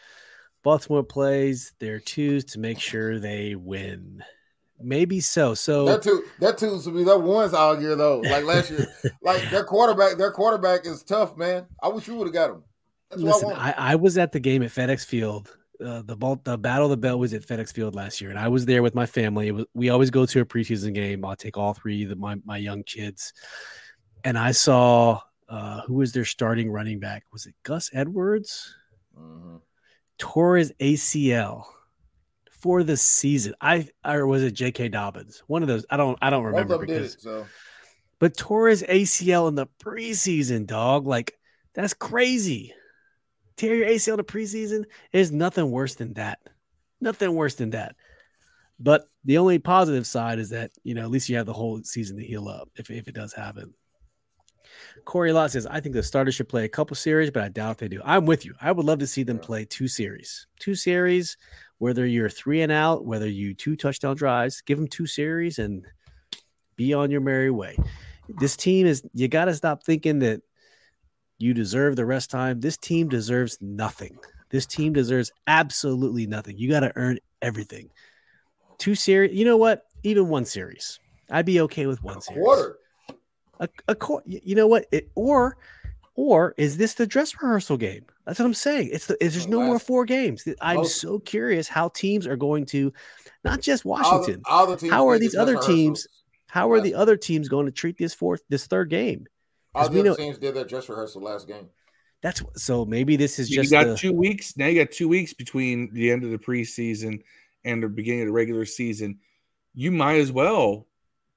[0.64, 4.24] Baltimore plays their twos to make sure they win.
[4.82, 5.54] Maybe so.
[5.54, 8.20] So that two that two to be that ones all year though.
[8.20, 8.88] Like last year,
[9.22, 11.66] like their quarterback, their quarterback is tough, man.
[11.82, 12.64] I wish you would have got him.
[13.10, 15.56] That's Listen, I, I, I, was at the game at FedEx Field.
[15.84, 18.40] Uh, the ball, the battle of the bell was at FedEx Field last year, and
[18.40, 19.52] I was there with my family.
[19.52, 21.24] Was, we always go to a preseason game.
[21.24, 23.34] I'll take all three of my my young kids,
[24.24, 27.24] and I saw uh, who was their starting running back?
[27.32, 28.76] Was it Gus Edwards?
[29.18, 29.58] Mm-hmm.
[30.18, 31.66] Tore his ACL
[32.66, 33.54] for the season.
[33.62, 34.90] I or was it J.K.
[34.90, 35.44] Dobbins?
[35.46, 35.86] One of those.
[35.88, 36.18] I don't.
[36.20, 37.14] I don't remember because.
[37.14, 37.46] It, so.
[38.18, 41.06] But Torres ACL in the preseason, dog.
[41.06, 41.38] Like
[41.76, 42.74] that's crazy.
[43.56, 46.40] Tear your ACL in the preseason is nothing worse than that.
[47.00, 47.96] Nothing worse than that.
[48.80, 51.84] But the only positive side is that you know at least you have the whole
[51.84, 53.76] season to heal up if if it does happen.
[55.06, 57.78] Corey Lott says, I think the starters should play a couple series, but I doubt
[57.78, 58.02] they do.
[58.04, 58.56] I'm with you.
[58.60, 60.48] I would love to see them play two series.
[60.60, 61.38] Two series,
[61.78, 65.86] whether you're three and out, whether you two touchdown drives, give them two series and
[66.76, 67.78] be on your merry way.
[68.28, 70.42] This team is, you got to stop thinking that
[71.38, 72.60] you deserve the rest time.
[72.60, 74.18] This team deserves nothing.
[74.50, 76.58] This team deserves absolutely nothing.
[76.58, 77.90] You got to earn everything.
[78.78, 79.84] Two series, you know what?
[80.04, 81.00] Even one series.
[81.30, 82.44] I'd be okay with one series.
[82.44, 82.78] Quarter
[83.60, 84.28] a, a quarter.
[84.28, 84.86] you know what?
[84.92, 85.58] It, or
[86.16, 88.06] or is this the dress rehearsal game?
[88.26, 88.90] That's what I'm saying.
[88.92, 90.48] It's the there's oh, no more four games.
[90.62, 92.94] I'm most, so curious how teams are going to,
[93.44, 94.42] not just Washington.
[94.46, 96.08] All the, all the how are these other teams?
[96.48, 99.28] How are the other teams going to treat this fourth, this third game?
[99.76, 101.68] All the know, teams did their dress rehearsal last game.
[102.22, 104.56] That's so maybe this is just you got the, two weeks.
[104.58, 107.22] Now you got two weeks between the end of the preseason
[107.66, 109.20] and the beginning of the regular season.
[109.74, 110.88] You might as well,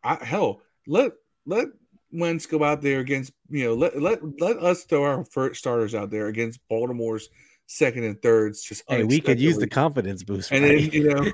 [0.05, 1.13] I, hell, let
[1.45, 1.67] let
[2.13, 5.95] Wentz go out there against you know let let let us throw our first starters
[5.95, 7.29] out there against Baltimore's
[7.67, 8.63] second and thirds.
[8.63, 10.91] Just hey, we could use the confidence boost, and right?
[10.91, 11.31] then you know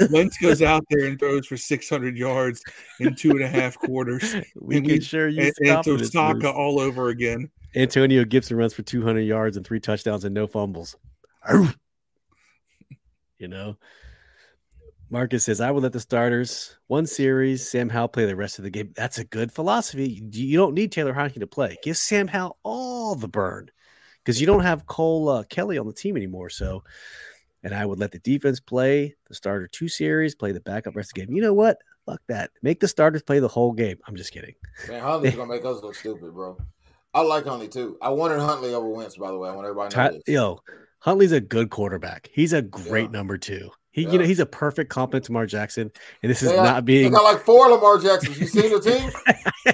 [0.10, 2.62] Wentz goes out there and throws for six hundred yards
[3.00, 4.22] in two and a half quarters.
[4.60, 7.50] we and can we, sure use and, and Saka all over again.
[7.74, 10.94] Antonio Gibson runs for two hundred yards and three touchdowns and no fumbles.
[13.38, 13.76] you know.
[15.12, 18.64] Marcus says, I would let the starters one series, Sam Howell play the rest of
[18.64, 18.94] the game.
[18.96, 20.22] That's a good philosophy.
[20.32, 21.76] You don't need Taylor Heinicke to play.
[21.82, 23.70] Give Sam Howell all the burn
[24.24, 26.48] because you don't have Cole uh, Kelley on the team anymore.
[26.48, 26.82] So,
[27.62, 31.10] and I would let the defense play the starter two series, play the backup rest
[31.10, 31.36] of the game.
[31.36, 31.76] You know what?
[32.06, 32.50] Fuck that.
[32.62, 33.98] Make the starters play the whole game.
[34.06, 34.54] I'm just kidding.
[34.88, 36.56] Man, Huntley's gonna make us look stupid, bro.
[37.12, 37.98] I like Huntley too.
[38.00, 39.50] I wanted Huntley over Wentz, by the way.
[39.50, 40.22] I want everybody to know this.
[40.26, 40.60] Yo,
[41.00, 42.30] Huntley's a good quarterback.
[42.32, 43.18] He's a great yeah.
[43.18, 43.70] number two.
[43.92, 44.12] He, yeah.
[44.12, 45.92] you know, he's a perfect compliment to Lamar Jackson,
[46.22, 47.04] and this is they not being.
[47.04, 48.40] They got like four Lamar Jacksons.
[48.40, 49.10] You seen the team?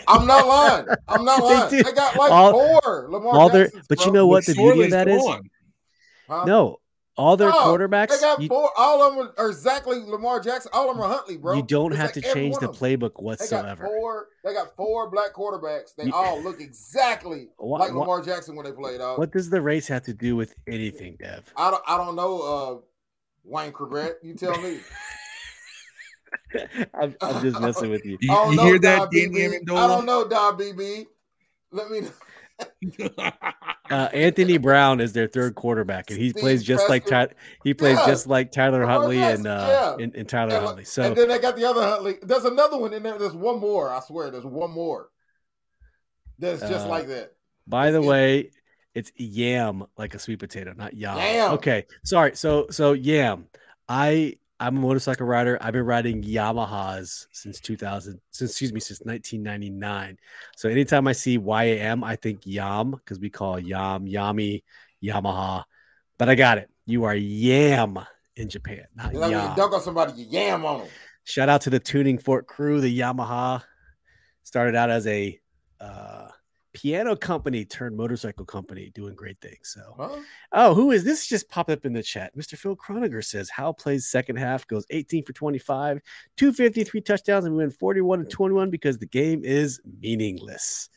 [0.08, 0.86] I'm not lying.
[1.06, 1.70] I'm not lying.
[1.70, 3.86] They, they got like all, four Lamar all their, Jacksons.
[3.88, 4.06] But bro.
[4.06, 4.44] you know what?
[4.44, 5.24] The beauty of that is,
[6.28, 6.44] huh?
[6.44, 6.80] no,
[7.18, 8.10] all their no, quarterbacks.
[8.10, 8.70] They got you, four.
[8.76, 10.70] All of them are exactly Lamar Jackson.
[10.72, 11.54] All of them are Huntley, bro.
[11.54, 13.82] You don't it's have like to change the playbook whatsoever.
[13.82, 14.26] They got four.
[14.44, 15.94] They got four black quarterbacks.
[15.96, 19.00] They you, all look exactly what, like Lamar what, Jackson when they played.
[19.00, 19.18] Out.
[19.18, 21.52] What does the race have to do with anything, Dev?
[21.56, 21.82] I don't.
[21.86, 22.40] I don't know.
[22.40, 22.80] Uh,
[23.48, 24.80] Wayne Corbett, you tell me.
[26.94, 28.18] I'm, I'm, just messing with you.
[28.20, 31.06] You, you know, hear that, Danny I don't know, Don BB.
[31.72, 32.02] Let me.
[33.90, 37.14] uh, Anthony Brown is their third quarterback, and he Steve plays just Preston.
[37.14, 37.34] like Ty-
[37.64, 38.06] he plays yeah.
[38.06, 40.04] just like Tyler Huntley and uh, yeah.
[40.04, 40.84] and, and, Tyler and, Huntley.
[40.84, 42.16] So and then they got the other Huntley.
[42.22, 43.18] There's another one in there.
[43.18, 43.90] There's one more.
[43.90, 45.08] I swear, there's one more.
[46.38, 47.32] That's just uh, like that.
[47.66, 48.50] By the way,
[48.98, 51.16] it's yam like a sweet potato, not yam.
[51.18, 51.52] yam.
[51.52, 52.36] Okay, sorry.
[52.36, 53.46] So so yam.
[53.88, 55.56] I I'm a motorcycle rider.
[55.60, 60.18] I've been riding Yamahas since 2000, since excuse me, since 1999.
[60.56, 64.64] So anytime I see YAM, I think Yam because we call Yam Yami
[65.02, 65.62] Yamaha.
[66.18, 66.68] But I got it.
[66.86, 68.00] You are Yam
[68.34, 69.54] in Japan, not you Yam.
[69.56, 70.88] Dunk on somebody, you Yam on them.
[71.22, 72.80] Shout out to the tuning fork crew.
[72.80, 73.62] The Yamaha
[74.42, 75.38] started out as a
[75.80, 76.28] uh,
[76.78, 79.74] piano company turned motorcycle company doing great things.
[79.74, 80.20] So, huh?
[80.52, 81.26] oh, who is this?
[81.26, 82.36] Just popped up in the chat.
[82.36, 82.56] Mr.
[82.56, 86.00] Phil Croniger says Howell plays second half, goes 18 for 25,
[86.36, 90.88] 253 touchdowns, and we win 41 and 21 because the game is meaningless.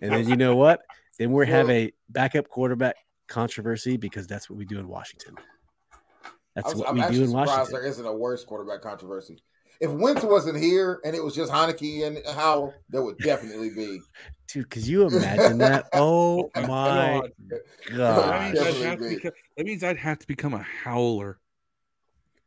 [0.00, 0.80] And then you know what?
[1.18, 2.96] Then we have a backup quarterback
[3.26, 5.34] controversy because that's what we do in Washington.
[6.54, 7.66] That's was, what I'm we do in Washington.
[7.70, 9.42] There isn't a worse quarterback controversy.
[9.80, 14.00] If Wentz wasn't here and it was just Heinicke and Howell, there would definitely be.
[14.48, 15.88] Dude, could you imagine that?
[15.92, 17.20] Oh my
[17.90, 18.54] god!
[18.56, 21.38] That means, that means, I'd have to become a howler.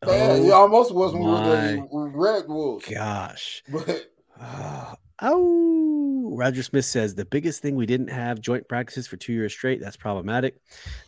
[0.05, 2.87] Man, oh, he almost was when we were Red Wolves.
[2.87, 3.61] Gosh.
[3.71, 4.07] But
[4.39, 9.33] uh, oh, Roger Smith says the biggest thing we didn't have joint practices for two
[9.33, 9.81] years straight.
[9.81, 10.55] That's problematic.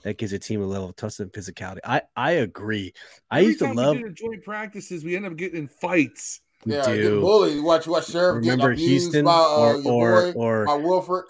[0.03, 1.79] That gives a team a level of toughness and physicality.
[1.83, 2.93] I I agree.
[3.29, 5.03] I Every used to love joint practices.
[5.03, 6.41] We end up getting in fights.
[6.65, 7.19] Yeah, do.
[7.19, 7.63] bullied.
[7.63, 11.23] Watch what Sheriff Remember Houston by, uh, or or, boy, or by Wilfork.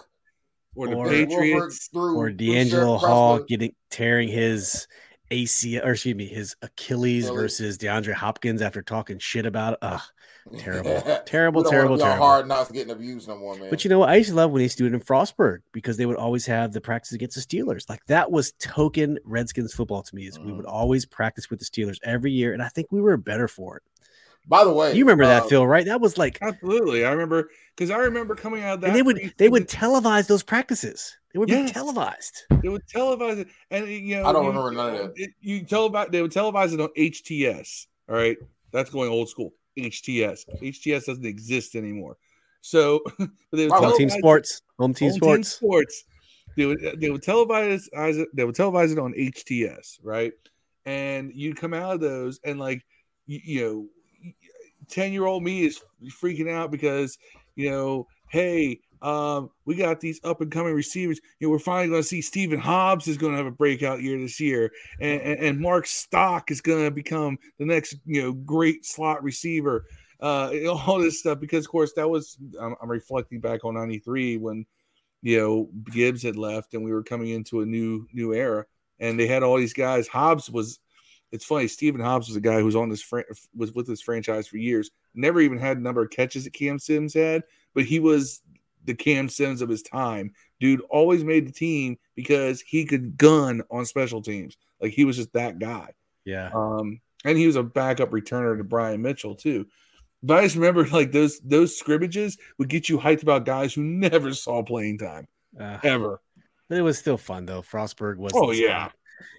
[0.76, 4.88] Or the or, Patriots through, or DeAngelo Hall getting tearing his
[5.30, 9.78] AC or excuse me, his Achilles versus DeAndre Hopkins after talking shit about it.
[9.82, 10.00] Ugh,
[10.58, 12.24] terrible, terrible, terrible, terrible.
[12.24, 13.70] Hard not getting abused no more, man.
[13.70, 14.08] But you know what?
[14.08, 16.16] I used to love when he used to do it in Frostburg because they would
[16.16, 17.88] always have the practice against the Steelers.
[17.88, 20.26] Like that was token Redskins football to me.
[20.26, 20.46] Is mm.
[20.46, 20.72] we would mm.
[20.72, 23.82] always practice with the Steelers every year, and I think we were better for it.
[24.46, 25.66] By the way, you remember uh, that, Phil?
[25.66, 25.86] Right?
[25.86, 27.04] That was like absolutely.
[27.04, 28.88] I remember because I remember coming out of that.
[28.88, 31.16] And they would they would televise those practices.
[31.32, 31.70] They would yes.
[31.70, 32.42] be televised.
[32.62, 35.28] They would televise it, and you know, I don't you, remember none of that.
[35.40, 36.10] You televise.
[36.10, 37.86] They would televise it on HTS.
[38.08, 38.36] All right,
[38.70, 39.52] that's going old school.
[39.78, 40.44] HTS.
[40.62, 42.16] HTS doesn't exist anymore.
[42.60, 44.62] So, but they would home team sports.
[44.78, 45.58] Home team home sports.
[45.60, 46.04] Team sports.
[46.56, 48.28] They would they would televise it.
[48.34, 50.32] They would televise it on HTS, right?
[50.86, 52.84] And you'd come out of those, and like
[53.26, 54.32] you, you know,
[54.88, 55.82] ten year old me is
[56.22, 57.18] freaking out because
[57.56, 61.20] you know, hey, um, we got these up and coming receivers.
[61.38, 64.00] You know, we're finally going to see Stephen Hobbs is going to have a breakout
[64.02, 68.22] year this year, and, and, and Mark Stock is going to become the next you
[68.22, 69.84] know great slot receiver.
[70.20, 70.50] Uh,
[70.86, 74.64] all this stuff because of course that was I'm, I'm reflecting back on '93 when
[75.20, 78.64] you know Gibbs had left and we were coming into a new new era,
[79.00, 80.08] and they had all these guys.
[80.08, 80.80] Hobbs was
[81.30, 81.68] it's funny.
[81.68, 83.04] Stephen Hobbs was a guy who was on this
[83.54, 84.90] was with this franchise for years.
[85.14, 87.42] Never even had a number of catches that Cam Sims had,
[87.74, 88.40] but he was
[88.84, 90.32] the Cam Sims of his time.
[90.60, 94.56] Dude always made the team because he could gun on special teams.
[94.80, 95.90] Like he was just that guy.
[96.24, 96.50] Yeah.
[96.54, 99.66] Um, and he was a backup returner to Brian Mitchell too.
[100.22, 103.82] But I just remember like those those scrimmages would get you hyped about guys who
[103.82, 105.26] never saw playing time
[105.60, 106.20] uh, ever.
[106.68, 107.62] But it was still fun though.
[107.62, 108.32] Frostburg was.
[108.34, 108.90] Oh yeah.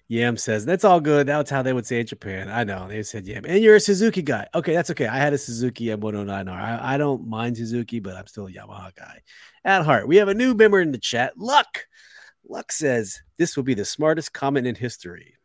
[0.07, 1.27] Yam says that's all good.
[1.27, 2.49] That's how they would say in Japan.
[2.49, 4.47] I know they said Yam, and you're a Suzuki guy.
[4.53, 5.07] Okay, that's okay.
[5.07, 6.49] I had a Suzuki M109R.
[6.49, 9.21] I, I don't mind Suzuki, but I'm still a Yamaha guy
[9.63, 10.07] at heart.
[10.07, 11.37] We have a new member in the chat.
[11.37, 11.87] Luck,
[12.47, 15.35] Luck says this will be the smartest comment in history.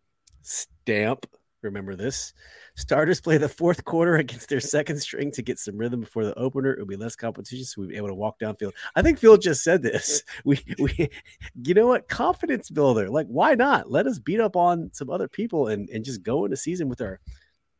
[0.42, 1.26] Stamp.
[1.62, 2.32] Remember this.
[2.74, 6.38] Starters play the fourth quarter against their second string to get some rhythm before the
[6.38, 6.72] opener.
[6.72, 8.72] It'll be less competition, so we'll be able to walk downfield.
[8.96, 10.22] I think Phil just said this.
[10.44, 11.10] We we
[11.62, 12.08] you know what?
[12.08, 13.10] Confidence builder.
[13.10, 13.90] Like, why not?
[13.90, 17.00] Let us beat up on some other people and, and just go into season with
[17.02, 17.20] our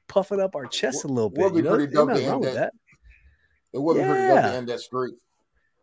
[0.08, 1.40] puffing up our chest a little bit.
[1.40, 2.54] We'll you know, pretty dope to end that.
[2.54, 2.72] that.
[3.72, 4.08] It would be yeah.
[4.08, 5.14] pretty dope to end that streak.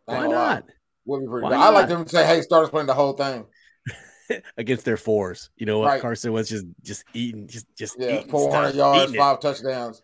[0.04, 0.64] Why not?
[1.06, 3.46] Would be pretty Why I like them to say, hey, starters playing the whole thing.
[4.56, 5.50] against their fours.
[5.56, 5.86] You know what?
[5.86, 6.00] Right.
[6.00, 10.02] Carson was just just eating, just just yeah, four hundred yards, five touchdowns.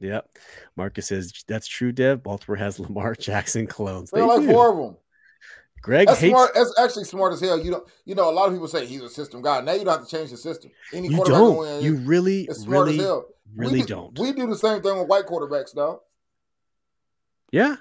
[0.00, 0.28] Yep.
[0.76, 2.22] Marcus says that's true, Dev.
[2.22, 4.10] Baltimore has Lamar Jackson clones.
[4.10, 4.52] They, they like do.
[4.52, 4.96] four of them.
[5.82, 6.50] Greg that's hates- smart.
[6.54, 7.58] That's actually smart as hell.
[7.58, 9.60] You know, you know, a lot of people say he's a system guy.
[9.60, 10.70] Now you don't have to change the system.
[10.92, 11.82] Any you don't.
[11.82, 13.00] you really, really,
[13.54, 14.18] really we do, don't.
[14.18, 16.02] We do the same thing with white quarterbacks, though.
[17.52, 17.76] Yeah.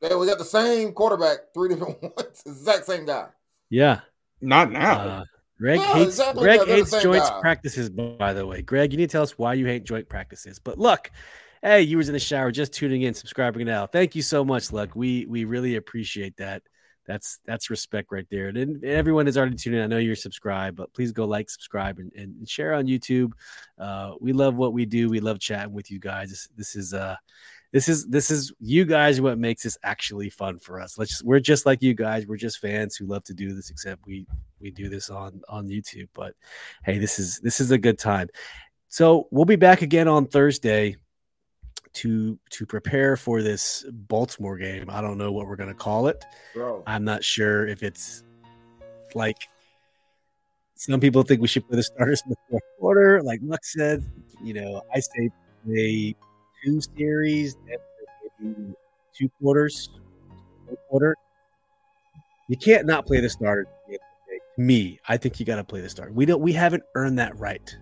[0.00, 3.28] They we got the same quarterback, three different ones, exact same guy.
[3.70, 4.00] Yeah.
[4.44, 4.98] Not now.
[4.98, 5.24] Uh,
[5.58, 6.42] Greg yeah, hates exactly.
[6.42, 7.40] Greg yeah, hates joints guy.
[7.40, 7.90] practices.
[7.90, 10.58] By the way, Greg, you need to tell us why you hate joint practices.
[10.58, 11.10] But look,
[11.62, 13.86] hey, you was in the shower just tuning in, subscribing now.
[13.86, 14.94] Thank you so much, Luck.
[14.94, 16.62] We we really appreciate that.
[17.06, 18.48] That's that's respect right there.
[18.48, 19.84] And, everyone is already tuning in.
[19.84, 23.32] I know you're subscribed, but please go like, subscribe, and, and share on YouTube.
[23.78, 25.08] Uh, we love what we do.
[25.08, 26.30] We love chatting with you guys.
[26.30, 27.16] This, this is uh
[27.74, 30.96] this is this is you guys what makes this actually fun for us.
[30.96, 32.24] Let's just, we're just like you guys.
[32.24, 34.26] We're just fans who love to do this, except we
[34.60, 36.06] we do this on on YouTube.
[36.14, 36.34] But
[36.84, 38.28] hey, this is this is a good time.
[38.86, 40.98] So we'll be back again on Thursday
[41.94, 44.88] to to prepare for this Baltimore game.
[44.88, 46.24] I don't know what we're gonna call it.
[46.54, 46.84] Bro.
[46.86, 48.22] I'm not sure if it's
[49.16, 49.48] like
[50.76, 53.20] some people think we should put the starters in the fourth quarter.
[53.20, 54.08] Like Luck said,
[54.40, 55.28] you know, I say
[55.66, 56.14] play
[56.64, 58.74] two series, maybe
[59.16, 59.90] two quarters,
[60.66, 61.16] one quarter.
[62.48, 63.66] You can't not play the starter.
[64.56, 66.12] Me, I think you got to play the starter.
[66.12, 66.40] We don't.
[66.40, 67.76] We haven't earned that right.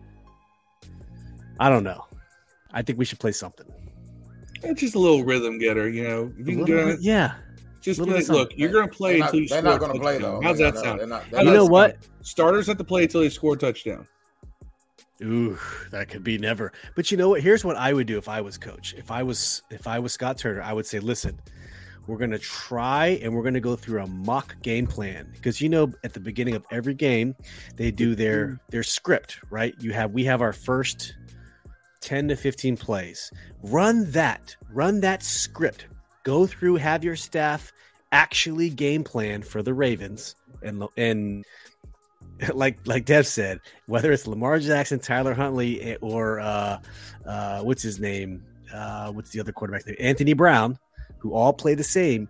[1.60, 2.06] I don't know.
[2.72, 3.66] I think we should play something.
[4.62, 6.32] It's just a little rhythm getter, you know.
[6.38, 7.34] You can go, yeah.
[7.82, 9.62] Just like, look, you're going to play they're until not, you they're score.
[9.62, 10.40] They're not going to play though.
[10.40, 11.08] How's that sound?
[11.08, 11.98] Not, you know what?
[12.22, 14.06] Starters have to play until they score a touchdown.
[15.22, 15.58] Ooh,
[15.90, 16.72] that could be never.
[16.96, 17.42] But you know what?
[17.42, 18.94] Here's what I would do if I was coach.
[18.96, 21.40] If I was if I was Scott Turner, I would say, listen,
[22.06, 25.92] we're gonna try and we're gonna go through a mock game plan because you know
[26.02, 27.36] at the beginning of every game
[27.76, 28.56] they do their mm-hmm.
[28.70, 29.74] their script, right?
[29.80, 31.14] You have we have our first
[32.00, 33.32] 10 to 15 plays.
[33.62, 35.86] Run that, run that script.
[36.24, 37.72] Go through, have your staff
[38.10, 41.44] actually game plan for the Ravens and and
[42.54, 46.78] like like Dev said, whether it's Lamar Jackson, Tyler Huntley, eh, or uh,
[47.26, 48.44] uh, what's his name?
[48.72, 49.96] Uh, what's the other quarterback name?
[49.98, 50.78] Anthony Brown,
[51.18, 52.28] who all play the same.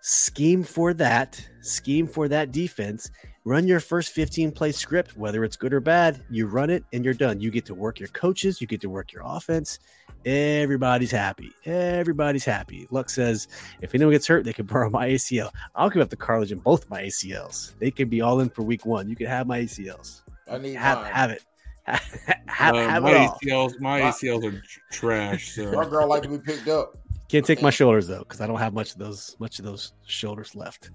[0.00, 3.10] Scheme for that, scheme for that defense.
[3.46, 6.20] Run your first 15 play script, whether it's good or bad.
[6.28, 7.40] You run it and you're done.
[7.40, 9.78] You get to work your coaches, you get to work your offense.
[10.26, 11.52] Everybody's happy.
[11.64, 12.88] Everybody's happy.
[12.90, 13.46] Luck says
[13.80, 15.50] if anyone gets hurt, they can borrow my ACL.
[15.76, 17.78] I'll give up the cartilage in both my ACLs.
[17.78, 19.08] They can be all in for week one.
[19.08, 20.22] You can have my ACLs.
[20.50, 21.12] I need have, mine.
[21.12, 21.44] have it.
[22.48, 23.38] have, Uh, have my it all.
[23.44, 25.52] ACLs, my My- ACLs are trash.
[25.54, 26.98] So Our girl like to be picked up.
[27.28, 29.92] Can't take my shoulders though, because I don't have much of those much of those
[30.04, 30.90] shoulders left.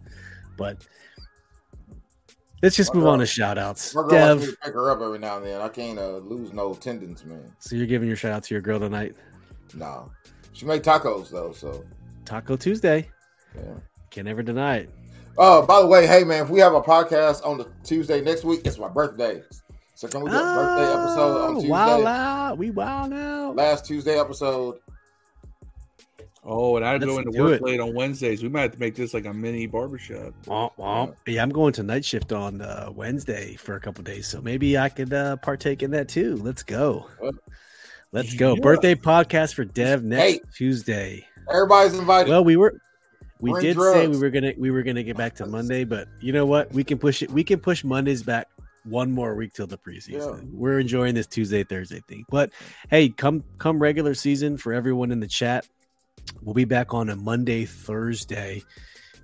[0.57, 0.85] But
[2.61, 3.93] let's just move on to shout outs.
[3.95, 5.61] My girl Dev, to pick her up every now and then.
[5.61, 7.51] I can't uh, lose no tendons, man.
[7.59, 9.15] so you're giving your shout out to your girl tonight.
[9.73, 10.11] No.
[10.53, 11.83] She made tacos though, so
[12.25, 13.09] Taco Tuesday.
[13.55, 13.73] yeah.
[14.09, 14.89] Can never deny it.
[15.37, 18.43] Oh, by the way, hey man, if we have a podcast on the Tuesday next
[18.43, 19.41] week, it's my birthday.
[19.95, 21.69] So can we do a birthday episode on Oh, Tuesday?
[21.69, 22.57] Wild out.
[22.57, 23.55] We wild out.
[23.55, 24.79] Last Tuesday episode.
[26.43, 27.61] Oh, and I go into work it.
[27.61, 28.41] late on Wednesdays.
[28.41, 30.33] We might have to make this like a mini barbershop.
[30.45, 31.15] Womp, womp.
[31.27, 34.75] Yeah, I'm going to night shift on uh, Wednesday for a couple days, so maybe
[34.77, 36.37] I could uh, partake in that too.
[36.37, 37.07] Let's go.
[38.11, 38.55] Let's go.
[38.55, 38.61] yeah.
[38.61, 40.41] Birthday podcast for Dev next Hey.
[40.55, 41.27] Tuesday.
[41.53, 42.29] Everybody's invited.
[42.29, 42.81] Well, we were
[43.39, 46.07] we Bring did say we were gonna we were gonna get back to Monday, but
[46.21, 46.71] you know what?
[46.73, 47.29] We can push it.
[47.31, 48.47] We can push Mondays back
[48.83, 50.37] one more week till the preseason.
[50.37, 50.49] Yeah.
[50.51, 52.25] We're enjoying this Tuesday Thursday thing.
[52.29, 52.51] But
[52.89, 55.67] hey, come come regular season for everyone in the chat.
[56.41, 58.63] We'll be back on a Monday Thursday.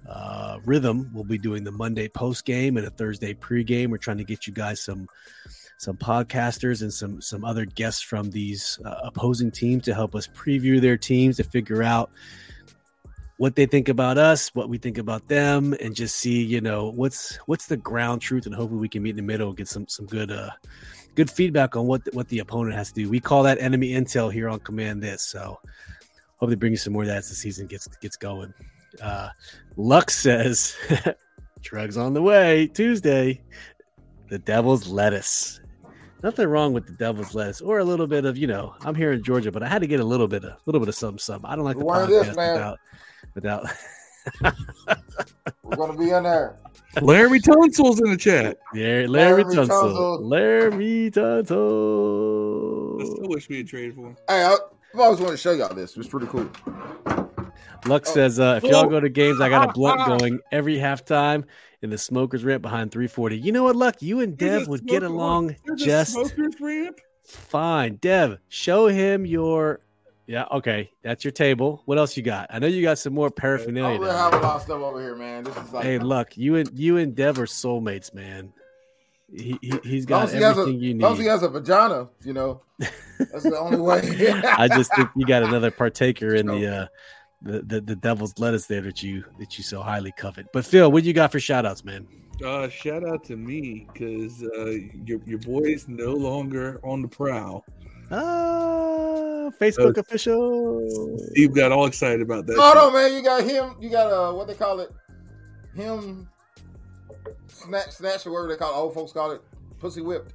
[0.08, 1.10] Uh, rhythm.
[1.14, 3.90] We'll be doing the Monday post game and a Thursday pregame.
[3.90, 5.08] We're trying to get you guys some
[5.78, 10.28] some podcasters and some some other guests from these uh, opposing teams to help us
[10.28, 12.10] preview their teams to figure out
[13.38, 16.90] what they think about us, what we think about them, and just see, you know,
[16.90, 19.68] what's what's the ground truth, and hopefully we can meet in the middle and get
[19.68, 20.50] some some good uh
[21.16, 23.10] good feedback on what the, what the opponent has to do.
[23.10, 25.60] We call that enemy intel here on Command This, so
[26.38, 28.54] hope they bring you some more of that as the season gets gets going.
[29.02, 29.30] Uh,
[29.76, 30.76] Luck says,
[31.62, 33.42] drugs on the way Tuesday.
[34.30, 35.62] The Devil's lettuce.
[36.24, 38.74] Nothing wrong with the devil's lettuce, or a little bit of you know.
[38.82, 40.82] I'm here in Georgia, but I had to get a little bit of a little
[40.82, 41.46] bit of some, some.
[41.46, 42.54] I don't like the Why this, podcast man?
[42.54, 42.80] without
[43.36, 43.68] without.
[45.64, 46.58] We're gonna be in there.
[47.02, 48.58] Larry Tunsil's in the chat.
[48.74, 49.70] Larry, Larry Larry Tunsil.
[49.70, 50.20] Tunsil.
[50.24, 51.46] Larry I Tunsil.
[53.06, 54.18] still wish we had traded for him.
[54.28, 54.58] Hey, I,
[54.94, 55.96] I've always wanted to show y'all this.
[55.98, 56.50] It's pretty cool.
[57.86, 58.14] Luck Oh.
[58.14, 61.44] says, uh, if y'all go to games, I got a blunt going every halftime
[61.82, 63.38] in the smokers ramp behind 340.
[63.38, 64.02] You know what, Luck?
[64.02, 67.00] You and Dev would get along just smoker's ramp.
[67.24, 67.96] fine.
[67.96, 69.82] Dev, show him your.
[70.26, 70.92] Yeah, okay.
[71.04, 71.84] That's your table.
[71.86, 72.48] What else you got?
[72.50, 73.98] I know you got some more I paraphernalia.
[74.00, 75.46] really have a lot of stuff over here, man.
[75.46, 78.52] This is like Hey, Luck, you and you and Dev are soulmates, man.
[79.34, 81.20] He, he he's as long got as he has a, everything you as long as
[81.20, 84.00] he has a vagina, you know, that's the only way.
[84.58, 86.88] I just think you got another partaker in the uh
[87.42, 90.48] the, the the devil's lettuce there that you that you so highly covet.
[90.54, 92.08] But Phil, what you got for shout outs, man?
[92.44, 94.72] Uh, shout out to me because uh,
[95.06, 97.66] your your is no longer on the prowl.
[98.12, 101.18] Ah, Facebook Uh, official.
[101.32, 102.58] Steve got all excited about that.
[102.58, 103.14] Hold on, man.
[103.14, 103.76] You got him.
[103.80, 104.90] You got uh, what they call it?
[105.76, 106.30] Him.
[107.58, 108.78] Snatch, snatch, or whatever they call it.
[108.78, 109.42] Old folks call it.
[109.80, 110.34] Pussy whipped.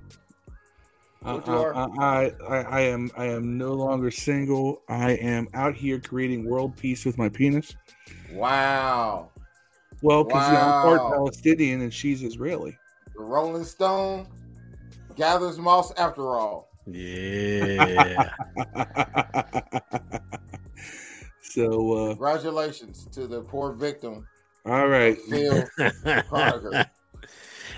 [1.24, 1.74] I, What you uh, are?
[1.74, 4.82] Uh, I, I, I, am I am no longer single.
[4.88, 7.76] I am out here creating world peace with my penis.
[8.32, 9.30] Wow.
[10.02, 12.76] Well, because I'm part Palestinian and she's Israeli.
[13.14, 14.26] The Rolling Stone
[15.14, 16.68] gathers moss after all.
[16.86, 18.32] Yeah.
[21.42, 24.26] so, uh, Congratulations to the poor victim,
[24.64, 25.18] all right.
[25.28, 26.86] Phil Croniger.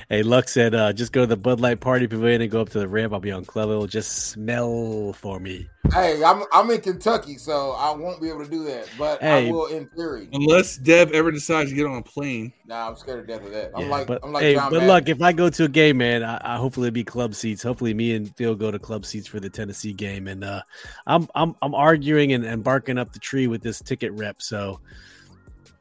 [0.09, 2.71] Hey, Luck said, uh, just go to the Bud Light Party Pavilion and go up
[2.71, 3.13] to the ramp.
[3.13, 3.71] I'll be on club.
[3.71, 5.69] It'll just smell for me.
[5.93, 8.89] Hey, I'm I'm in Kentucky, so I won't be able to do that.
[8.99, 9.49] But Hey.
[9.49, 10.29] I will in theory.
[10.33, 12.53] Unless Dev ever decides to get on a plane.
[12.67, 13.71] Nah, I'm scared to death of that.
[13.75, 14.89] I'm Yeah, like but I'm like hey, John but Madden.
[14.89, 17.63] look, if I go to a game, man, I, I hopefully it'll be club seats.
[17.63, 20.63] Hopefully, me and Phil go to club seats for the Tennessee game, and uh,
[21.07, 24.41] I'm I'm I'm arguing and, and barking up the tree with this ticket rep.
[24.41, 24.81] So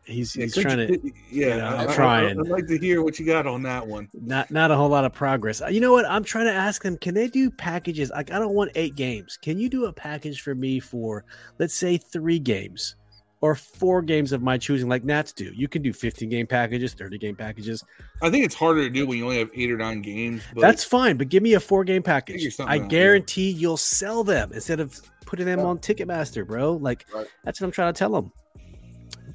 [0.05, 2.39] he's he's trying you- to Yeah, know, I- I'm I- trying.
[2.39, 4.09] I'd like to hear what you got on that one.
[4.13, 5.61] not not a whole lot of progress.
[5.61, 6.05] Uh, You know what?
[6.05, 6.97] I'm trying to ask them.
[6.97, 8.09] Can they do packages?
[8.11, 9.37] Like I don't want eight games.
[9.41, 11.25] Can you do a package for me for
[11.59, 12.95] let's say three games?
[13.41, 15.51] Or four games of my choosing, like Nats do.
[15.53, 17.83] You can do 15 game packages, 30 game packages.
[18.21, 20.43] I think it's harder to do when you only have eight or nine games.
[20.55, 22.55] But That's fine, but give me a four game package.
[22.55, 26.71] Something I guarantee you'll sell them instead of putting them on Ticketmaster, bro.
[26.77, 27.27] Like Right.
[27.43, 28.31] that's what I'm trying to tell them.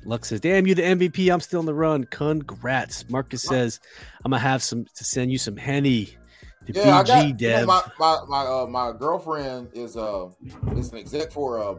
[0.08, 1.32] Lux says, "Damn you, the MVP.
[1.32, 2.04] I'm still in the run.
[2.04, 3.78] Congrats." Marcus says,
[4.24, 6.16] "I'm gonna have some to send you some henny."
[6.64, 10.28] The Yeah, I BG got you know, my my my, uh, my girlfriend is uh
[10.76, 11.74] is an exec for uh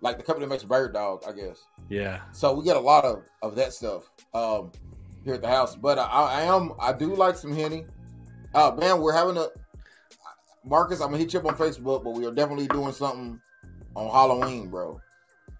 [0.00, 1.64] like the company that makes Bird Dog, I guess.
[1.88, 4.10] yeah, So we get a lot of of that stuff.
[4.32, 4.72] Um,
[5.24, 5.74] here at the house.
[5.74, 7.86] But I, I am I do like some henny.
[8.54, 9.48] Uh, man, we're having a
[10.64, 11.00] Marcus.
[11.00, 13.40] I'm gonna hit you up on Facebook, but we are definitely doing something
[13.94, 15.00] on Halloween, bro.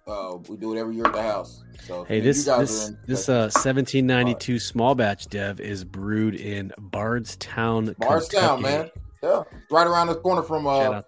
[0.07, 1.63] Uh, we do it every year at the house.
[1.81, 4.61] So hey, this this this uh 1792 right.
[4.61, 8.77] small batch dev is brewed in Bardstown, Bardstown, Kentucky.
[8.77, 8.91] man.
[9.23, 11.01] Yeah, right around the corner from uh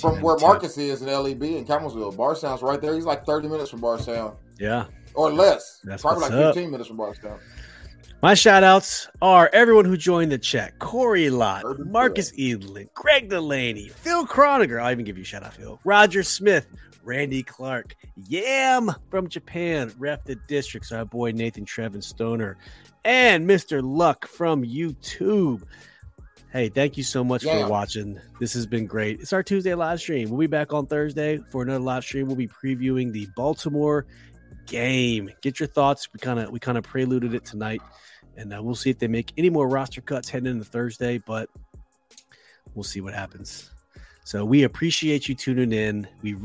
[0.00, 2.16] from where Marcus is in LEB in Campbellsville.
[2.16, 2.94] Bardstown's right there.
[2.94, 4.36] He's like 30 minutes from Bardstown.
[4.60, 5.80] Yeah, or less.
[5.82, 6.70] That's probably like 15 up.
[6.70, 7.40] minutes from Bardstown.
[8.20, 13.88] My shout outs are everyone who joined the chat Corey Lott, Marcus Edlin, Greg Delaney,
[13.88, 14.82] Phil Croniger.
[14.82, 15.78] I'll even give you a shout out, Phil.
[15.84, 16.66] Roger Smith,
[17.08, 22.58] Randy Clark, Yam from Japan, Ref the Districts, our boy Nathan Trevin Stoner,
[23.02, 23.80] and Mr.
[23.82, 25.62] Luck from YouTube.
[26.52, 27.62] Hey, thank you so much yeah.
[27.62, 28.20] for watching.
[28.40, 29.20] This has been great.
[29.20, 30.28] It's our Tuesday live stream.
[30.28, 32.26] We'll be back on Thursday for another live stream.
[32.26, 34.04] We'll be previewing the Baltimore
[34.66, 35.30] game.
[35.40, 36.12] Get your thoughts.
[36.12, 37.80] We kind of we kind of preluded it tonight,
[38.36, 41.16] and uh, we'll see if they make any more roster cuts heading into Thursday.
[41.16, 41.48] But
[42.74, 43.70] we'll see what happens.
[44.24, 46.06] So we appreciate you tuning in.
[46.20, 46.36] We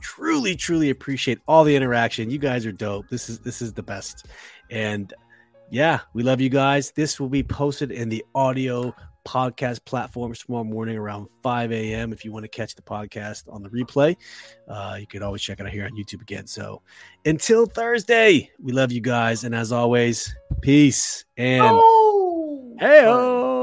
[0.00, 2.30] truly, truly appreciate all the interaction.
[2.30, 3.08] You guys are dope.
[3.08, 4.26] This is this is the best,
[4.70, 5.12] and
[5.70, 6.92] yeah, we love you guys.
[6.92, 8.94] This will be posted in the audio
[9.24, 12.12] podcast platforms tomorrow morning around 5 a.m.
[12.12, 14.16] If you want to catch the podcast on the replay,
[14.68, 16.46] uh, you can always check it out here on YouTube again.
[16.46, 16.82] So
[17.24, 19.44] until Thursday, we love you guys.
[19.44, 22.76] And as always, peace and oh.
[22.78, 23.53] hey